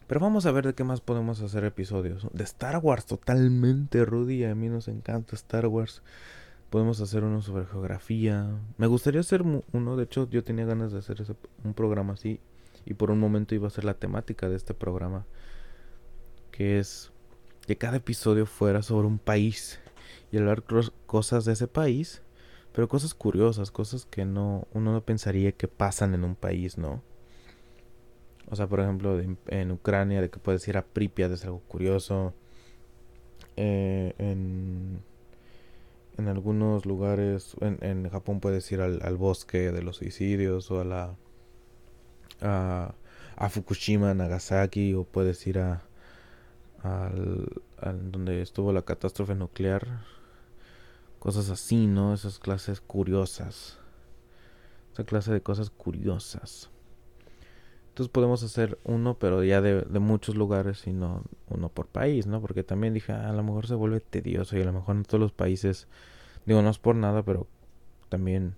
Pero 0.08 0.20
vamos 0.20 0.45
a 0.45 0.51
ver 0.51 0.68
de 0.68 0.74
qué 0.76 0.84
más 0.84 1.01
podemos 1.01 1.41
hacer 1.41 1.64
episodios. 1.64 2.28
De 2.32 2.43
Star 2.43 2.78
Wars, 2.78 3.06
totalmente, 3.06 4.06
Rudy. 4.06 4.43
A 4.43 4.53
mí 4.53 4.70
nos 4.70 4.88
encanta 4.88 5.36
Star 5.36 5.66
Wars. 5.68 6.03
Podemos 6.70 7.01
hacer 7.01 7.24
uno 7.24 7.41
sobre 7.41 7.66
geografía. 7.66 8.49
Me 8.78 8.88
gustaría 8.88 9.22
hacer 9.22 9.41
uno. 9.41 9.95
De 9.95 10.03
hecho, 10.03 10.30
yo 10.30 10.43
tenía 10.43 10.66
ganas 10.66 10.91
de 10.91 10.99
hacer 10.99 11.18
un 11.64 11.74
programa 11.74 12.14
así. 12.14 12.39
Y 12.86 12.93
por 12.93 13.10
un 13.10 13.20
momento 13.20 13.56
iba 13.56 13.68
a 13.68 13.72
ser 13.72 13.84
la 13.84 13.95
temática 13.95 14.47
de 14.47 14.56
este 14.56 14.76
programa. 14.76 15.26
Que 16.51 16.78
es 16.80 17.12
que 17.66 17.78
cada 17.78 17.97
episodio 17.97 18.45
fuera 18.45 18.84
sobre 18.84 19.08
un 19.08 19.18
país 19.18 19.80
y 20.32 20.38
hablar 20.38 20.64
cosas 21.08 21.45
de 21.45 21.53
ese 21.53 21.68
país, 21.68 22.22
pero 22.74 22.88
cosas 22.88 23.14
curiosas, 23.14 23.72
cosas 23.72 24.06
que 24.06 24.26
no 24.26 24.68
uno 24.74 24.93
no 24.93 25.01
pensaría 25.01 25.51
que 25.51 25.68
pasan 25.68 26.14
en 26.14 26.24
un 26.24 26.36
país, 26.36 26.78
¿no? 26.78 27.01
O 28.50 28.56
sea, 28.56 28.68
por 28.68 28.80
ejemplo, 28.80 29.20
en 29.48 29.72
Ucrania, 29.72 30.22
de 30.22 30.30
que 30.30 30.39
puedes 30.39 30.68
ir 30.68 30.78
a 30.78 30.86
Pripyat 30.86 31.32
es 31.32 31.46
algo 31.46 31.62
curioso. 31.62 32.34
Eh, 33.58 34.14
en, 34.18 35.02
en 36.18 36.28
algunos 36.28 36.86
lugares, 36.86 37.56
en, 37.62 37.78
en 37.82 38.10
Japón 38.10 38.39
puedes 38.39 38.70
ir 38.72 38.82
al, 38.82 39.00
al, 39.02 39.18
bosque 39.18 39.72
de 39.72 39.82
los 39.82 39.98
suicidios 39.98 40.70
o 40.72 40.82
a 40.82 40.84
la 40.84 41.16
a, 42.41 42.93
a 43.38 43.50
Fukushima, 43.50 44.14
Nagasaki, 44.14 44.93
o 44.93 45.06
puedes 45.06 45.46
ir 45.48 45.60
a, 45.60 45.84
al, 46.84 48.12
donde 48.12 48.41
estuvo 48.41 48.74
la 48.74 48.84
catástrofe 48.84 49.36
nuclear. 49.36 50.04
Cosas 51.20 51.50
así, 51.50 51.88
¿no? 51.88 52.14
Esas 52.14 52.39
clases 52.39 52.82
curiosas. 52.82 53.80
Esa 54.93 55.06
clase 55.06 55.34
de 55.34 55.41
cosas 55.41 55.70
curiosas. 55.70 56.70
Entonces 57.96 58.12
podemos 58.12 58.43
hacer 58.43 58.78
uno, 58.84 59.18
pero 59.18 59.41
ya 59.41 59.62
de, 59.62 59.84
de, 59.84 60.00
muchos 60.00 60.36
lugares 60.36 60.86
y 60.86 60.91
no 60.91 61.24
uno 61.48 61.70
por 61.70 61.88
país, 61.88 62.28
¿no? 62.28 62.41
Porque 62.41 62.62
también 62.62 62.93
dije, 62.93 63.14
ah, 63.14 63.30
a 63.30 63.32
lo 63.32 63.41
mejor 63.41 63.68
se 63.68 63.76
vuelve 63.76 64.02
tedioso 64.02 64.58
y 64.58 64.62
a 64.62 64.66
lo 64.66 64.74
mejor 64.74 64.98
en 64.98 65.04
todos 65.04 65.22
los 65.22 65.32
países, 65.32 65.88
digo, 66.46 66.62
no 66.62 66.70
es 66.70 66.78
por 66.78 66.98
nada, 66.98 67.24
pero 67.24 67.48
también 68.10 68.56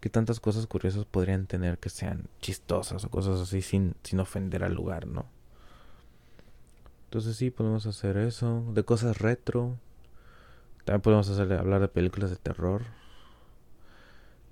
que 0.00 0.08
tantas 0.08 0.40
cosas 0.40 0.66
curiosas 0.66 1.04
podrían 1.04 1.46
tener 1.46 1.76
que 1.76 1.90
sean 1.90 2.26
chistosas 2.40 3.04
o 3.04 3.10
cosas 3.10 3.38
así 3.38 3.60
sin, 3.60 3.96
sin 4.02 4.18
ofender 4.18 4.64
al 4.64 4.72
lugar, 4.72 5.06
¿no? 5.06 5.26
Entonces 7.04 7.36
sí, 7.36 7.50
podemos 7.50 7.84
hacer 7.84 8.16
eso. 8.16 8.64
De 8.72 8.82
cosas 8.82 9.18
retro. 9.18 9.76
También 10.86 11.02
podemos 11.02 11.28
hacer, 11.28 11.52
hablar 11.52 11.82
de 11.82 11.88
películas 11.88 12.30
de 12.30 12.36
terror. 12.36 12.80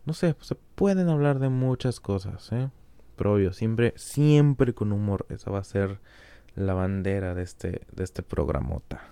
No 0.05 0.13
sé, 0.13 0.37
se 0.43 0.55
pueden 0.55 1.09
hablar 1.09 1.39
de 1.39 1.49
muchas 1.49 1.99
cosas, 1.99 2.53
¿eh? 2.53 2.69
Pero 3.17 3.35
obvio, 3.35 3.53
siempre, 3.53 3.93
siempre 3.97 4.75
con 4.75 4.93
humor. 4.93 5.27
Esa 5.29 5.51
va 5.51 5.59
a 5.59 5.65
ser 5.65 5.99
la 6.55 6.75
bandera 6.75 7.35
de 7.35 7.43
este, 7.43 7.83
de 7.93 8.05
este 8.05 8.23
programota. 8.23 9.03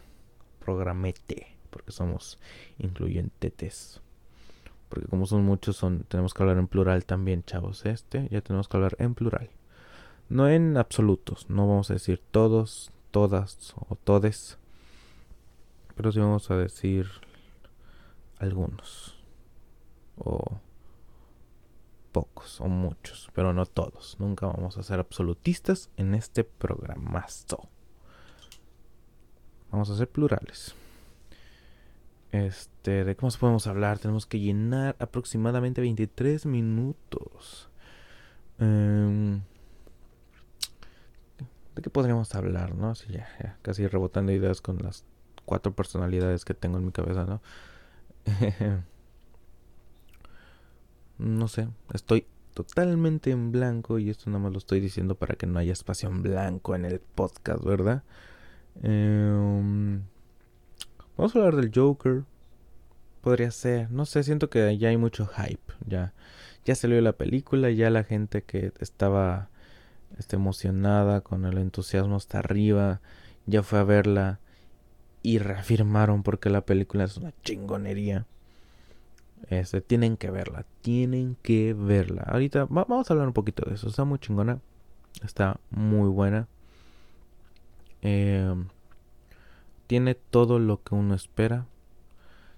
Programete. 0.59 1.57
Porque 1.71 1.93
somos 1.93 2.39
incluyentetes. 2.79 4.01
Porque 4.89 5.07
como 5.07 5.27
son 5.27 5.45
muchos, 5.45 5.77
son, 5.77 6.05
tenemos 6.09 6.35
que 6.35 6.43
hablar 6.43 6.59
en 6.59 6.67
plural 6.67 7.05
también, 7.05 7.45
chavos. 7.45 7.87
Este 7.87 8.29
ya 8.31 8.41
tenemos 8.41 8.69
que 8.69 8.77
hablar 8.77 8.97
en 8.99 9.15
plural. 9.15 9.51
No 10.29 10.49
en 10.49 10.77
absolutos. 10.77 11.49
No 11.49 11.69
vamos 11.69 11.91
a 11.91 11.95
decir 11.95 12.21
todos, 12.31 12.91
todas 13.11 13.75
o 13.89 13.95
todes. 13.97 14.59
Pero 15.95 16.13
sí 16.13 16.19
vamos 16.19 16.51
a 16.51 16.57
decir 16.57 17.07
algunos. 18.39 19.17
O 20.17 20.61
pocos 22.13 22.61
o 22.61 22.69
muchos, 22.69 23.31
pero 23.35 23.53
no 23.53 23.67
todos. 23.67 24.17
Nunca 24.19 24.47
vamos 24.47 24.79
a 24.79 24.83
ser 24.83 25.01
absolutistas 25.01 25.91
en 25.97 26.15
este 26.15 26.45
programazo. 26.45 27.69
Vamos 29.71 29.91
a 29.91 29.97
ser 29.97 30.09
plurales. 30.09 30.75
Este, 32.33 33.05
¿de 33.05 33.17
qué 33.17 33.27
más 33.27 33.37
podemos 33.37 33.67
hablar? 33.67 33.99
Tenemos 33.99 34.27
que 34.27 34.39
llenar 34.39 34.97
aproximadamente 34.99 35.81
23 35.81 36.47
minutos. 36.47 37.69
Eh, 38.59 39.41
¿De 41.75 41.83
qué 41.83 41.91
podríamos 41.91 42.35
hablar, 42.35 42.75
no? 42.75 42.95
Sí, 42.95 43.13
ya, 43.13 43.57
casi 43.63 43.87
rebotando 43.87 44.33
ideas 44.33 44.61
con 44.61 44.79
las 44.79 45.05
cuatro 45.45 45.75
personalidades 45.75 46.45
que 46.45 46.55
tengo 46.55 46.79
en 46.79 46.87
mi 46.87 46.93
cabeza, 46.93 47.25
¿no? 47.25 47.41
no 51.21 51.49
sé, 51.49 51.68
estoy 51.93 52.27
totalmente 52.55 53.31
en 53.31 53.53
blanco 53.53 53.99
y 53.99 54.11
esto 54.11 54.29
nada 54.31 54.43
más 54.43 54.53
lo 54.53 54.59
estoy 54.59 54.81
diciendo 54.81 55.14
para 55.14 55.37
que 55.37 55.47
no 55.47 55.59
haya 55.59 55.73
espacio 55.73 56.09
en 56.09 56.23
blanco 56.23 56.75
en 56.75 56.85
el 56.85 57.01
podcast, 57.01 57.64
¿verdad? 57.64 58.03
Em, 58.83 60.03
vamos 61.16 61.35
a 61.35 61.39
hablar 61.39 61.57
del 61.57 61.71
Joker. 61.75 62.25
Podría 63.21 63.51
ser, 63.51 63.91
no 63.91 64.07
sé, 64.07 64.23
siento 64.23 64.49
que 64.49 64.79
ya 64.79 64.89
hay 64.89 64.97
mucho 64.97 65.27
hype, 65.27 65.73
ya 65.87 66.14
ya 66.64 66.75
salió 66.75 67.01
la 67.01 67.12
película, 67.12 67.71
ya 67.71 67.91
la 67.91 68.05
gente 68.05 68.43
que 68.43 68.73
estaba 68.81 69.49
está 70.18 70.37
emocionada, 70.37 71.21
con 71.23 71.45
el 71.45 71.59
entusiasmo 71.59 72.16
hasta 72.16 72.39
arriba, 72.39 73.01
ya 73.47 73.62
fue 73.62 73.79
a 73.79 73.85
verla 73.85 74.41
y 75.23 75.39
reafirmaron 75.39 76.23
porque 76.23 76.51
la 76.51 76.64
película 76.66 77.05
es 77.05 77.16
una 77.16 77.33
chingonería. 77.43 78.27
Este, 79.49 79.80
tienen 79.80 80.16
que 80.16 80.30
verla, 80.30 80.64
tienen 80.82 81.36
que 81.43 81.74
verla. 81.74 82.22
Ahorita 82.22 82.66
vamos 82.68 83.11
a 83.11 83.14
hablar 83.14 83.26
un 83.26 83.32
poquito 83.32 83.68
de 83.68 83.74
eso. 83.74 83.88
Está 83.88 84.05
muy 84.05 84.18
chingona, 84.18 84.61
está 85.24 85.59
muy 85.70 86.09
buena. 86.09 86.47
Em, 88.03 88.68
tiene 89.86 90.14
todo 90.14 90.59
lo 90.59 90.82
que 90.82 90.95
uno 90.95 91.14
espera. 91.14 91.66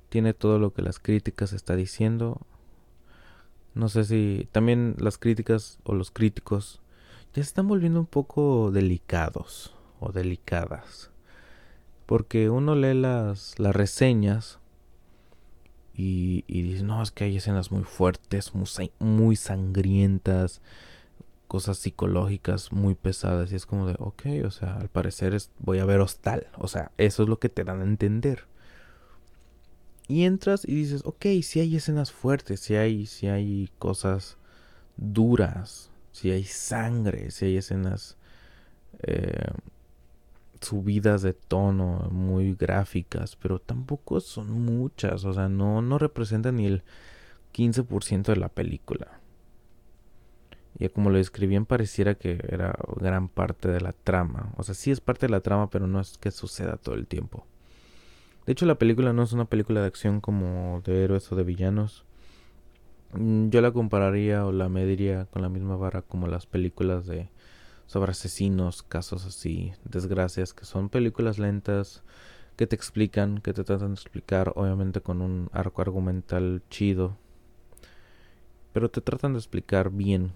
Tiene 0.08 0.34
todo 0.34 0.58
lo 0.58 0.72
que 0.74 0.82
las 0.82 0.98
críticas 0.98 1.52
está 1.52 1.76
diciendo. 1.76 2.40
No 3.74 3.88
sé 3.88 4.04
si 4.04 4.48
también 4.52 4.96
las 4.98 5.16
críticas 5.16 5.78
o 5.84 5.94
los 5.94 6.10
críticos 6.10 6.82
ya 7.32 7.42
se 7.42 7.48
están 7.48 7.66
volviendo 7.66 8.00
un 8.00 8.06
poco 8.06 8.70
delicados 8.70 9.74
o 10.00 10.12
delicadas. 10.12 11.10
Porque 12.04 12.50
uno 12.50 12.74
lee 12.74 12.92
las, 12.92 13.58
las 13.58 13.74
reseñas 13.74 14.58
y, 15.94 16.44
y, 16.46 16.62
dice, 16.62 16.84
no, 16.84 17.02
es 17.02 17.10
que 17.10 17.24
hay 17.24 17.36
escenas 17.36 17.70
muy 17.70 17.84
fuertes, 17.84 18.54
muy, 18.54 18.66
muy 18.98 19.36
sangrientas, 19.36 20.62
cosas 21.48 21.78
psicológicas 21.78 22.72
muy 22.72 22.94
pesadas. 22.94 23.52
Y 23.52 23.56
es 23.56 23.66
como 23.66 23.86
de, 23.86 23.96
ok, 23.98 24.22
o 24.46 24.50
sea, 24.50 24.76
al 24.76 24.88
parecer 24.88 25.34
es, 25.34 25.50
voy 25.58 25.80
a 25.80 25.84
ver 25.84 26.00
hostal. 26.00 26.46
O 26.56 26.68
sea, 26.68 26.92
eso 26.96 27.22
es 27.22 27.28
lo 27.28 27.38
que 27.38 27.50
te 27.50 27.64
dan 27.64 27.80
a 27.82 27.84
entender. 27.84 28.46
Y 30.08 30.24
entras 30.24 30.66
y 30.66 30.74
dices, 30.74 31.02
ok, 31.04 31.26
si 31.42 31.60
hay 31.60 31.76
escenas 31.76 32.10
fuertes, 32.10 32.60
si 32.60 32.74
hay, 32.74 33.06
si 33.06 33.28
hay 33.28 33.70
cosas 33.78 34.38
duras, 34.96 35.90
si 36.10 36.30
hay 36.30 36.44
sangre, 36.44 37.30
si 37.30 37.46
hay 37.46 37.56
escenas 37.58 38.16
eh, 39.02 39.52
subidas 40.62 41.22
de 41.22 41.34
tono 41.34 42.08
muy 42.10 42.54
gráficas, 42.54 43.36
pero 43.36 43.58
tampoco 43.58 44.20
son 44.20 44.50
muchas, 44.50 45.24
o 45.24 45.32
sea, 45.32 45.48
no, 45.48 45.82
no 45.82 45.98
representan 45.98 46.56
ni 46.56 46.66
el 46.66 46.82
15% 47.52 48.22
de 48.24 48.36
la 48.36 48.48
película. 48.48 49.20
Y 50.78 50.88
como 50.88 51.10
lo 51.10 51.18
describían 51.18 51.66
pareciera 51.66 52.14
que 52.14 52.40
era 52.48 52.74
gran 52.96 53.28
parte 53.28 53.68
de 53.68 53.80
la 53.80 53.92
trama. 53.92 54.52
O 54.56 54.62
sea, 54.62 54.74
sí 54.74 54.90
es 54.90 55.00
parte 55.00 55.26
de 55.26 55.30
la 55.30 55.40
trama, 55.40 55.70
pero 55.70 55.86
no 55.86 56.00
es 56.00 56.18
que 56.18 56.30
suceda 56.30 56.76
todo 56.76 56.94
el 56.94 57.06
tiempo. 57.06 57.46
De 58.46 58.52
hecho, 58.52 58.66
la 58.66 58.76
película 58.76 59.12
no 59.12 59.22
es 59.22 59.32
una 59.32 59.44
película 59.44 59.80
de 59.80 59.86
acción 59.86 60.20
como 60.20 60.80
de 60.84 61.04
héroes 61.04 61.30
o 61.30 61.36
de 61.36 61.44
villanos. 61.44 62.04
Mm, 63.12 63.50
yo 63.50 63.60
la 63.60 63.70
compararía 63.72 64.46
o 64.46 64.52
la 64.52 64.68
mediría 64.68 65.26
con 65.26 65.42
la 65.42 65.48
misma 65.48 65.76
vara 65.76 66.02
como 66.02 66.26
las 66.26 66.46
películas 66.46 67.06
de 67.06 67.28
sobre 67.92 68.12
asesinos, 68.12 68.82
casos 68.82 69.26
así, 69.26 69.74
desgracias, 69.84 70.54
que 70.54 70.64
son 70.64 70.88
películas 70.88 71.38
lentas 71.38 72.02
que 72.56 72.66
te 72.66 72.74
explican, 72.74 73.36
que 73.42 73.52
te 73.52 73.64
tratan 73.64 73.88
de 73.88 74.00
explicar, 74.00 74.54
obviamente 74.56 75.02
con 75.02 75.20
un 75.20 75.50
arco 75.52 75.82
argumental 75.82 76.62
chido, 76.70 77.18
pero 78.72 78.90
te 78.90 79.02
tratan 79.02 79.34
de 79.34 79.40
explicar 79.40 79.90
bien 79.90 80.32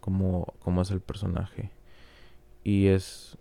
cómo, 0.00 0.52
cómo 0.58 0.82
es 0.82 0.90
el 0.90 1.00
personaje. 1.00 1.70
Y 2.62 2.88
es, 2.88 3.38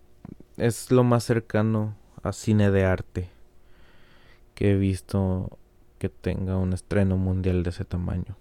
es 0.55 0.89
lo 0.89 1.03
más 1.03 1.25
cercano 1.25 1.93
a 2.23 2.31
cine 2.31 2.71
de 2.71 2.85
arte 2.85 3.29
que 4.55 4.71
he 4.71 4.77
visto 4.77 5.59
que 5.99 6.07
tenga 6.07 6.55
un 6.55 6.71
estreno 6.71 7.17
mundial 7.17 7.63
de 7.63 7.71
ese 7.71 7.83
tamaño. 7.83 8.37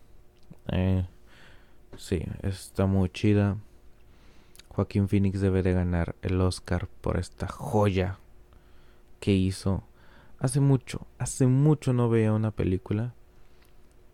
Eh, 0.69 1.05
sí, 1.97 2.23
está 2.45 2.87
muy 2.87 3.09
chida. 3.11 3.57
Joaquín 4.77 5.09
Phoenix 5.09 5.41
debe 5.41 5.63
de 5.63 5.73
ganar 5.73 6.17
el 6.21 6.39
Oscar 6.39 6.87
por 7.01 7.19
esta 7.19 7.49
joya 7.49 8.19
que 9.21 9.33
hizo. 9.33 9.85
Hace 10.39 10.61
mucho, 10.61 11.07
hace 11.17 11.47
mucho 11.47 11.95
no 11.95 12.11
veía 12.11 12.35
una 12.35 12.51
película 12.51 13.15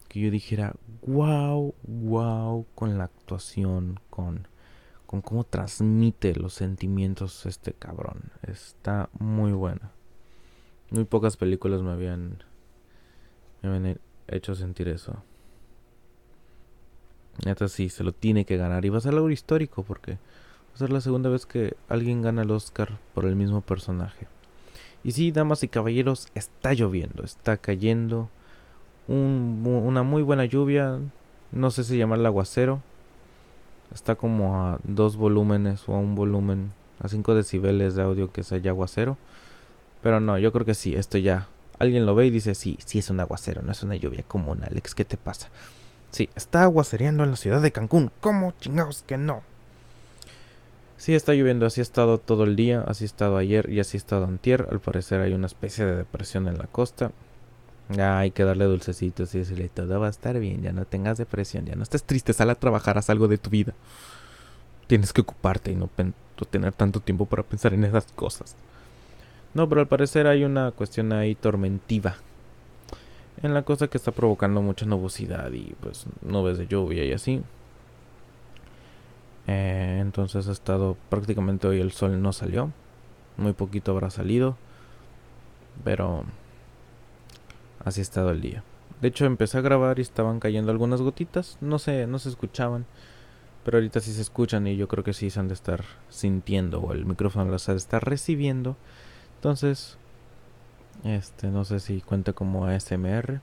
que 0.07 0.21
yo 0.21 0.31
dijera, 0.31 0.77
wow, 1.05 1.75
wow, 1.83 2.65
con 2.77 2.97
la 2.97 3.05
actuación, 3.05 3.99
con, 4.09 4.47
con 5.05 5.21
cómo 5.21 5.43
transmite 5.43 6.37
los 6.37 6.55
sentimientos 6.55 7.45
este 7.45 7.73
cabrón. 7.73 8.31
Está 8.43 9.11
muy 9.19 9.51
buena. 9.51 9.91
Muy 10.91 11.07
pocas 11.07 11.37
películas 11.37 11.83
me 11.83 11.91
habían, 11.91 12.45
me 13.63 13.69
habían 13.69 13.99
hecho 14.29 14.55
sentir 14.55 14.87
eso. 14.87 15.25
Neta 17.45 17.67
sí, 17.67 17.89
se 17.89 18.05
lo 18.05 18.13
tiene 18.13 18.45
que 18.45 18.57
ganar. 18.57 18.85
Y 18.85 18.91
va 18.91 18.99
a 18.99 19.01
ser 19.01 19.15
algo 19.15 19.29
histórico 19.29 19.83
porque 19.83 20.19
Va 20.81 20.87
a 20.87 20.89
la 20.89 21.01
segunda 21.01 21.31
vez 21.31 21.47
que 21.47 21.77
alguien 21.89 22.23
gana 22.23 22.43
el 22.43 22.51
Oscar 22.51 22.99
por 23.15 23.25
el 23.25 23.37
mismo 23.37 23.61
personaje. 23.61 24.27
Y 25.05 25.13
sí, 25.13 25.31
damas 25.31 25.63
y 25.63 25.69
caballeros, 25.69 26.29
está 26.35 26.73
lloviendo, 26.73 27.25
está 27.25 27.57
cayendo 27.57 28.29
una 29.07 30.03
muy 30.03 30.23
buena 30.23 30.45
lluvia. 30.45 30.99
No 31.51 31.71
sé 31.71 31.85
si 31.85 31.99
llamarla 31.99 32.29
aguacero. 32.29 32.81
Está 33.95 34.15
como 34.15 34.57
a 34.57 34.79
dos 34.85 35.17
volúmenes 35.17 35.89
o 35.89 35.95
a 35.95 35.99
un 35.99 36.15
volumen, 36.15 36.73
a 37.01 37.09
5 37.09 37.35
decibeles 37.35 37.95
de 37.95 38.03
audio 38.03 38.33
que 38.33 38.43
allá 38.51 38.71
aguacero. 38.71 39.19
Pero 40.03 40.19
no, 40.19 40.39
yo 40.39 40.51
creo 40.53 40.65
que 40.65 40.75
sí, 40.75 40.95
esto 40.95 41.19
ya. 41.19 41.49
Alguien 41.79 42.07
lo 42.07 42.15
ve 42.15 42.27
y 42.27 42.31
dice, 42.31 42.55
sí, 42.55 42.79
sí 42.85 43.01
es 43.01 43.11
un 43.11 43.21
aguacero, 43.21 43.61
no 43.63 43.73
es 43.73 43.83
una 43.83 43.97
lluvia 43.97 44.23
común, 44.23 44.65
Alex, 44.65 44.95
¿qué 44.95 45.05
te 45.05 45.17
pasa? 45.17 45.49
Sí, 46.11 46.29
está 46.35 46.63
aguacereando 46.63 47.25
en 47.25 47.31
la 47.31 47.37
ciudad 47.37 47.61
de 47.61 47.73
Cancún. 47.73 48.11
¿Cómo 48.21 48.53
chingados 48.61 49.03
que 49.03 49.17
no? 49.17 49.43
Sí 51.03 51.17
está 51.17 51.35
lloviendo, 51.35 51.67
así 51.67 51.81
ha 51.81 51.83
estado 51.83 52.19
todo 52.19 52.45
el 52.45 52.55
día, 52.55 52.85
así 52.87 53.03
ha 53.03 53.07
estado 53.07 53.37
ayer 53.37 53.69
y 53.69 53.81
así 53.81 53.97
ha 53.97 53.99
estado 53.99 54.25
antier. 54.25 54.69
Al 54.71 54.79
parecer 54.79 55.21
hay 55.21 55.33
una 55.33 55.49
especie 55.49 55.85
de 55.85 55.97
depresión 55.97 56.47
en 56.47 56.59
la 56.59 56.69
costa. 56.69 57.11
Ya 57.89 58.21
hay 58.21 58.31
que 58.31 58.45
darle 58.45 58.67
dulcecitos 58.67 59.35
y 59.35 59.41
decirle 59.41 59.69
todo 59.69 59.99
va 59.99 60.07
a 60.07 60.11
estar 60.11 60.39
bien, 60.39 60.63
ya 60.63 60.71
no 60.71 60.85
tengas 60.85 61.19
depresión, 61.19 61.67
ya 61.67 61.75
no 61.75 61.83
estés 61.83 62.05
triste, 62.05 62.33
sal 62.33 62.51
a 62.51 62.55
trabajar, 62.55 62.99
haz 62.99 63.11
algo 63.11 63.27
de 63.27 63.37
tu 63.37 63.51
vida. 63.51 63.75
Tienes 64.87 65.13
que 65.13 65.23
ocuparte 65.23 65.73
y 65.73 65.75
no, 65.75 65.91
tener 66.49 66.73
tanto 66.73 67.01
tiempo 67.01 67.27
para 67.27 67.43
pensar 67.43 67.75
en 67.75 67.83
esas 67.83 68.05
cosas. 68.13 68.55
No, 69.55 69.69
pero 69.69 69.81
al 69.81 69.89
parecer 69.89 70.29
hay 70.29 70.45
una 70.45 70.71
cuestión 70.71 71.13
ahí 71.13 71.35
tormentiva 71.35 72.15
en 73.43 73.55
la 73.55 73.63
costa 73.63 73.89
que 73.89 73.99
está 73.99 74.13
provocando 74.13 74.63
mucha 74.63 74.87
nubosidad 74.87 75.51
y 75.51 75.75
pues 75.81 76.07
nubes 76.21 76.59
de 76.59 76.69
lluvia 76.69 77.05
y 77.05 77.13
así. 77.13 77.43
Eh, 79.47 79.99
entonces 80.01 80.49
ha 80.49 80.53
estado 80.53 80.97
prácticamente 81.09 81.67
hoy 81.67 81.81
el 81.81 81.93
sol 81.93 82.21
no 82.23 82.33
salió. 82.33 82.71
Muy 83.37 83.53
poquito 83.53 83.93
habrá 83.93 84.11
salido. 84.11 84.57
Pero 85.85 86.25
así 87.85 88.01
ha 88.01 88.03
estado 88.03 88.31
el 88.31 88.41
día. 88.41 88.63
De 89.01 89.09
hecho 89.09 89.25
empecé 89.25 89.59
a 89.59 89.63
grabar 89.63 89.99
y 89.99 90.03
estaban 90.03 90.41
cayendo 90.41 90.71
algunas 90.71 91.03
gotitas. 91.03 91.59
No 91.61 91.79
sé, 91.79 92.07
no 92.07 92.19
se 92.19 92.29
escuchaban. 92.29 92.87
Pero 93.65 93.79
ahorita 93.79 94.01
sí 94.01 94.13
se 94.13 94.23
escuchan 94.23 94.67
y 94.67 94.77
yo 94.77 94.89
creo 94.89 95.05
que 95.05 95.13
sí 95.13 95.31
se 95.31 95.41
han 95.41 95.49
de 95.49 95.55
estar 95.55 95.85
sintiendo. 96.09 96.81
O 96.81 96.93
el 96.93 97.07
micrófono 97.07 97.51
las 97.51 97.69
ha 97.69 97.73
de 97.73 97.79
estar 97.79 98.05
recibiendo. 98.05 98.77
Entonces, 99.37 99.99
este, 101.05 101.49
no 101.49 101.65
sé 101.65 101.81
si 101.81 102.01
cuenta 102.01 102.33
como 102.33 102.67
ASMR. 102.67 103.41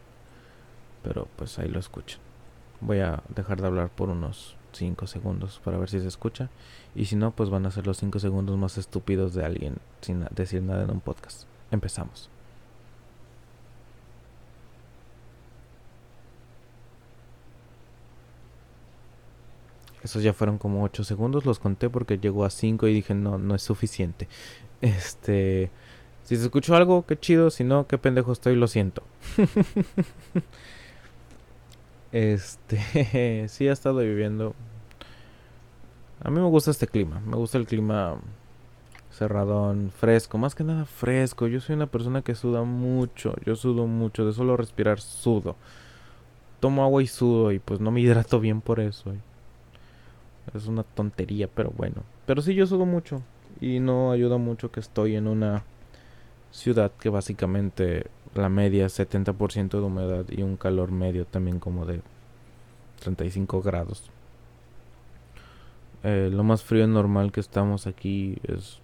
Pero 1.04 1.28
pues 1.36 1.60
ahí 1.60 1.70
lo 1.70 1.80
escuchan. 1.80 2.20
Voy 2.82 3.00
a 3.00 3.24
dejar 3.36 3.62
de 3.62 3.68
hablar 3.68 3.90
por 3.90 4.10
unos 4.10 4.56
5 4.74 5.08
segundos 5.08 5.62
para 5.64 5.78
ver 5.78 5.90
si 5.90 6.00
se 6.00 6.08
escucha. 6.08 6.50
Y 6.96 7.06
si 7.06 7.16
no, 7.16 7.32
pues 7.32 7.50
van 7.50 7.66
a 7.66 7.72
ser 7.72 7.88
los 7.88 7.98
5 7.98 8.20
segundos 8.20 8.58
más 8.58 8.78
estúpidos 8.78 9.34
de 9.34 9.46
alguien 9.46 9.78
sin 10.02 10.26
decir 10.32 10.62
nada 10.62 10.84
en 10.84 10.92
un 10.92 11.02
podcast. 11.02 11.44
Empezamos. 11.72 12.30
Esos 20.04 20.24
ya 20.24 20.34
fueron 20.34 20.58
como 20.58 20.84
8 20.84 21.04
segundos, 21.04 21.46
los 21.46 21.60
conté 21.60 21.90
porque 21.90 22.18
llegó 22.18 22.46
a 22.46 22.50
5 22.50 22.88
y 22.88 22.94
dije, 22.94 23.14
no, 23.14 23.38
no 23.38 23.56
es 23.56 23.62
suficiente. 23.62 24.28
Este, 24.82 25.72
si 26.24 26.38
se 26.38 26.44
escuchó 26.44 26.76
algo, 26.76 27.06
qué 27.06 27.20
chido, 27.20 27.50
si 27.50 27.64
no, 27.64 27.86
qué 27.88 27.98
pendejo 27.98 28.32
estoy, 28.32 28.56
lo 28.56 28.68
siento. 28.68 29.04
Este, 32.12 33.48
sí 33.50 33.68
ha 33.68 33.74
estado 33.74 34.00
viviendo. 34.00 34.56
A 36.22 36.30
mí 36.30 36.40
me 36.40 36.48
gusta 36.48 36.72
este 36.72 36.88
clima. 36.88 37.22
Me 37.22 37.36
gusta 37.36 37.58
el 37.58 37.66
clima 37.66 38.18
cerradón, 39.12 39.92
fresco, 39.92 40.38
más 40.38 40.56
que 40.56 40.64
nada 40.64 40.86
fresco. 40.86 41.48
Yo 41.48 41.60
soy 41.60 41.76
una 41.76 41.88
persona 41.88 42.22
que 42.22 42.36
suda 42.36 42.64
mucho. 42.64 43.36
Yo 43.46 43.56
sudo 43.56 43.88
mucho, 43.88 44.26
de 44.26 44.34
solo 44.34 44.58
respirar 44.58 45.00
sudo. 45.00 45.56
Tomo 46.60 46.84
agua 46.84 47.02
y 47.02 47.08
sudo 47.08 47.52
y 47.52 47.60
pues 47.60 47.80
no 47.80 47.92
me 47.92 48.02
hidrato 48.02 48.40
bien 48.40 48.62
por 48.62 48.80
eso. 48.80 49.14
Es 50.54 50.68
una 50.68 50.84
tontería, 50.84 51.48
pero 51.48 51.72
bueno. 51.76 52.04
Pero 52.26 52.42
sí 52.42 52.54
yo 52.56 52.66
sudo 52.66 52.86
mucho 52.86 53.22
y 53.62 53.80
no 53.80 54.12
ayuda 54.12 54.38
mucho 54.38 54.72
que 54.72 54.80
estoy 54.80 55.16
en 55.16 55.28
una 55.28 55.64
ciudad 56.52 56.92
que 57.00 57.10
básicamente 57.10 58.08
la 58.36 58.50
media 58.50 58.86
es 58.86 59.00
70% 59.00 59.70
de 59.70 59.80
humedad 59.80 60.26
y 60.30 60.44
un 60.44 60.58
calor 60.58 60.92
medio 60.92 61.26
también 61.26 61.60
como 61.60 61.86
de 61.86 62.02
35 63.02 63.62
grados. 63.62 64.10
Eh, 66.04 66.30
lo 66.32 66.44
más 66.44 66.64
frío 66.64 66.88
normal 66.88 67.32
que 67.32 67.40
estamos 67.40 67.88
aquí 67.88 68.38
es 68.44 68.80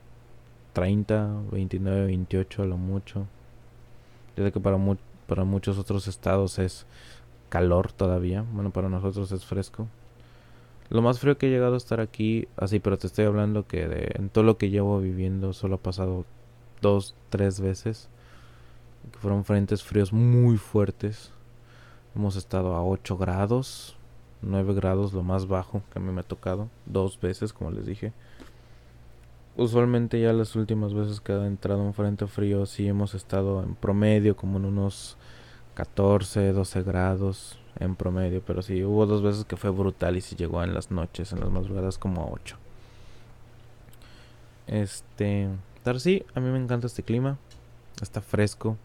30, 0.74 1.44
29, 1.52 2.06
28 2.08 2.64
a 2.64 2.66
lo 2.66 2.78
mucho. 2.78 3.28
Desde 4.36 4.52
que 4.52 4.60
para, 4.60 4.78
para 5.28 5.46
muchos 5.46 5.78
otros 5.78 6.08
estados 6.08 6.60
es 6.60 6.86
calor 7.50 7.92
todavía. 7.92 8.44
Bueno, 8.52 8.72
para 8.72 8.90
nosotros 8.90 9.32
es 9.32 9.46
fresco. 9.46 9.88
Lo 10.90 11.02
más 11.02 11.20
frío 11.20 11.38
que 11.38 11.48
he 11.48 11.50
llegado 11.50 11.76
a 11.76 11.78
estar 11.78 12.00
aquí, 12.00 12.48
así, 12.58 12.80
pero 12.80 12.98
te 12.98 13.08
estoy 13.08 13.26
hablando 13.26 13.66
que 13.66 13.88
de, 13.88 14.12
en 14.16 14.30
todo 14.30 14.44
lo 14.44 14.58
que 14.58 14.70
llevo 14.70 15.00
viviendo 15.00 15.54
solo 15.54 15.76
ha 15.76 15.80
pasado 15.80 16.26
dos, 16.82 17.16
tres 17.30 17.60
veces. 17.60 18.10
Fueron 19.20 19.46
frentes 19.46 19.84
fríos 19.84 20.12
muy 20.14 20.58
fuertes. 20.58 21.32
Hemos 22.16 22.36
estado 22.36 22.76
a 22.76 22.84
8 22.84 23.18
grados, 23.18 23.96
9 24.42 24.74
grados 24.74 25.14
lo 25.14 25.24
más 25.24 25.48
bajo 25.48 25.82
que 25.92 26.00
a 26.00 26.02
mí 26.02 26.12
me 26.12 26.22
ha 26.22 26.24
tocado. 26.24 26.70
Dos 26.86 27.20
veces, 27.20 27.54
como 27.54 27.72
les 27.72 27.86
dije. 27.86 28.14
Usualmente 29.58 30.20
ya 30.20 30.34
las 30.34 30.56
últimas 30.56 30.94
veces 30.94 31.22
que 31.22 31.32
ha 31.32 31.46
entrado 31.46 31.82
un 31.82 31.94
frente 31.94 32.28
frío 32.28 32.66
sí 32.66 32.88
hemos 32.88 33.14
estado 33.14 33.64
en 33.64 33.76
promedio 33.76 34.36
como 34.36 34.58
en 34.58 34.66
unos 34.66 35.18
14, 35.76 36.52
12 36.52 36.84
grados 36.84 37.58
en 37.80 37.96
promedio. 37.96 38.42
Pero 38.46 38.62
sí, 38.62 38.84
hubo 38.84 39.06
dos 39.06 39.22
veces 39.22 39.46
que 39.46 39.56
fue 39.56 39.70
brutal 39.70 40.18
y 40.18 40.22
sí 40.22 40.36
llegó 40.36 40.62
en 40.64 40.74
las 40.74 40.92
noches, 40.92 41.32
en 41.32 41.40
las 41.40 41.50
madrugadas 41.50 41.98
como 41.98 42.22
a 42.22 42.32
8. 42.32 42.58
Este... 44.68 45.50
Pero 45.84 46.00
sí, 46.00 46.26
a 46.34 46.40
mí 46.40 46.50
me 46.50 46.58
encanta 46.58 46.88
este 46.88 47.04
clima. 47.04 47.38
Está 48.02 48.20
fresco. 48.20 48.78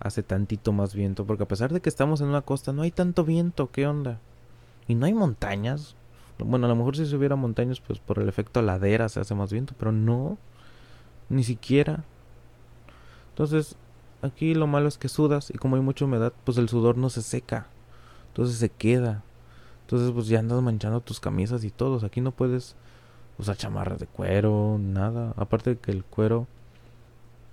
Hace 0.00 0.22
tantito 0.22 0.72
más 0.72 0.94
viento. 0.94 1.26
Porque 1.26 1.44
a 1.44 1.48
pesar 1.48 1.72
de 1.72 1.80
que 1.80 1.88
estamos 1.88 2.20
en 2.20 2.28
una 2.28 2.42
costa, 2.42 2.72
no 2.72 2.82
hay 2.82 2.90
tanto 2.90 3.24
viento. 3.24 3.70
¿Qué 3.70 3.86
onda? 3.86 4.20
Y 4.86 4.94
no 4.94 5.06
hay 5.06 5.14
montañas. 5.14 5.96
Bueno, 6.38 6.66
a 6.66 6.68
lo 6.68 6.76
mejor 6.76 6.96
si 6.96 7.06
se 7.06 7.16
hubiera 7.16 7.36
montañas, 7.36 7.80
pues 7.80 7.98
por 7.98 8.18
el 8.20 8.28
efecto 8.28 8.62
ladera 8.62 9.08
se 9.08 9.20
hace 9.20 9.34
más 9.34 9.52
viento. 9.52 9.74
Pero 9.78 9.92
no. 9.92 10.38
Ni 11.28 11.44
siquiera. 11.44 12.04
Entonces, 13.30 13.76
aquí 14.22 14.54
lo 14.54 14.66
malo 14.66 14.88
es 14.88 14.98
que 14.98 15.08
sudas. 15.08 15.50
Y 15.50 15.58
como 15.58 15.76
hay 15.76 15.82
mucha 15.82 16.04
humedad, 16.04 16.32
pues 16.44 16.58
el 16.58 16.68
sudor 16.68 16.96
no 16.96 17.10
se 17.10 17.22
seca. 17.22 17.66
Entonces 18.28 18.56
se 18.56 18.68
queda. 18.68 19.22
Entonces, 19.82 20.10
pues 20.12 20.26
ya 20.28 20.38
andas 20.38 20.62
manchando 20.62 21.00
tus 21.00 21.18
camisas 21.18 21.64
y 21.64 21.70
todos. 21.70 22.04
Aquí 22.04 22.20
no 22.20 22.32
puedes 22.32 22.76
usar 23.38 23.56
chamarras 23.56 23.98
de 23.98 24.06
cuero, 24.06 24.78
nada. 24.78 25.32
Aparte 25.36 25.70
de 25.70 25.78
que 25.78 25.90
el 25.92 26.04
cuero, 26.04 26.46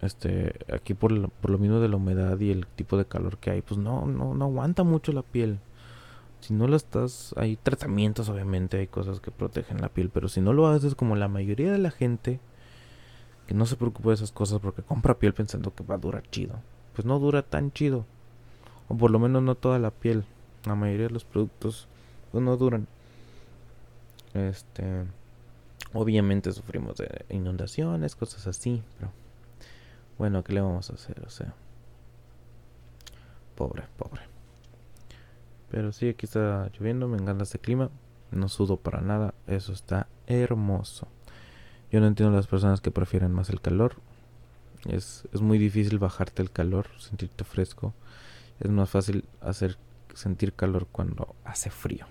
este, 0.05 0.53
aquí 0.73 0.93
por 0.93 1.11
lo, 1.11 1.29
por 1.29 1.51
lo 1.51 1.57
mismo 1.57 1.79
de 1.79 1.89
la 1.89 1.97
humedad 1.97 2.39
y 2.39 2.51
el 2.51 2.67
tipo 2.67 2.97
de 2.97 3.05
calor 3.05 3.37
que 3.37 3.51
hay, 3.51 3.61
pues 3.61 3.77
no, 3.77 4.05
no, 4.05 4.33
no 4.33 4.45
aguanta 4.45 4.83
mucho 4.83 5.11
la 5.11 5.21
piel. 5.21 5.59
Si 6.41 6.53
no 6.53 6.67
lo 6.67 6.75
estás, 6.75 7.33
hay 7.37 7.55
tratamientos 7.57 8.29
obviamente, 8.29 8.77
hay 8.77 8.87
cosas 8.87 9.19
que 9.19 9.31
protegen 9.31 9.81
la 9.81 9.89
piel, 9.89 10.09
pero 10.09 10.29
si 10.29 10.41
no 10.41 10.53
lo 10.53 10.67
haces 10.67 10.95
como 10.95 11.15
la 11.15 11.27
mayoría 11.27 11.71
de 11.71 11.79
la 11.79 11.91
gente, 11.91 12.39
que 13.47 13.53
no 13.53 13.65
se 13.65 13.75
preocupa 13.75 14.09
de 14.09 14.15
esas 14.15 14.31
cosas 14.31 14.59
porque 14.59 14.81
compra 14.81 15.17
piel 15.17 15.33
pensando 15.33 15.73
que 15.73 15.83
va 15.83 15.95
a 15.95 15.99
durar 15.99 16.23
chido, 16.29 16.59
pues 16.93 17.05
no 17.05 17.19
dura 17.19 17.41
tan 17.41 17.71
chido. 17.71 18.05
O 18.87 18.97
por 18.97 19.09
lo 19.11 19.19
menos 19.19 19.41
no 19.41 19.55
toda 19.55 19.79
la 19.79 19.91
piel. 19.91 20.23
La 20.65 20.75
mayoría 20.75 21.07
de 21.07 21.13
los 21.13 21.25
productos 21.25 21.87
pues 22.31 22.43
no 22.43 22.57
duran. 22.57 22.87
Este 24.33 25.05
obviamente 25.93 26.51
sufrimos 26.51 26.97
de 26.97 27.25
inundaciones, 27.29 28.15
cosas 28.15 28.47
así, 28.47 28.83
pero 28.99 29.11
bueno, 30.17 30.43
¿qué 30.43 30.53
le 30.53 30.61
vamos 30.61 30.89
a 30.89 30.93
hacer? 30.93 31.21
O 31.25 31.29
sea, 31.29 31.53
pobre, 33.55 33.83
pobre. 33.97 34.21
Pero 35.69 35.91
sí, 35.91 36.09
aquí 36.09 36.25
está 36.25 36.69
lloviendo, 36.77 37.07
me 37.07 37.17
encanta 37.17 37.43
este 37.43 37.59
clima. 37.59 37.89
No 38.31 38.49
sudo 38.49 38.77
para 38.77 39.01
nada, 39.01 39.33
eso 39.47 39.73
está 39.73 40.07
hermoso. 40.27 41.07
Yo 41.91 41.99
no 41.99 42.07
entiendo 42.07 42.35
las 42.35 42.47
personas 42.47 42.81
que 42.81 42.91
prefieren 42.91 43.31
más 43.31 43.49
el 43.49 43.61
calor. 43.61 43.95
Es, 44.85 45.27
es 45.33 45.41
muy 45.41 45.57
difícil 45.57 45.99
bajarte 45.99 46.41
el 46.41 46.51
calor, 46.51 46.87
sentirte 46.97 47.43
fresco. 47.43 47.93
Es 48.59 48.69
más 48.69 48.89
fácil 48.89 49.25
hacer 49.41 49.77
sentir 50.13 50.53
calor 50.53 50.87
cuando 50.91 51.35
hace 51.43 51.69
frío. 51.69 52.05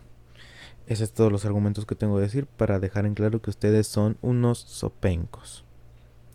Esos 0.87 1.09
es 1.09 1.15
todos 1.15 1.33
los 1.33 1.47
argumentos 1.47 1.87
que 1.87 1.95
tengo 1.95 2.17
que 2.17 2.23
decir 2.23 2.47
para 2.47 2.79
dejar 2.79 3.07
en 3.07 3.15
claro 3.15 3.41
que 3.41 3.51
ustedes 3.51 3.87
son 3.87 4.19
unos 4.21 4.59
sopencos. 4.59 5.65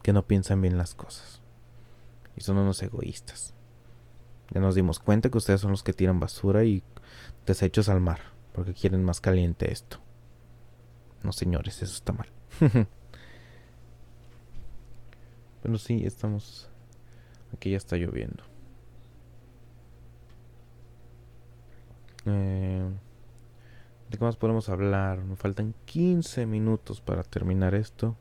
Que 0.02 0.14
no 0.14 0.26
piensan 0.26 0.62
bien 0.62 0.78
las 0.78 0.96
cosas. 0.96 1.39
Y 2.40 2.42
son 2.42 2.58
unos 2.58 2.82
egoístas. 2.82 3.54
Ya 4.52 4.62
nos 4.62 4.74
dimos 4.74 5.00
cuenta 5.00 5.30
que 5.30 5.38
ustedes 5.38 5.60
son 5.60 5.72
los 5.72 5.84
que 5.84 5.94
tiran 5.94 6.22
basura 6.22 6.64
y 6.64 6.82
desechos 7.46 7.90
al 7.90 8.00
mar. 8.00 8.22
Porque 8.54 8.74
quieren 8.74 9.04
más 9.04 9.20
caliente 9.20 9.72
esto. 9.72 10.00
No 11.22 11.34
señores, 11.34 11.82
eso 11.84 11.94
está 11.94 12.14
mal. 12.14 12.30
Bueno, 15.62 15.78
sí, 15.78 16.06
estamos... 16.06 16.70
Aquí 17.54 17.72
ya 17.72 17.78
está 17.78 17.98
lloviendo. 17.98 18.42
Eh, 22.26 22.90
¿De 24.10 24.18
qué 24.18 24.24
más 24.24 24.38
podemos 24.38 24.70
hablar? 24.70 25.20
Me 25.26 25.36
faltan 25.36 25.76
15 25.84 26.46
minutos 26.46 27.02
para 27.02 27.24
terminar 27.24 27.76
esto. 27.76 28.16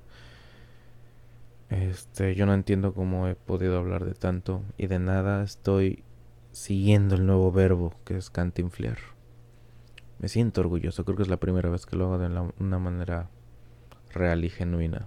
Este, 1.71 2.35
yo 2.35 2.47
no 2.47 2.55
entiendo 2.55 2.95
cómo 2.95 3.29
he 3.29 3.35
podido 3.35 3.79
hablar 3.79 4.05
de 4.05 4.15
tanto 4.15 4.63
y 4.77 4.87
de 4.87 4.99
nada. 4.99 5.43
Estoy 5.43 6.05
siguiendo 6.53 7.15
el 7.15 7.27
nuevo 7.27 7.53
verbo 7.53 7.95
que 8.05 8.17
es 8.17 8.31
cantinflear. 8.31 8.99
Me 10.19 10.29
siento 10.29 10.63
orgulloso, 10.63 11.05
creo 11.05 11.17
que 11.17 11.23
es 11.23 11.29
la 11.29 11.37
primera 11.37 11.71
vez 11.71 11.87
que 11.87 11.97
lo 11.97 12.07
hago 12.07 12.19
de 12.19 12.27
una 12.59 12.79
manera 12.79 13.31
real 14.13 14.45
y 14.45 14.51
genuina 14.51 15.07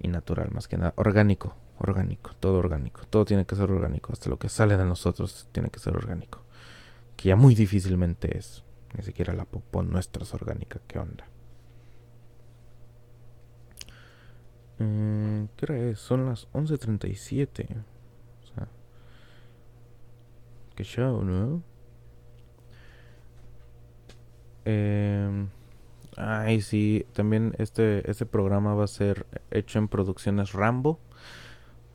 y 0.00 0.08
natural 0.08 0.50
más 0.50 0.66
que 0.66 0.78
nada. 0.78 0.94
Orgánico, 0.96 1.54
orgánico, 1.78 2.32
todo 2.40 2.58
orgánico. 2.58 3.02
Todo 3.08 3.24
tiene 3.24 3.44
que 3.44 3.56
ser 3.56 3.70
orgánico. 3.70 4.12
Hasta 4.12 4.30
lo 4.30 4.38
que 4.38 4.48
sale 4.48 4.76
de 4.76 4.84
nosotros 4.84 5.48
tiene 5.52 5.70
que 5.70 5.78
ser 5.78 5.96
orgánico. 5.96 6.42
Que 7.16 7.28
ya 7.28 7.36
muy 7.36 7.54
difícilmente 7.54 8.36
es. 8.36 8.64
Ni 8.96 9.02
siquiera 9.04 9.32
la 9.32 9.44
popó 9.44 9.82
nuestra 9.82 10.22
es 10.22 10.34
orgánica. 10.34 10.80
¿Qué 10.86 10.98
onda? 10.98 11.26
Eh, 14.78 15.46
¿Qué 15.56 15.66
hora 15.66 15.78
es? 15.78 15.98
Son 15.98 16.26
las 16.26 16.50
11.37. 16.52 17.66
O 18.42 18.46
sea... 18.46 18.68
Qué 20.74 20.84
show, 20.84 21.22
¿no? 21.24 21.62
Eh... 24.64 25.46
Ay, 26.16 26.60
sí, 26.60 27.06
también 27.14 27.54
este, 27.58 28.08
este 28.10 28.26
programa 28.26 28.74
va 28.74 28.84
a 28.84 28.88
ser 28.88 29.26
hecho 29.50 29.78
en 29.78 29.88
producciones 29.88 30.52
Rambo. 30.52 30.98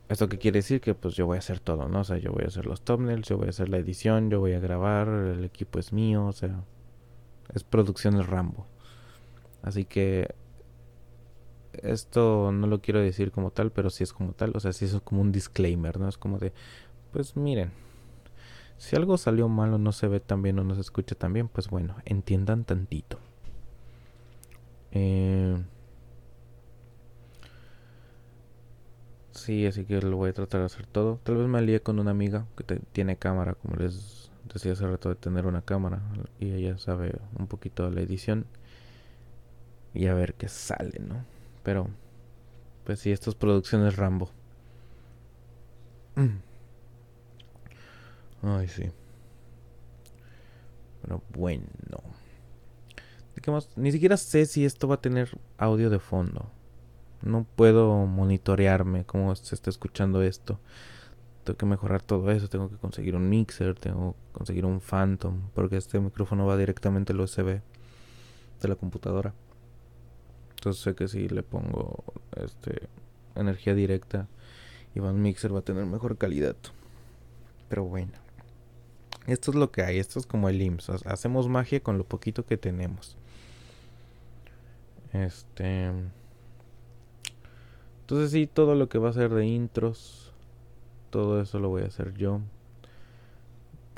¿Esto 0.08 0.28
qué 0.28 0.38
quiere 0.38 0.58
decir? 0.58 0.80
Que 0.80 0.94
pues 0.94 1.14
yo 1.14 1.26
voy 1.26 1.36
a 1.36 1.38
hacer 1.38 1.60
todo, 1.60 1.88
¿no? 1.88 2.00
O 2.00 2.04
sea, 2.04 2.18
yo 2.18 2.32
voy 2.32 2.44
a 2.44 2.48
hacer 2.48 2.66
los 2.66 2.82
thumbnails, 2.82 3.28
yo 3.28 3.36
voy 3.36 3.46
a 3.48 3.50
hacer 3.50 3.68
la 3.68 3.76
edición, 3.78 4.30
yo 4.30 4.40
voy 4.40 4.54
a 4.54 4.60
grabar, 4.60 5.08
el 5.08 5.44
equipo 5.44 5.78
es 5.78 5.92
mío, 5.92 6.26
o 6.26 6.32
sea, 6.32 6.64
es 7.54 7.62
producciones 7.62 8.26
Rambo. 8.26 8.66
Así 9.62 9.84
que 9.84 10.34
esto 11.82 12.52
no 12.52 12.66
lo 12.66 12.80
quiero 12.80 13.00
decir 13.00 13.32
como 13.32 13.50
tal, 13.50 13.72
pero 13.72 13.90
sí 13.90 14.04
es 14.04 14.12
como 14.12 14.32
tal, 14.32 14.52
o 14.54 14.60
sea, 14.60 14.72
sí 14.72 14.84
es 14.86 14.98
como 15.04 15.20
un 15.22 15.32
disclaimer, 15.32 15.98
¿no? 15.98 16.08
Es 16.08 16.18
como 16.18 16.38
de, 16.38 16.52
pues 17.12 17.36
miren, 17.36 17.72
si 18.78 18.96
algo 18.96 19.18
salió 19.18 19.48
mal 19.48 19.74
o 19.74 19.78
no 19.78 19.92
se 19.92 20.08
ve 20.08 20.20
tan 20.20 20.42
bien 20.42 20.58
o 20.58 20.64
no 20.64 20.74
se 20.74 20.80
escucha 20.82 21.14
tan 21.14 21.32
bien, 21.32 21.48
pues 21.48 21.68
bueno, 21.68 21.96
entiendan 22.04 22.64
tantito. 22.64 23.18
Eh, 24.92 25.56
sí, 29.32 29.66
así 29.66 29.84
que 29.84 30.00
lo 30.00 30.16
voy 30.16 30.30
a 30.30 30.32
tratar 30.32 30.60
de 30.60 30.66
hacer 30.66 30.86
todo. 30.86 31.18
Tal 31.24 31.36
vez 31.36 31.48
me 31.48 31.58
alié 31.58 31.80
con 31.80 31.98
una 31.98 32.12
amiga 32.12 32.46
que 32.56 32.80
tiene 32.92 33.16
cámara, 33.16 33.54
como 33.54 33.76
les 33.76 34.30
decía 34.52 34.72
hace 34.72 34.86
rato 34.86 35.08
de 35.08 35.16
tener 35.16 35.46
una 35.46 35.62
cámara. 35.62 36.00
Y 36.38 36.52
ella 36.52 36.78
sabe 36.78 37.18
un 37.38 37.46
poquito 37.48 37.88
de 37.88 37.94
la 37.96 38.02
edición. 38.02 38.46
Y 39.94 40.06
a 40.06 40.14
ver 40.14 40.34
qué 40.34 40.48
sale, 40.48 41.00
¿no? 41.00 41.24
Pero, 41.68 41.86
pues 42.84 43.00
sí, 43.00 43.12
estas 43.12 43.34
producciones 43.34 43.96
Rambo. 43.96 44.30
Ay, 48.42 48.68
sí. 48.68 48.84
Pero 51.02 51.22
bueno. 51.28 51.66
Ni 53.76 53.92
siquiera 53.92 54.16
sé 54.16 54.46
si 54.46 54.64
esto 54.64 54.88
va 54.88 54.94
a 54.94 55.02
tener 55.02 55.38
audio 55.58 55.90
de 55.90 55.98
fondo. 55.98 56.50
No 57.20 57.44
puedo 57.44 58.06
monitorearme 58.06 59.04
cómo 59.04 59.36
se 59.36 59.54
está 59.54 59.68
escuchando 59.68 60.22
esto. 60.22 60.58
Tengo 61.44 61.58
que 61.58 61.66
mejorar 61.66 62.00
todo 62.00 62.30
eso. 62.30 62.48
Tengo 62.48 62.70
que 62.70 62.78
conseguir 62.78 63.14
un 63.14 63.28
mixer. 63.28 63.78
Tengo 63.78 64.14
que 64.14 64.38
conseguir 64.38 64.64
un 64.64 64.80
Phantom. 64.80 65.50
Porque 65.52 65.76
este 65.76 66.00
micrófono 66.00 66.46
va 66.46 66.56
directamente 66.56 67.12
al 67.12 67.20
USB 67.20 67.60
de 68.62 68.68
la 68.68 68.74
computadora. 68.74 69.34
Entonces 70.58 70.82
sé 70.82 70.96
que 70.96 71.06
si 71.06 71.28
le 71.28 71.44
pongo 71.44 72.02
este 72.36 72.88
energía 73.36 73.76
directa 73.76 74.26
y 74.92 75.00
mixer 75.00 75.54
va 75.54 75.60
a 75.60 75.62
tener 75.62 75.86
mejor 75.86 76.18
calidad. 76.18 76.56
Pero 77.68 77.84
bueno. 77.84 78.10
Esto 79.28 79.52
es 79.52 79.56
lo 79.56 79.70
que 79.70 79.82
hay. 79.82 79.98
Esto 79.98 80.18
es 80.18 80.26
como 80.26 80.48
el 80.48 80.60
IMSS. 80.60 81.06
Hacemos 81.06 81.48
magia 81.48 81.80
con 81.80 81.96
lo 81.96 82.04
poquito 82.04 82.44
que 82.44 82.56
tenemos. 82.56 83.16
Este. 85.12 85.92
Entonces 88.00 88.32
sí, 88.32 88.48
todo 88.48 88.74
lo 88.74 88.88
que 88.88 88.98
va 88.98 89.10
a 89.10 89.12
ser 89.12 89.32
de 89.32 89.46
intros, 89.46 90.32
todo 91.10 91.40
eso 91.40 91.60
lo 91.60 91.68
voy 91.68 91.82
a 91.82 91.86
hacer 91.86 92.14
yo. 92.14 92.40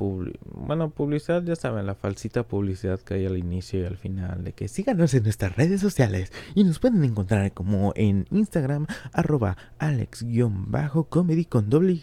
Bueno, 0.00 0.90
publicidad, 0.90 1.42
ya 1.42 1.56
saben, 1.56 1.86
la 1.86 1.94
falsita 1.94 2.44
publicidad 2.44 3.00
que 3.00 3.14
hay 3.14 3.26
al 3.26 3.36
inicio 3.36 3.80
y 3.80 3.84
al 3.84 3.96
final, 3.96 4.44
de 4.44 4.52
que 4.52 4.68
síganos 4.68 5.12
en 5.14 5.24
nuestras 5.24 5.56
redes 5.56 5.80
sociales 5.80 6.32
y 6.54 6.64
nos 6.64 6.78
pueden 6.78 7.02
encontrar 7.04 7.52
como 7.52 7.92
en 7.96 8.26
Instagram, 8.30 8.86
arroba 9.12 9.56
alex-comedy 9.78 11.44
con 11.44 11.70
doble 11.70 11.92
Y 11.92 12.00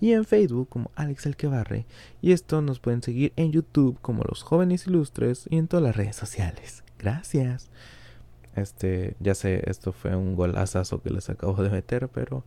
y 0.00 0.12
en 0.12 0.24
Facebook 0.24 0.68
como 0.68 0.90
Alex 0.94 1.26
el 1.26 1.36
que. 1.36 1.52
Y 2.20 2.32
esto 2.32 2.62
nos 2.62 2.80
pueden 2.80 3.02
seguir 3.02 3.32
en 3.36 3.52
YouTube 3.52 3.98
como 4.00 4.22
Los 4.24 4.42
Jóvenes 4.42 4.86
Ilustres 4.86 5.46
y 5.50 5.58
en 5.58 5.68
todas 5.68 5.84
las 5.84 5.96
redes 5.96 6.16
sociales. 6.16 6.84
Gracias. 6.98 7.70
Este, 8.54 9.16
ya 9.20 9.34
sé, 9.34 9.62
esto 9.68 9.92
fue 9.92 10.14
un 10.14 10.36
golazazo 10.36 11.02
que 11.02 11.10
les 11.10 11.30
acabo 11.30 11.62
de 11.62 11.70
meter, 11.70 12.08
pero 12.08 12.44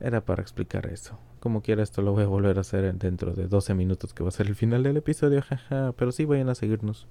era 0.00 0.24
para 0.24 0.42
explicar 0.42 0.86
eso. 0.86 1.18
Como 1.44 1.60
quiera, 1.60 1.82
esto 1.82 2.00
lo 2.00 2.12
voy 2.12 2.22
a 2.22 2.26
volver 2.26 2.56
a 2.56 2.62
hacer 2.62 2.90
dentro 2.96 3.34
de 3.34 3.48
12 3.48 3.74
minutos, 3.74 4.14
que 4.14 4.22
va 4.22 4.30
a 4.30 4.32
ser 4.32 4.46
el 4.46 4.54
final 4.54 4.82
del 4.82 4.96
episodio, 4.96 5.42
jaja. 5.42 5.92
Pero 5.92 6.10
sí, 6.10 6.24
vayan 6.24 6.48
a 6.48 6.54
seguirnos. 6.54 7.06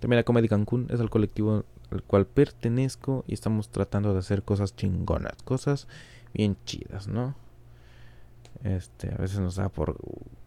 También 0.00 0.16
la 0.16 0.24
Comedy 0.24 0.48
Cancún 0.48 0.86
es 0.88 1.00
el 1.00 1.10
colectivo 1.10 1.66
al 1.90 2.02
cual 2.02 2.26
pertenezco 2.26 3.26
y 3.26 3.34
estamos 3.34 3.68
tratando 3.68 4.14
de 4.14 4.20
hacer 4.20 4.42
cosas 4.42 4.74
chingonas, 4.74 5.42
cosas 5.44 5.86
bien 6.32 6.56
chidas, 6.64 7.08
¿no? 7.08 7.34
Este, 8.64 9.12
a 9.12 9.18
veces 9.18 9.38
nos 9.40 9.56
da 9.56 9.68
por, 9.68 9.98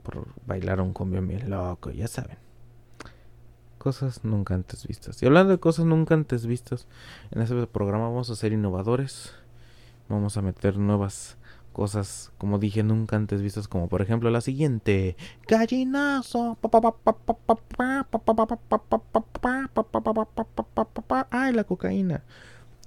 por 0.02 0.26
bailar 0.48 0.82
un 0.82 0.92
cumbia 0.92 1.22
bien 1.22 1.48
loco, 1.48 1.92
ya 1.92 2.08
saben 2.08 2.40
cosas 3.78 4.24
nunca 4.24 4.56
antes 4.56 4.88
vistas. 4.88 5.22
Y 5.22 5.28
hablando 5.28 5.52
de 5.52 5.60
cosas 5.60 5.86
nunca 5.86 6.16
antes 6.16 6.48
vistas, 6.48 6.88
en 7.30 7.44
este 7.44 7.68
programa 7.68 8.06
vamos 8.06 8.32
a 8.32 8.36
ser 8.36 8.52
innovadores. 8.52 9.32
Vamos 10.10 10.38
a 10.38 10.42
meter 10.42 10.78
nuevas 10.78 11.38
cosas, 11.72 12.32
como 12.38 12.60
dije, 12.60 12.84
nunca 12.84 13.16
antes 13.16 13.42
vistas, 13.42 13.68
como 13.68 13.88
por 13.88 14.02
ejemplo 14.02 14.30
la 14.30 14.42
siguiente. 14.42 15.16
Gallinazo. 15.48 16.58
Ay, 21.30 21.54
la 21.54 21.64
cocaína. 21.64 22.24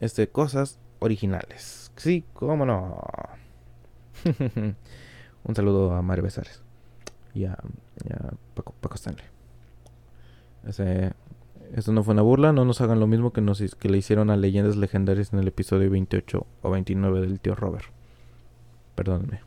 Este, 0.01 0.29
cosas 0.29 0.79
originales. 0.99 1.93
Sí, 1.97 2.25
cómo 2.33 2.67
no. 2.67 3.01
Un 5.45 5.55
saludo 5.55 5.93
a 5.93 6.03
Mario 6.03 6.25
Besares. 6.25 6.63
Y 7.35 7.45
a, 7.45 7.59
Paco, 8.55 8.75
Paco 8.81 8.95
Stanley. 8.95 9.25
Ese, 10.67 11.13
esto 11.75 11.93
no 11.93 12.03
fue 12.03 12.13
una 12.13 12.23
burla, 12.23 12.53
no 12.53 12.65
nos 12.65 12.81
hagan 12.81 13.01
lo 13.01 13.07
mismo 13.07 13.33
que, 13.33 13.41
nos, 13.41 13.61
que 13.75 13.89
le 13.89 13.99
hicieron 13.99 14.31
a 14.31 14.37
Leyendas 14.37 14.77
Legendarias 14.77 15.33
en 15.33 15.41
el 15.41 15.49
episodio 15.49 15.91
28 15.91 16.47
o 16.63 16.71
29 16.71 17.21
del 17.21 17.41
tío 17.41 17.55
Robert. 17.55 17.87
Perdónenme. 18.95 19.41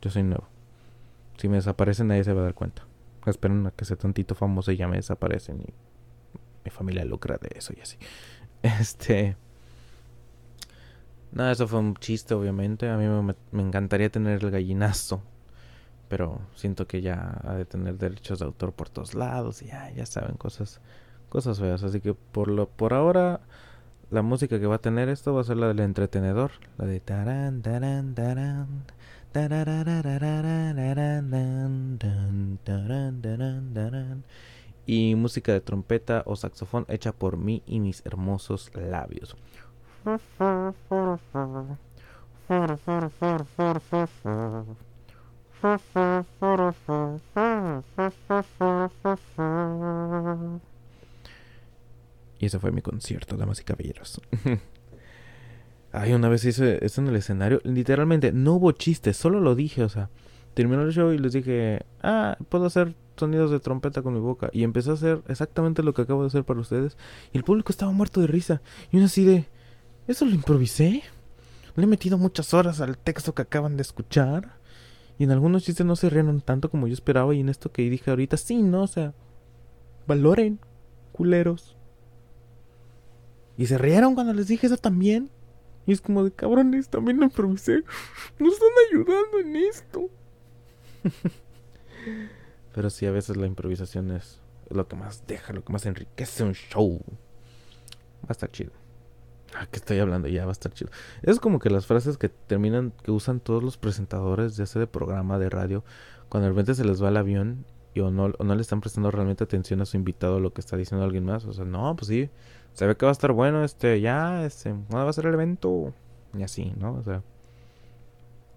Yo 0.00 0.10
soy 0.10 0.22
nuevo. 0.22 0.48
Si 1.36 1.48
me 1.48 1.56
desaparecen 1.56 2.08
nadie 2.08 2.24
se 2.24 2.32
va 2.32 2.42
a 2.42 2.44
dar 2.44 2.54
cuenta. 2.54 2.82
Esperen 3.26 3.66
a 3.66 3.70
que 3.70 3.84
sea 3.84 3.96
tantito 3.96 4.34
famoso 4.34 4.72
y 4.72 4.76
ya 4.76 4.88
me 4.88 4.96
desaparecen 4.96 5.60
y 5.60 5.74
mi 6.64 6.70
familia 6.70 7.04
lucra 7.04 7.38
de 7.38 7.50
eso 7.56 7.72
y 7.76 7.80
así. 7.80 7.96
Este... 8.62 9.36
Nada, 11.30 11.52
eso 11.52 11.68
fue 11.68 11.78
un 11.78 11.94
chiste 11.96 12.34
obviamente. 12.34 12.88
A 12.88 12.96
mí 12.96 13.06
me, 13.06 13.34
me 13.52 13.62
encantaría 13.62 14.10
tener 14.10 14.42
el 14.42 14.50
gallinazo. 14.50 15.22
Pero 16.08 16.40
siento 16.54 16.86
que 16.86 17.02
ya 17.02 17.38
ha 17.44 17.54
de 17.54 17.66
tener 17.66 17.98
derechos 17.98 18.38
de 18.38 18.46
autor 18.46 18.72
por 18.72 18.88
todos 18.88 19.14
lados. 19.14 19.60
Y 19.62 19.66
ya, 19.66 19.90
ya 19.90 20.06
saben, 20.06 20.36
cosas, 20.36 20.80
cosas 21.28 21.58
feas. 21.60 21.82
Así 21.82 22.00
que 22.00 22.14
por 22.14 22.48
lo, 22.48 22.66
por 22.68 22.94
ahora 22.94 23.40
la 24.10 24.22
música 24.22 24.58
que 24.58 24.66
va 24.66 24.76
a 24.76 24.80
tener 24.80 25.08
esto 25.08 25.34
va 25.34 25.42
a 25.42 25.44
ser 25.44 25.56
la 25.56 25.68
del 25.68 25.80
entretenedor, 25.80 26.52
la 26.78 26.86
de 26.86 27.00
taran 27.00 27.62
taran 27.62 28.14
taran 33.74 34.24
y 34.86 35.14
música 35.14 35.52
de 35.52 35.60
trompeta 35.60 36.22
o 36.24 36.34
saxofón 36.34 36.86
hecha 36.88 37.12
por 37.12 37.36
mí 37.36 37.62
y 37.66 37.80
mis 37.80 38.04
hermosos 38.06 38.70
labios. 38.74 39.36
Y 52.38 52.46
ese 52.46 52.58
fue 52.58 52.72
mi 52.72 52.82
concierto, 52.82 53.36
damas 53.36 53.60
y 53.60 53.64
caballeros. 53.64 54.20
Ay, 55.92 56.12
una 56.12 56.28
vez 56.28 56.44
hice 56.44 56.84
eso 56.84 57.00
en 57.00 57.08
el 57.08 57.16
escenario. 57.16 57.60
Literalmente, 57.64 58.32
no 58.32 58.54
hubo 58.54 58.72
chistes, 58.72 59.16
solo 59.16 59.40
lo 59.40 59.54
dije, 59.54 59.82
o 59.82 59.88
sea. 59.88 60.10
Terminó 60.54 60.82
el 60.82 60.92
show 60.92 61.12
y 61.12 61.18
les 61.18 61.32
dije, 61.32 61.86
ah, 62.02 62.36
puedo 62.48 62.66
hacer 62.66 62.94
sonidos 63.16 63.50
de 63.50 63.60
trompeta 63.60 64.02
con 64.02 64.14
mi 64.14 64.20
boca. 64.20 64.50
Y 64.52 64.64
empecé 64.64 64.90
a 64.90 64.94
hacer 64.94 65.22
exactamente 65.28 65.82
lo 65.82 65.94
que 65.94 66.02
acabo 66.02 66.22
de 66.22 66.28
hacer 66.28 66.44
para 66.44 66.60
ustedes. 66.60 66.96
Y 67.32 67.38
el 67.38 67.44
público 67.44 67.70
estaba 67.70 67.92
muerto 67.92 68.20
de 68.20 68.26
risa. 68.26 68.60
Y 68.90 68.96
uno 68.96 69.06
así 69.06 69.24
de, 69.24 69.48
¿eso 70.06 70.24
lo 70.24 70.32
improvisé? 70.32 71.02
Le 71.76 71.84
he 71.84 71.86
metido 71.86 72.18
muchas 72.18 72.54
horas 72.54 72.80
al 72.80 72.98
texto 72.98 73.34
que 73.34 73.42
acaban 73.42 73.76
de 73.76 73.82
escuchar. 73.82 74.58
Y 75.16 75.24
en 75.24 75.30
algunos 75.30 75.64
chistes 75.64 75.86
no 75.86 75.96
se 75.96 76.10
rieron 76.10 76.40
tanto 76.40 76.70
como 76.70 76.86
yo 76.86 76.92
esperaba. 76.92 77.34
Y 77.34 77.40
en 77.40 77.48
esto 77.48 77.70
que 77.70 77.88
dije 77.88 78.10
ahorita, 78.10 78.36
sí, 78.36 78.62
¿no? 78.62 78.82
O 78.82 78.88
sea, 78.88 79.14
valoren, 80.06 80.58
culeros. 81.12 81.77
Y 83.58 83.66
se 83.66 83.76
rieron 83.76 84.14
cuando 84.14 84.32
les 84.32 84.46
dije 84.46 84.68
eso 84.68 84.78
también. 84.78 85.28
Y 85.84 85.92
es 85.92 86.00
como 86.00 86.22
de 86.22 86.30
cabrones, 86.30 86.88
también 86.88 87.18
lo 87.18 87.24
improvisé. 87.24 87.82
Nos 88.38 88.54
están 88.54 88.68
ayudando 88.88 89.38
en 89.40 89.56
esto. 89.56 90.08
Pero 92.74 92.88
sí, 92.88 93.06
a 93.06 93.10
veces 93.10 93.36
la 93.36 93.46
improvisación 93.46 94.12
es 94.12 94.40
lo 94.70 94.86
que 94.86 94.94
más 94.94 95.26
deja, 95.26 95.52
lo 95.52 95.64
que 95.64 95.72
más 95.72 95.86
enriquece 95.86 96.44
un 96.44 96.52
show. 96.52 97.00
Va 98.22 98.28
a 98.28 98.32
estar 98.32 98.50
chido. 98.50 98.70
Ah, 99.54 99.66
que 99.66 99.78
estoy 99.78 99.98
hablando 99.98 100.28
ya, 100.28 100.44
va 100.44 100.50
a 100.50 100.52
estar 100.52 100.72
chido. 100.72 100.90
Es 101.22 101.40
como 101.40 101.58
que 101.58 101.70
las 101.70 101.86
frases 101.86 102.16
que 102.16 102.28
terminan, 102.28 102.92
que 103.02 103.10
usan 103.10 103.40
todos 103.40 103.62
los 103.62 103.76
presentadores 103.76 104.56
de 104.56 104.64
ese 104.64 104.86
programa 104.86 105.38
de 105.38 105.50
radio, 105.50 105.84
cuando 106.28 106.44
de 106.44 106.50
repente 106.50 106.74
se 106.74 106.84
les 106.84 107.02
va 107.02 107.08
el 107.08 107.16
avión 107.16 107.64
y 107.94 108.00
o 108.00 108.10
no, 108.10 108.28
no 108.28 108.54
le 108.54 108.60
están 108.62 108.80
prestando 108.80 109.10
realmente 109.10 109.44
atención 109.44 109.80
a 109.80 109.86
su 109.86 109.96
invitado 109.96 110.36
o 110.36 110.40
lo 110.40 110.52
que 110.52 110.60
está 110.60 110.76
diciendo 110.76 111.04
alguien 111.04 111.24
más. 111.24 111.44
O 111.44 111.52
sea, 111.52 111.64
no, 111.64 111.94
pues 111.96 112.08
sí, 112.08 112.30
se 112.72 112.86
ve 112.86 112.96
que 112.96 113.06
va 113.06 113.10
a 113.10 113.12
estar 113.12 113.32
bueno, 113.32 113.64
este, 113.64 114.00
ya, 114.00 114.44
este, 114.44 114.70
¿cuándo 114.70 115.04
va 115.04 115.10
a 115.10 115.12
ser 115.12 115.26
el 115.26 115.34
evento? 115.34 115.92
Y 116.36 116.42
así, 116.42 116.72
¿no? 116.78 116.94
O 116.94 117.02
sea, 117.02 117.22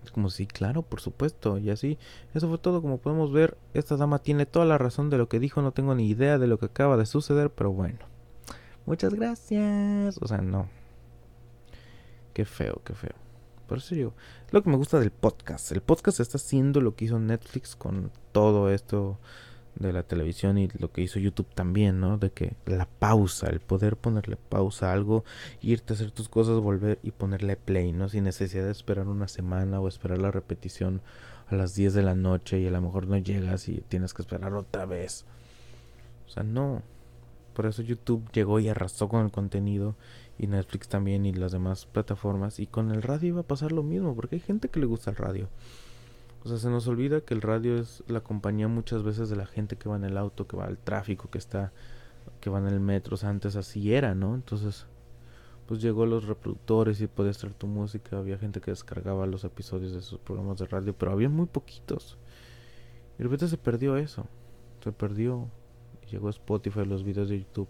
es 0.04 0.12
como, 0.12 0.30
sí, 0.30 0.48
claro, 0.48 0.82
por 0.82 1.00
supuesto, 1.00 1.58
y 1.58 1.70
así. 1.70 1.98
Eso 2.34 2.50
fue 2.50 2.58
todo, 2.58 2.82
como 2.82 2.98
podemos 2.98 3.32
ver, 3.32 3.58
esta 3.74 3.98
dama 3.98 4.20
tiene 4.20 4.46
toda 4.46 4.66
la 4.66 4.78
razón 4.78 5.10
de 5.10 5.18
lo 5.18 5.30
que 5.30 5.40
dijo, 5.40 5.62
no 5.62 5.72
tengo 5.72 5.96
ni 5.96 6.08
idea 6.10 6.38
de 6.38 6.48
lo 6.48 6.58
que 6.58 6.66
acaba 6.66 6.98
de 6.98 7.06
suceder, 7.06 7.50
pero 7.52 7.72
bueno. 7.72 8.00
Muchas 8.86 9.14
gracias. 9.14 10.18
O 10.22 10.28
sea, 10.28 10.40
no. 10.40 10.68
Qué 12.34 12.46
feo, 12.46 12.82
qué 12.84 12.94
feo. 12.94 13.14
Por 13.72 13.78
eso 13.78 13.96
digo, 13.96 14.14
lo 14.50 14.62
que 14.62 14.70
me 14.70 14.76
gusta 14.76 15.00
del 15.00 15.12
podcast. 15.12 15.72
El 15.72 15.80
podcast 15.80 16.20
está 16.20 16.38
haciendo 16.38 16.82
lo 16.82 16.94
que 16.94 17.06
hizo 17.06 17.20
Netflix 17.20 17.78
con 17.78 18.12
todo 18.34 18.70
esto 18.70 19.18
de 19.76 19.94
la 19.94 20.04
televisión 20.04 20.58
y 20.58 20.68
lo 20.78 20.92
que 20.92 21.02
hizo 21.02 21.20
YouTube 21.20 21.48
también, 21.56 22.02
¿no? 22.02 22.18
De 22.18 22.32
que 22.32 22.58
la 22.66 22.86
pausa, 22.86 23.48
el 23.48 23.62
poder 23.62 23.96
ponerle 23.96 24.36
pausa 24.36 24.90
a 24.90 24.94
algo, 24.94 25.24
irte 25.62 25.94
a 25.94 25.96
hacer 25.96 26.12
tus 26.12 26.28
cosas, 26.28 26.60
volver 26.60 27.00
y 27.02 27.12
ponerle 27.12 27.56
play, 27.56 27.94
¿no? 27.94 28.10
Sin 28.10 28.26
necesidad 28.26 28.66
de 28.66 28.72
esperar 28.72 29.08
una 29.08 29.30
semana 29.30 29.80
o 29.80 29.88
esperar 29.88 30.18
la 30.18 30.32
repetición 30.32 31.02
a 31.48 31.56
las 31.56 31.74
10 31.74 31.94
de 31.94 32.04
la 32.04 32.14
noche 32.14 32.60
y 32.60 32.68
a 32.68 32.72
lo 32.72 32.82
mejor 32.82 33.08
no 33.08 33.16
llegas 33.20 33.70
y 33.70 33.86
tienes 33.88 34.14
que 34.14 34.24
esperar 34.24 34.54
otra 34.54 34.86
vez. 34.86 35.24
O 36.28 36.30
sea, 36.30 36.44
no. 36.44 36.82
Por 37.54 37.68
eso 37.68 37.84
YouTube 37.84 38.30
llegó 38.34 38.60
y 38.60 38.68
arrasó 38.68 39.08
con 39.08 39.24
el 39.24 39.32
contenido 39.32 39.96
y 40.42 40.48
Netflix 40.48 40.90
también 40.90 41.28
y 41.28 41.34
las 41.34 41.52
demás 41.52 41.86
plataformas 41.86 42.60
y 42.60 42.66
con 42.66 42.90
el 42.90 43.04
radio 43.04 43.30
iba 43.30 43.42
a 43.42 43.48
pasar 43.48 43.72
lo 43.72 43.84
mismo 43.84 44.16
porque 44.16 44.38
hay 44.38 44.42
gente 44.42 44.70
que 44.70 44.80
le 44.80 44.88
gusta 44.88 45.12
el 45.12 45.16
radio. 45.16 45.48
O 46.44 46.50
sea, 46.50 46.58
se 46.58 46.68
nos 46.72 46.88
olvida 46.88 47.22
que 47.22 47.36
el 47.36 47.44
radio 47.44 47.78
es 47.78 48.04
la 48.08 48.22
compañía 48.22 48.68
muchas 48.68 49.04
veces 49.04 49.30
de 49.30 49.36
la 49.36 49.46
gente 49.46 49.76
que 49.76 49.88
va 49.88 49.98
en 49.98 50.04
el 50.04 50.18
auto, 50.18 50.48
que 50.48 50.58
va 50.58 50.66
al 50.66 50.80
tráfico, 50.80 51.30
que 51.30 51.38
está, 51.38 51.72
que 52.40 52.50
va 52.50 52.58
en 52.58 52.66
el 52.66 52.80
metro. 52.80 53.14
O 53.14 53.18
sea, 53.18 53.30
antes 53.30 53.56
así 53.56 53.94
era, 53.94 54.16
¿no? 54.16 54.34
Entonces, 54.34 54.88
pues 55.68 55.80
llegó 55.80 56.08
los 56.08 56.26
reproductores 56.26 57.00
y 57.02 57.06
podías 57.06 57.38
traer 57.38 57.54
tu 57.54 57.68
música. 57.68 58.18
Había 58.18 58.40
gente 58.40 58.62
que 58.62 58.72
descargaba 58.72 59.28
los 59.28 59.44
episodios 59.44 59.94
de 59.94 60.02
sus 60.02 60.18
programas 60.18 60.58
de 60.58 60.66
radio, 60.66 60.96
pero 60.98 61.12
había 61.12 61.30
muy 61.30 61.46
poquitos. 61.46 62.18
Y 63.14 63.18
de 63.20 63.24
repente 63.26 63.48
se 63.48 63.60
perdió 63.60 63.96
eso. 63.96 64.26
Se 64.84 64.92
perdió. 64.92 65.48
llegó 66.10 66.30
Spotify, 66.30 66.84
los 66.84 67.04
videos 67.04 67.30
de 67.30 67.38
YouTube. 67.38 67.70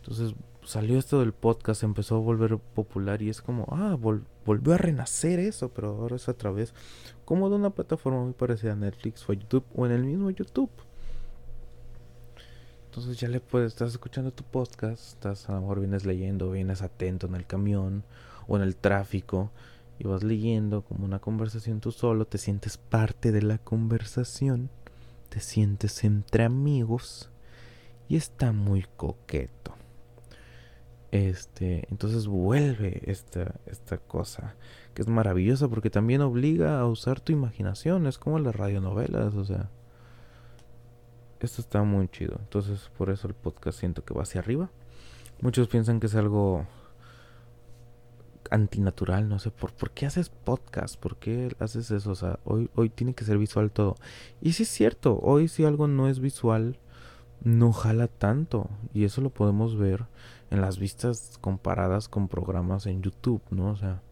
Entonces 0.00 0.34
salió 0.68 0.98
esto 0.98 1.20
del 1.20 1.32
podcast, 1.32 1.82
empezó 1.82 2.16
a 2.16 2.18
volver 2.18 2.58
popular 2.58 3.22
y 3.22 3.30
es 3.30 3.40
como, 3.40 3.66
ah, 3.70 3.96
volvió 4.44 4.74
a 4.74 4.76
renacer 4.76 5.38
eso, 5.38 5.70
pero 5.70 5.88
ahora 5.88 6.16
es 6.16 6.28
a 6.28 6.34
través 6.34 6.74
como 7.24 7.48
de 7.48 7.56
una 7.56 7.70
plataforma 7.70 8.22
muy 8.22 8.34
parecida 8.34 8.72
a 8.72 8.76
Netflix 8.76 9.26
o 9.30 9.32
YouTube 9.32 9.64
o 9.74 9.86
en 9.86 9.92
el 9.92 10.04
mismo 10.04 10.30
YouTube. 10.30 10.68
Entonces 12.84 13.18
ya 13.18 13.28
le 13.28 13.40
puedes, 13.40 13.72
estás 13.72 13.92
escuchando 13.92 14.30
tu 14.30 14.44
podcast, 14.44 15.14
estás 15.14 15.48
a 15.48 15.54
lo 15.54 15.62
mejor 15.62 15.80
vienes 15.80 16.04
leyendo, 16.04 16.50
vienes 16.50 16.82
atento 16.82 17.26
en 17.28 17.36
el 17.36 17.46
camión 17.46 18.04
o 18.46 18.56
en 18.56 18.62
el 18.62 18.76
tráfico 18.76 19.50
y 19.98 20.04
vas 20.06 20.22
leyendo 20.22 20.82
como 20.82 21.06
una 21.06 21.18
conversación 21.18 21.80
tú 21.80 21.92
solo, 21.92 22.26
te 22.26 22.36
sientes 22.36 22.76
parte 22.76 23.32
de 23.32 23.40
la 23.40 23.56
conversación, 23.56 24.68
te 25.30 25.40
sientes 25.40 26.04
entre 26.04 26.44
amigos 26.44 27.30
y 28.06 28.16
está 28.16 28.52
muy 28.52 28.84
coqueto. 28.98 29.77
Este, 31.10 31.86
entonces 31.90 32.26
vuelve 32.26 33.00
esta, 33.06 33.54
esta 33.66 33.96
cosa 33.96 34.56
que 34.92 35.00
es 35.00 35.08
maravillosa 35.08 35.68
porque 35.68 35.88
también 35.88 36.20
obliga 36.20 36.80
a 36.80 36.86
usar 36.86 37.20
tu 37.20 37.32
imaginación, 37.32 38.06
es 38.06 38.18
como 38.18 38.38
las 38.38 38.54
radionovelas, 38.54 39.34
o 39.34 39.44
sea, 39.44 39.70
esto 41.40 41.62
está 41.62 41.82
muy 41.82 42.08
chido. 42.08 42.36
Entonces, 42.40 42.90
por 42.98 43.10
eso 43.10 43.28
el 43.28 43.34
podcast 43.34 43.78
siento 43.78 44.04
que 44.04 44.12
va 44.12 44.22
hacia 44.22 44.40
arriba. 44.40 44.70
Muchos 45.40 45.68
piensan 45.68 46.00
que 46.00 46.06
es 46.06 46.14
algo 46.14 46.66
antinatural, 48.50 49.28
no 49.28 49.38
sé, 49.38 49.50
¿por, 49.50 49.72
¿por 49.72 49.90
qué 49.90 50.06
haces 50.06 50.30
podcast? 50.30 50.98
¿Por 50.98 51.16
qué 51.16 51.54
haces 51.58 51.90
eso? 51.90 52.10
O 52.10 52.14
sea, 52.14 52.38
hoy, 52.44 52.70
hoy 52.74 52.90
tiene 52.90 53.14
que 53.14 53.24
ser 53.24 53.38
visual 53.38 53.70
todo. 53.70 53.96
Y 54.40 54.52
si 54.52 54.64
es 54.64 54.68
cierto, 54.68 55.18
hoy 55.22 55.48
si 55.48 55.64
algo 55.64 55.86
no 55.86 56.08
es 56.08 56.20
visual, 56.20 56.78
no 57.42 57.72
jala 57.72 58.08
tanto. 58.08 58.68
Y 58.92 59.04
eso 59.04 59.20
lo 59.20 59.30
podemos 59.30 59.76
ver 59.76 60.06
en 60.50 60.60
las 60.60 60.78
vistas 60.78 61.38
comparadas 61.40 62.08
con 62.08 62.28
programas 62.28 62.86
en 62.86 63.02
YouTube, 63.02 63.42
¿no? 63.50 63.70
O 63.70 63.76
sea, 63.76 64.02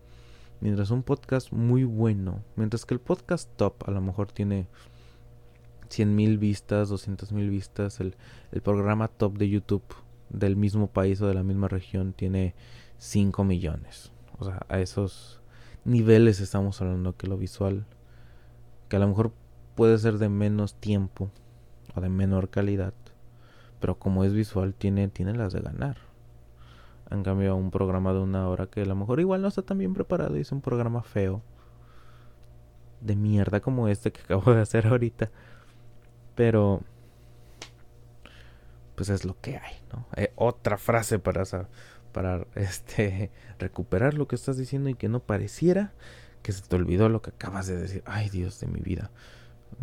mientras 0.61 0.91
un 0.91 1.03
podcast 1.03 1.53
muy 1.53 1.85
bueno, 1.85 2.43
mientras 2.57 2.85
que 2.85 2.95
el 2.95 3.01
podcast 3.01 3.51
top 3.57 3.89
a 3.89 3.91
lo 3.91 4.01
mejor 4.01 4.33
tiene 4.33 4.69
100 5.89 6.15
mil 6.15 6.39
vistas, 6.39 6.89
200 6.89 7.33
mil 7.33 7.51
vistas, 7.51 8.01
el, 8.01 8.17
el 8.53 8.63
programa 8.63 9.09
top 9.09 9.39
de 9.39 9.49
YouTube 9.49 9.85
del 10.29 10.57
mismo 10.57 10.89
país 10.89 11.21
o 11.21 11.29
de 11.29 11.35
la 11.35 11.43
misma 11.43 11.69
región 11.69 12.13
tiene 12.13 12.55
5 12.99 13.45
millones. 13.45 14.13
O 14.39 14.45
sea, 14.45 14.67
a 14.69 14.81
esos 14.81 15.41
niveles 15.85 16.41
estamos 16.41 16.81
hablando 16.81 17.17
que 17.17 17.27
lo 17.27 17.37
visual, 17.39 17.87
que 18.89 18.97
a 18.97 18.99
lo 18.99 19.09
mejor 19.09 19.33
puede 19.75 19.99
ser 19.99 20.19
de 20.19 20.29
menos 20.29 20.75
tiempo 20.75 21.31
o 21.95 22.01
de 22.01 22.09
menor 22.09 22.51
calidad, 22.51 22.93
pero 23.81 23.99
como 23.99 24.25
es 24.25 24.33
visual 24.33 24.75
tiene, 24.75 25.09
tiene 25.09 25.35
las 25.35 25.53
de 25.53 25.61
ganar. 25.61 25.97
En 27.11 27.23
cambio, 27.23 27.55
un 27.57 27.71
programa 27.71 28.13
de 28.13 28.21
una 28.21 28.49
hora 28.49 28.67
que 28.67 28.83
a 28.83 28.87
lo 28.87 28.97
mejor 28.97 29.21
igual 29.21 29.43
no 29.43 29.49
está 29.49 29.63
tan 29.63 29.79
bien 29.79 29.95
preparado 29.95 30.37
y 30.37 30.41
es 30.41 30.53
un 30.53 30.61
programa 30.61 31.03
feo, 31.03 31.43
de 33.01 33.17
mierda 33.17 33.61
como 33.61 33.89
este 33.89 34.13
que 34.13 34.21
acabo 34.25 34.53
de 34.53 34.63
hacer 34.63 34.87
ahorita, 34.87 35.31
pero 36.35 36.81
pues 38.95 39.11
es 39.11 39.25
lo 39.25 39.39
que 39.41 39.59
hay, 39.59 39.75
¿no? 39.93 40.07
Hay 40.13 40.29
otra 40.37 40.79
frase 40.79 41.19
para 41.19 41.45
para 42.13 42.47
este 42.55 43.31
recuperar 43.59 44.15
lo 44.15 44.27
que 44.27 44.37
estás 44.37 44.57
diciendo 44.57 44.89
y 44.89 44.95
que 44.95 45.11
no 45.11 45.21
pareciera 45.21 45.93
que 46.43 46.53
se 46.53 46.63
te 46.63 46.77
olvidó 46.77 47.09
lo 47.09 47.21
que 47.21 47.31
acabas 47.31 47.67
de 47.67 47.77
decir. 47.77 48.03
Ay, 48.07 48.31
Dios 48.31 48.59
de 48.61 48.69
mi 48.69 48.81
vida. 48.81 49.11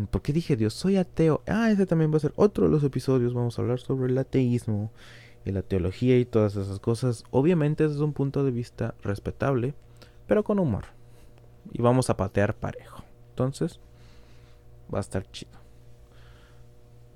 ¿Por 0.09 0.21
qué 0.21 0.33
dije 0.33 0.55
Dios? 0.55 0.73
Soy 0.73 0.97
ateo. 0.97 1.41
Ah, 1.47 1.71
ese 1.71 1.85
también 1.85 2.11
va 2.11 2.17
a 2.17 2.21
ser 2.21 2.33
otro 2.35 2.65
de 2.65 2.71
los 2.71 2.83
episodios. 2.83 3.33
Vamos 3.33 3.57
a 3.57 3.61
hablar 3.61 3.79
sobre 3.79 4.11
el 4.11 4.17
ateísmo 4.17 4.91
y 5.45 5.51
la 5.51 5.61
teología 5.61 6.17
y 6.17 6.25
todas 6.25 6.55
esas 6.55 6.79
cosas. 6.79 7.23
Obviamente 7.31 7.87
desde 7.87 8.03
un 8.03 8.13
punto 8.13 8.43
de 8.43 8.51
vista 8.51 8.95
respetable, 9.03 9.73
pero 10.27 10.43
con 10.43 10.59
humor. 10.59 10.85
Y 11.71 11.81
vamos 11.81 12.09
a 12.09 12.17
patear 12.17 12.55
parejo. 12.55 13.03
Entonces, 13.29 13.79
va 14.93 14.97
a 14.97 15.01
estar 15.01 15.29
chido. 15.31 15.51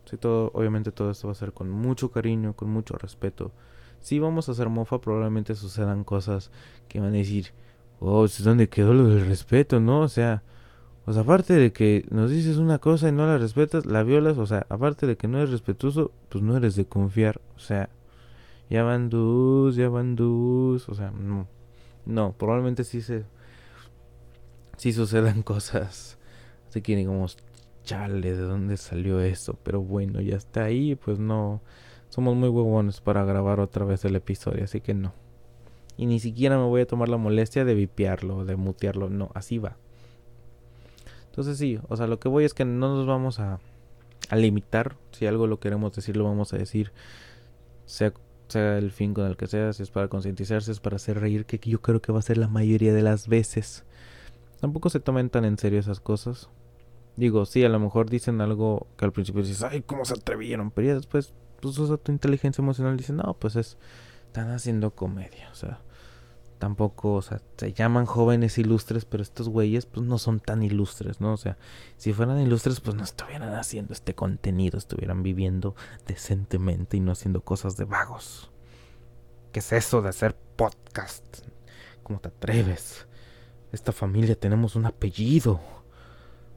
Sí, 0.05 0.17
todo, 0.17 0.51
obviamente 0.53 0.91
todo 0.91 1.11
esto 1.11 1.27
va 1.27 1.33
a 1.33 1.35
ser 1.35 1.51
con 1.51 1.69
mucho 1.69 2.11
cariño, 2.11 2.53
con 2.53 2.69
mucho 2.69 2.95
respeto 2.95 3.51
si 3.99 4.19
vamos 4.19 4.47
a 4.47 4.51
hacer 4.51 4.69
mofa, 4.69 5.01
probablemente 5.01 5.55
sucedan 5.55 6.03
cosas 6.03 6.51
que 6.87 6.99
van 6.99 7.09
a 7.09 7.17
decir, 7.17 7.51
oh, 7.99 8.25
¿es 8.25 8.43
donde 8.43 8.69
quedó 8.69 8.93
lo 8.93 9.07
del 9.07 9.25
respeto, 9.25 9.79
no? 9.79 10.01
O 10.01 10.07
sea, 10.07 10.43
pues 11.07 11.15
aparte 11.15 11.53
de 11.53 11.71
que 11.71 12.05
nos 12.09 12.29
dices 12.29 12.57
una 12.57 12.79
cosa 12.79 13.07
y 13.07 13.13
no 13.13 13.25
la 13.25 13.37
respetas, 13.37 13.85
la 13.85 14.03
violas, 14.03 14.37
o 14.37 14.45
sea, 14.45 14.65
aparte 14.67 15.07
de 15.07 15.15
que 15.15 15.29
no 15.29 15.37
eres 15.37 15.51
respetuoso, 15.51 16.11
pues 16.27 16.43
no 16.43 16.57
eres 16.57 16.75
de 16.75 16.83
confiar, 16.83 17.39
o 17.55 17.59
sea, 17.59 17.87
ya 18.69 18.83
van 18.83 19.09
dus, 19.09 19.77
ya 19.77 19.87
van 19.87 20.17
dus, 20.17 20.89
o 20.89 20.95
sea, 20.95 21.11
no, 21.11 21.47
no, 22.05 22.33
probablemente 22.33 22.83
sí 22.83 23.01
se, 23.01 23.23
sí 24.75 24.91
sucedan 24.91 25.43
cosas, 25.43 26.17
así 26.67 26.81
que 26.81 26.97
digamos, 26.97 27.37
chale, 27.85 28.35
¿de 28.35 28.41
dónde 28.41 28.75
salió 28.75 29.21
eso? 29.21 29.57
Pero 29.63 29.79
bueno, 29.81 30.19
ya 30.19 30.35
está 30.35 30.65
ahí, 30.65 30.95
pues 30.95 31.19
no, 31.19 31.61
somos 32.09 32.35
muy 32.35 32.49
huevones 32.49 32.99
para 32.99 33.23
grabar 33.23 33.61
otra 33.61 33.85
vez 33.85 34.03
el 34.03 34.17
episodio, 34.17 34.65
así 34.65 34.81
que 34.81 34.93
no. 34.93 35.13
Y 35.95 36.05
ni 36.05 36.19
siquiera 36.19 36.57
me 36.57 36.65
voy 36.65 36.81
a 36.81 36.85
tomar 36.85 37.07
la 37.07 37.15
molestia 37.15 37.63
de 37.63 37.75
vipearlo, 37.75 38.43
de 38.43 38.57
mutearlo, 38.57 39.09
no, 39.09 39.31
así 39.35 39.57
va. 39.57 39.77
Entonces 41.37 41.59
sí, 41.59 41.79
o 41.87 41.95
sea, 41.95 42.07
lo 42.07 42.19
que 42.19 42.29
voy 42.29 42.45
es 42.45 42.55
que 42.55 42.65
no 42.65 42.95
nos 42.95 43.05
vamos 43.05 43.39
a, 43.39 43.59
a 44.29 44.35
limitar. 44.35 44.97
Si 45.11 45.27
algo 45.27 45.45
lo 45.45 45.59
queremos 45.59 45.93
decir, 45.93 46.17
lo 46.17 46.23
vamos 46.23 46.51
a 46.51 46.57
decir. 46.57 46.91
Sea, 47.85 48.11
el 48.55 48.91
fin 48.91 49.13
con 49.13 49.27
el 49.27 49.37
que 49.37 49.45
sea, 49.45 49.71
si 49.71 49.83
es 49.83 49.91
para 49.91 50.07
concientizarse, 50.07 50.71
es 50.71 50.79
para 50.79 50.95
hacer 50.95 51.19
reír, 51.19 51.45
que 51.45 51.59
yo 51.59 51.79
creo 51.79 52.01
que 52.01 52.11
va 52.11 52.17
a 52.17 52.23
ser 52.23 52.39
la 52.39 52.47
mayoría 52.47 52.91
de 52.91 53.03
las 53.03 53.27
veces. 53.27 53.85
Tampoco 54.59 54.89
se 54.89 54.99
tomen 54.99 55.29
tan 55.29 55.45
en 55.45 55.59
serio 55.59 55.79
esas 55.79 55.99
cosas. 55.99 56.49
Digo, 57.17 57.45
sí, 57.45 57.63
a 57.63 57.69
lo 57.69 57.79
mejor 57.79 58.09
dicen 58.09 58.41
algo 58.41 58.87
que 58.97 59.05
al 59.05 59.11
principio 59.11 59.43
dices, 59.43 59.61
ay, 59.61 59.83
¿cómo 59.83 60.05
se 60.05 60.15
atrevieron? 60.15 60.71
Pero 60.71 60.87
ya 60.87 60.95
después 60.95 61.35
pues 61.61 61.77
usa 61.77 61.97
tu 61.97 62.11
inteligencia 62.11 62.63
emocional 62.63 62.97
dice, 62.97 63.13
no, 63.13 63.35
pues 63.39 63.55
es, 63.55 63.77
están 64.25 64.49
haciendo 64.49 64.89
comedia, 64.95 65.49
o 65.51 65.55
sea, 65.55 65.81
tampoco, 66.57 67.13
o 67.13 67.21
sea, 67.21 67.41
se 67.57 67.73
llaman 67.73 68.05
jóvenes 68.05 68.57
ilustres, 68.57 69.05
pero 69.05 69.23
estos 69.23 69.49
güeyes 69.49 69.85
pues 69.85 70.05
no 70.05 70.17
son 70.17 70.39
tan 70.39 70.63
ilustres, 70.63 71.21
¿no? 71.21 71.33
O 71.33 71.37
sea, 71.37 71.57
si 71.97 72.13
fueran 72.13 72.39
ilustres 72.39 72.79
pues 72.79 72.95
no 72.95 73.03
estuvieran 73.03 73.53
haciendo 73.53 73.93
este 73.93 74.15
contenido, 74.15 74.77
estuvieran 74.77 75.23
viviendo 75.23 75.75
decentemente 76.05 76.97
y 76.97 76.99
no 76.99 77.11
haciendo 77.11 77.41
cosas 77.41 77.77
de 77.77 77.85
vagos. 77.85 78.51
¿Qué 79.51 79.59
es 79.59 79.71
eso 79.71 80.01
de 80.01 80.09
hacer 80.09 80.35
podcast? 80.55 81.39
¿Cómo 82.03 82.19
te 82.19 82.29
atreves? 82.29 83.07
Esta 83.71 83.91
familia 83.91 84.35
tenemos 84.35 84.75
un 84.75 84.85
apellido. 84.85 85.59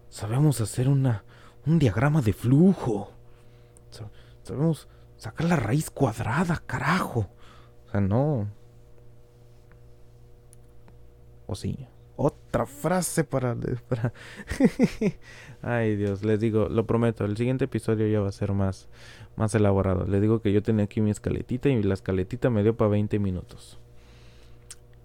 Sabemos 0.08 0.60
hacer 0.60 0.88
una 0.88 1.24
un 1.66 1.78
diagrama 1.78 2.22
de 2.22 2.32
flujo. 2.32 3.12
Sabemos 4.42 4.88
sacar 5.16 5.46
la 5.46 5.56
raíz 5.56 5.90
cuadrada, 5.90 6.62
carajo. 6.66 7.28
O 7.86 7.90
sea, 7.90 8.00
no. 8.00 8.48
Otra 12.16 12.66
frase 12.66 13.24
para... 13.24 13.56
para... 13.88 14.12
Ay, 15.62 15.96
Dios, 15.96 16.24
les 16.24 16.40
digo, 16.40 16.68
lo 16.68 16.86
prometo, 16.86 17.24
el 17.24 17.36
siguiente 17.36 17.64
episodio 17.64 18.06
ya 18.08 18.20
va 18.20 18.28
a 18.28 18.32
ser 18.32 18.52
más, 18.52 18.88
más 19.36 19.54
elaborado. 19.54 20.06
Les 20.06 20.20
digo 20.20 20.40
que 20.40 20.52
yo 20.52 20.62
tenía 20.62 20.84
aquí 20.84 21.00
mi 21.00 21.10
escaletita 21.10 21.68
y 21.68 21.82
la 21.82 21.94
escaletita 21.94 22.50
me 22.50 22.62
dio 22.62 22.76
para 22.76 22.90
20 22.90 23.18
minutos. 23.18 23.78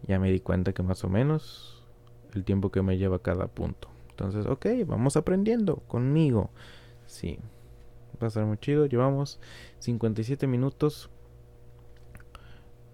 Ya 0.08 0.20
me 0.20 0.32
di 0.32 0.40
cuenta 0.40 0.74
que 0.74 0.84
más 0.84 1.04
o 1.04 1.10
menos 1.10 1.84
el 2.34 2.44
tiempo 2.44 2.72
que 2.72 2.82
me 2.82 2.98
lleva 2.98 3.20
cada 3.20 3.48
punto. 3.48 3.90
Entonces, 4.10 4.46
ok, 4.46 4.66
vamos 4.86 5.18
aprendiendo 5.18 5.78
conmigo. 5.88 6.50
Sí. 7.06 7.40
Va 8.22 8.28
a 8.28 8.30
ser 8.30 8.46
muy 8.46 8.58
chido. 8.58 8.86
Llevamos 8.86 9.40
57 9.80 10.48
minutos. 10.48 11.10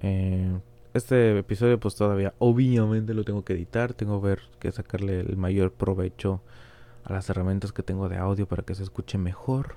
Eh, 0.02 0.60
este 0.94 1.38
episodio 1.38 1.80
pues 1.80 1.96
todavía 1.96 2.34
obviamente 2.40 3.14
lo 3.14 3.24
tengo 3.24 3.44
que 3.44 3.54
editar. 3.54 3.94
Tengo 3.94 4.22
que 4.22 4.28
ver 4.28 4.42
que 4.60 4.72
sacarle 4.72 5.22
el 5.22 5.38
mayor 5.38 5.72
provecho 5.72 6.42
a 7.04 7.14
las 7.14 7.30
herramientas 7.30 7.72
que 7.72 7.84
tengo 7.84 8.10
de 8.10 8.18
audio 8.18 8.48
para 8.48 8.64
que 8.64 8.76
se 8.76 8.84
escuche 8.84 9.18
mejor. 9.18 9.76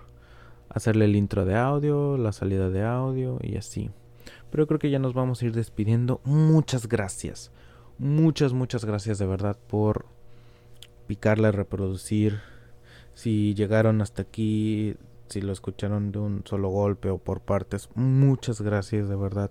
Hacerle 0.69 1.05
el 1.05 1.17
intro 1.17 1.45
de 1.45 1.57
audio, 1.57 2.17
la 2.17 2.33
salida 2.33 2.71
de 2.71 2.83
audio 2.85 3.39
y 3.43 3.57
así. 3.57 3.91
Pero 4.51 4.67
creo 4.67 4.79
que 4.79 4.91
ya 4.91 4.99
nos 4.99 5.15
vamos 5.15 5.41
a 5.41 5.47
ir 5.47 5.53
despidiendo. 5.53 6.21
Muchas 6.25 6.89
gracias. 6.89 7.53
Muchas, 7.99 8.53
muchas 8.53 8.85
gracias 8.85 9.19
de 9.19 9.27
verdad 9.27 9.57
por 9.69 10.07
picarle, 11.07 11.53
reproducir. 11.53 12.41
Si 13.15 13.55
llegaron 13.55 14.01
hasta 14.01 14.23
aquí, 14.23 14.97
si 15.29 15.41
lo 15.41 15.53
escucharon 15.53 16.11
de 16.11 16.19
un 16.19 16.43
solo 16.45 16.71
golpe 16.71 17.11
o 17.11 17.19
por 17.19 17.41
partes, 17.41 17.89
muchas 17.95 18.61
gracias 18.61 19.09
de 19.09 19.17
verdad. 19.17 19.51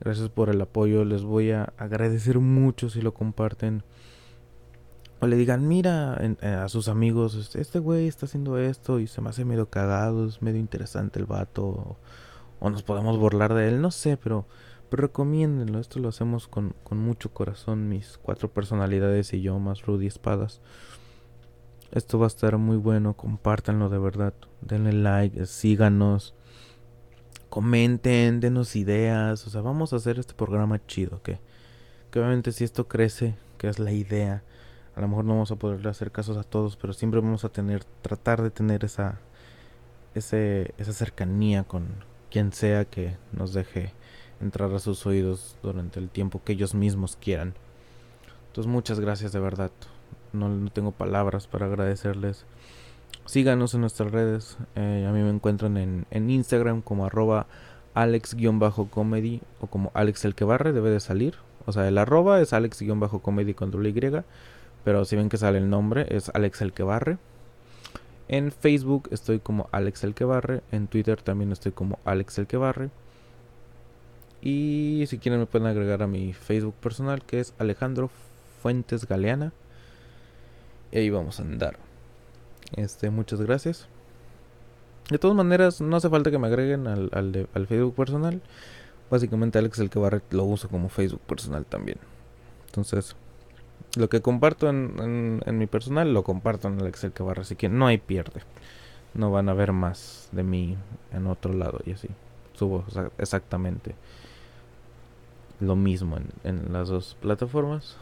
Gracias 0.00 0.28
por 0.28 0.50
el 0.50 0.60
apoyo. 0.60 1.04
Les 1.04 1.22
voy 1.22 1.50
a 1.50 1.72
agradecer 1.76 2.38
mucho 2.38 2.90
si 2.90 3.00
lo 3.02 3.14
comparten. 3.14 3.82
O 5.20 5.26
le 5.26 5.36
digan, 5.36 5.66
mira 5.66 6.18
eh, 6.20 6.48
a 6.48 6.68
sus 6.68 6.88
amigos, 6.88 7.54
este, 7.56 7.78
güey 7.78 8.06
está 8.06 8.26
haciendo 8.26 8.58
esto 8.58 9.00
y 9.00 9.06
se 9.06 9.22
me 9.22 9.30
hace 9.30 9.46
medio 9.46 9.70
cagado, 9.70 10.26
es 10.26 10.42
medio 10.42 10.60
interesante 10.60 11.18
el 11.18 11.26
vato. 11.26 11.98
O, 12.60 12.70
nos 12.70 12.82
podemos 12.82 13.18
burlar 13.18 13.54
de 13.54 13.68
él, 13.68 13.80
no 13.80 13.90
sé, 13.90 14.18
pero, 14.18 14.46
pero 14.90 15.02
recomiéndenlo. 15.02 15.78
Esto 15.78 16.00
lo 16.00 16.08
hacemos 16.08 16.48
con, 16.48 16.74
con 16.84 16.98
mucho 16.98 17.32
corazón, 17.32 17.88
mis 17.88 18.18
cuatro 18.18 18.52
personalidades 18.52 19.32
y 19.32 19.40
yo, 19.40 19.58
más 19.58 19.86
Rudy 19.86 20.06
Espadas. 20.06 20.60
Esto 21.92 22.18
va 22.18 22.26
a 22.26 22.28
estar 22.28 22.58
muy 22.58 22.76
bueno, 22.76 23.14
compártanlo 23.14 23.88
de 23.88 23.98
verdad. 23.98 24.34
Denle 24.60 24.92
like, 24.92 25.46
síganos. 25.46 26.35
Comenten, 27.56 28.40
denos 28.40 28.76
ideas. 28.76 29.46
O 29.46 29.48
sea, 29.48 29.62
vamos 29.62 29.94
a 29.94 29.96
hacer 29.96 30.18
este 30.18 30.34
programa 30.34 30.78
chido, 30.86 31.22
que, 31.22 31.38
que 32.10 32.18
obviamente 32.18 32.52
si 32.52 32.64
esto 32.64 32.86
crece, 32.86 33.34
que 33.56 33.66
es 33.68 33.78
la 33.78 33.92
idea, 33.92 34.42
a 34.94 35.00
lo 35.00 35.08
mejor 35.08 35.24
no 35.24 35.32
vamos 35.32 35.50
a 35.52 35.56
poder 35.56 35.88
hacer 35.88 36.12
casos 36.12 36.36
a 36.36 36.42
todos, 36.42 36.76
pero 36.76 36.92
siempre 36.92 37.18
vamos 37.18 37.46
a 37.46 37.48
tener, 37.48 37.82
tratar 38.02 38.42
de 38.42 38.50
tener 38.50 38.84
esa, 38.84 39.20
ese, 40.14 40.74
esa 40.76 40.92
cercanía 40.92 41.64
con 41.64 41.86
quien 42.30 42.52
sea 42.52 42.84
que 42.84 43.16
nos 43.32 43.54
deje 43.54 43.94
entrar 44.42 44.70
a 44.74 44.78
sus 44.78 45.06
oídos 45.06 45.56
durante 45.62 45.98
el 45.98 46.10
tiempo 46.10 46.42
que 46.44 46.52
ellos 46.52 46.74
mismos 46.74 47.16
quieran. 47.16 47.54
Entonces 48.48 48.70
muchas 48.70 49.00
gracias 49.00 49.32
de 49.32 49.40
verdad 49.40 49.70
no, 50.34 50.70
tengo 50.72 50.92
palabras 50.92 51.46
para 51.46 51.64
agradecerles. 51.64 52.44
Síganos 53.24 53.74
en 53.74 53.80
nuestras 53.80 54.12
redes. 54.12 54.58
Eh, 54.74 55.06
a 55.08 55.12
mí 55.12 55.20
me 55.20 55.30
encuentran 55.30 55.76
en, 55.76 56.06
en 56.10 56.30
Instagram 56.30 56.82
como 56.82 57.06
arroba 57.06 57.46
alex-comedy 57.94 59.40
o 59.60 59.66
como 59.66 59.90
Alex 59.94 60.26
el 60.26 60.34
que 60.34 60.44
barre, 60.44 60.72
debe 60.72 60.90
de 60.90 61.00
salir. 61.00 61.34
O 61.64 61.72
sea, 61.72 61.88
el 61.88 61.98
arroba 61.98 62.40
es 62.40 62.52
alex-comedy 62.52 63.54
con 63.54 63.70
doble 63.70 63.88
Y. 63.88 64.24
Pero 64.84 65.04
si 65.04 65.16
ven 65.16 65.28
que 65.28 65.38
sale 65.38 65.58
el 65.58 65.68
nombre, 65.68 66.06
es 66.10 66.30
Alex 66.32 66.60
el 66.62 66.72
que 66.72 66.84
barre. 66.84 67.18
En 68.28 68.52
Facebook 68.52 69.08
estoy 69.10 69.40
como 69.40 69.68
Alex 69.72 70.04
el 70.04 70.14
que 70.14 70.24
barre. 70.24 70.62
En 70.70 70.86
Twitter 70.86 71.20
también 71.22 71.50
estoy 71.50 71.72
como 71.72 71.98
Alex 72.04 72.38
el 72.38 72.46
que 72.46 72.56
barre. 72.56 72.90
Y 74.42 75.04
si 75.08 75.18
quieren 75.18 75.40
me 75.40 75.46
pueden 75.46 75.66
agregar 75.66 76.02
a 76.02 76.06
mi 76.06 76.32
Facebook 76.32 76.74
personal 76.74 77.24
que 77.24 77.40
es 77.40 77.54
Alejandro 77.58 78.10
Fuentes 78.62 79.06
Galeana. 79.08 79.52
Y 80.92 80.98
ahí 80.98 81.10
vamos 81.10 81.40
a 81.40 81.42
andar. 81.42 81.78
Este, 82.74 83.10
muchas 83.10 83.40
gracias. 83.40 83.88
De 85.10 85.18
todas 85.18 85.36
maneras, 85.36 85.80
no 85.80 85.96
hace 85.96 86.08
falta 86.08 86.30
que 86.30 86.38
me 86.38 86.48
agreguen 86.48 86.86
al, 86.88 87.66
Facebook 87.68 87.94
personal. 87.94 88.40
Básicamente 89.10 89.58
Alex 89.58 89.78
el 89.78 89.90
que 89.90 90.20
lo 90.30 90.44
uso 90.44 90.68
como 90.68 90.88
Facebook 90.88 91.20
personal 91.20 91.64
también. 91.64 91.98
Entonces, 92.66 93.14
Lo 93.96 94.08
que 94.08 94.20
comparto 94.20 94.68
en, 94.68 95.40
mi 95.46 95.66
personal 95.66 96.12
lo 96.12 96.24
comparto 96.24 96.68
en 96.68 96.80
el 96.80 96.86
Excel 96.86 97.12
que 97.12 97.22
así 97.22 97.54
que 97.54 97.68
no 97.68 97.86
hay 97.86 97.98
pierde. 97.98 98.42
No 99.14 99.30
van 99.30 99.48
a 99.48 99.54
ver 99.54 99.72
más 99.72 100.28
de 100.32 100.42
mí 100.42 100.76
en 101.12 101.26
otro 101.28 101.52
lado 101.52 101.80
y 101.86 101.92
así. 101.92 102.08
Subo 102.54 102.84
exactamente 103.18 103.94
lo 105.60 105.76
mismo 105.76 106.18
en 106.44 106.72
las 106.72 106.88
dos 106.88 107.16
plataformas. 107.20 107.96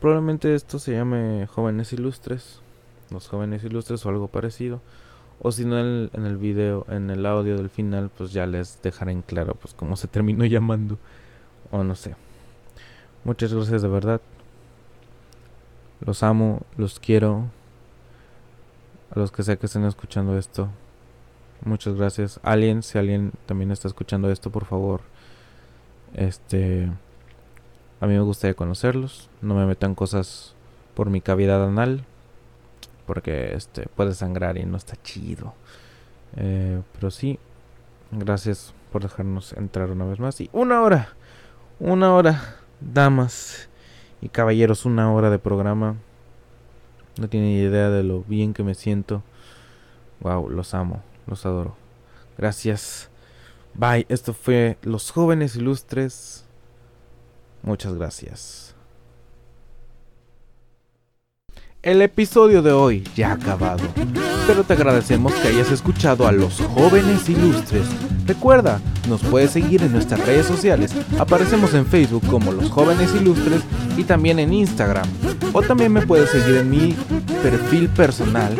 Probablemente 0.00 0.54
esto 0.54 0.78
se 0.78 0.92
llame 0.92 1.48
Jóvenes 1.48 1.92
Ilustres, 1.92 2.60
los 3.10 3.28
Jóvenes 3.28 3.64
Ilustres 3.64 4.04
o 4.04 4.08
algo 4.08 4.28
parecido. 4.28 4.80
O 5.40 5.52
si 5.52 5.64
no 5.64 5.78
en, 5.78 6.10
el 6.12 6.36
video, 6.36 6.84
en 6.88 7.10
el 7.10 7.24
audio 7.24 7.56
del 7.56 7.70
final, 7.70 8.10
pues 8.16 8.32
ya 8.32 8.46
les 8.46 8.82
dejaré 8.82 9.12
en 9.12 9.22
claro 9.22 9.54
pues 9.54 9.72
cómo 9.74 9.96
se 9.96 10.08
terminó 10.08 10.44
llamando. 10.46 10.98
O 11.70 11.84
no 11.84 11.94
sé. 11.94 12.16
Muchas 13.24 13.52
gracias 13.52 13.82
de 13.82 13.88
verdad. 13.88 14.20
Los 16.00 16.22
amo, 16.22 16.62
los 16.76 16.98
quiero. 16.98 17.46
A 19.14 19.18
los 19.18 19.30
que 19.30 19.42
sé 19.42 19.58
que 19.58 19.66
estén 19.66 19.84
escuchando 19.84 20.36
esto. 20.36 20.68
Muchas 21.64 21.94
gracias. 21.94 22.40
Alguien, 22.42 22.82
si 22.82 22.98
alguien 22.98 23.32
también 23.46 23.70
está 23.70 23.88
escuchando 23.88 24.30
esto, 24.30 24.50
por 24.50 24.64
favor. 24.64 25.02
Este. 26.14 26.90
A 28.00 28.06
mí 28.06 28.14
me 28.14 28.20
gustaría 28.20 28.54
conocerlos. 28.54 29.28
No 29.40 29.54
me 29.54 29.66
metan 29.66 29.94
cosas 29.94 30.54
por 30.94 31.10
mi 31.10 31.20
cavidad 31.20 31.64
anal 31.64 32.04
porque 33.08 33.54
este 33.54 33.88
puede 33.96 34.12
sangrar 34.12 34.58
y 34.58 34.66
no 34.66 34.76
está 34.76 34.94
chido. 35.02 35.54
Eh, 36.36 36.82
pero 36.92 37.10
sí, 37.10 37.38
gracias 38.12 38.74
por 38.92 39.02
dejarnos 39.02 39.54
entrar 39.54 39.90
una 39.90 40.04
vez 40.04 40.20
más. 40.20 40.38
Y 40.42 40.50
una 40.52 40.82
hora, 40.82 41.16
una 41.80 42.12
hora, 42.12 42.56
damas 42.80 43.70
y 44.20 44.28
caballeros, 44.28 44.84
una 44.84 45.10
hora 45.10 45.30
de 45.30 45.38
programa. 45.38 45.96
No 47.18 47.30
tienen 47.30 47.48
idea 47.48 47.88
de 47.88 48.02
lo 48.02 48.24
bien 48.24 48.52
que 48.52 48.62
me 48.62 48.74
siento. 48.74 49.22
Wow, 50.20 50.50
los 50.50 50.74
amo, 50.74 51.02
los 51.26 51.46
adoro. 51.46 51.76
Gracias. 52.36 53.08
Bye. 53.72 54.04
Esto 54.10 54.34
fue 54.34 54.76
Los 54.82 55.12
Jóvenes 55.12 55.56
Ilustres. 55.56 56.44
Muchas 57.62 57.94
gracias. 57.94 58.67
El 61.80 62.02
episodio 62.02 62.60
de 62.60 62.72
hoy 62.72 63.04
ya 63.14 63.30
ha 63.30 63.34
acabado, 63.34 63.84
pero 64.48 64.64
te 64.64 64.72
agradecemos 64.72 65.32
que 65.34 65.46
hayas 65.46 65.70
escuchado 65.70 66.26
a 66.26 66.32
los 66.32 66.60
jóvenes 66.60 67.28
ilustres. 67.28 67.86
Recuerda, 68.26 68.80
nos 69.08 69.22
puedes 69.22 69.52
seguir 69.52 69.82
en 69.82 69.92
nuestras 69.92 70.26
redes 70.26 70.46
sociales, 70.46 70.92
aparecemos 71.20 71.74
en 71.74 71.86
Facebook 71.86 72.26
como 72.26 72.50
los 72.50 72.68
jóvenes 72.68 73.14
ilustres 73.14 73.62
y 73.96 74.02
también 74.02 74.40
en 74.40 74.52
Instagram. 74.52 75.06
O 75.52 75.62
también 75.62 75.92
me 75.92 76.04
puedes 76.04 76.30
seguir 76.30 76.56
en 76.56 76.68
mi 76.68 76.96
perfil 77.44 77.88
personal, 77.90 78.56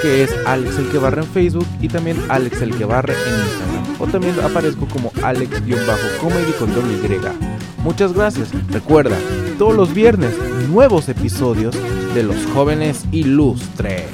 que 0.00 0.22
es 0.22 0.30
Alex 0.46 0.78
el 0.78 0.88
que 0.88 0.96
barre 0.96 1.20
en 1.20 1.28
Facebook 1.28 1.66
y 1.82 1.88
también 1.88 2.16
Alex 2.30 2.62
el 2.62 2.74
que 2.74 2.86
barre 2.86 3.12
en 3.12 3.34
Instagram. 3.34 4.00
O 4.00 4.06
también 4.06 4.34
aparezco 4.40 4.88
como 4.88 5.12
Alex-comedy 5.22 6.52
con 6.58 6.70
Y. 6.70 7.82
Muchas 7.84 8.14
gracias. 8.14 8.48
Recuerda, 8.70 9.16
todos 9.62 9.76
los 9.76 9.94
viernes 9.94 10.34
nuevos 10.70 11.08
episodios 11.08 11.72
de 12.14 12.24
Los 12.24 12.46
Jóvenes 12.46 13.04
Ilustres. 13.12 14.08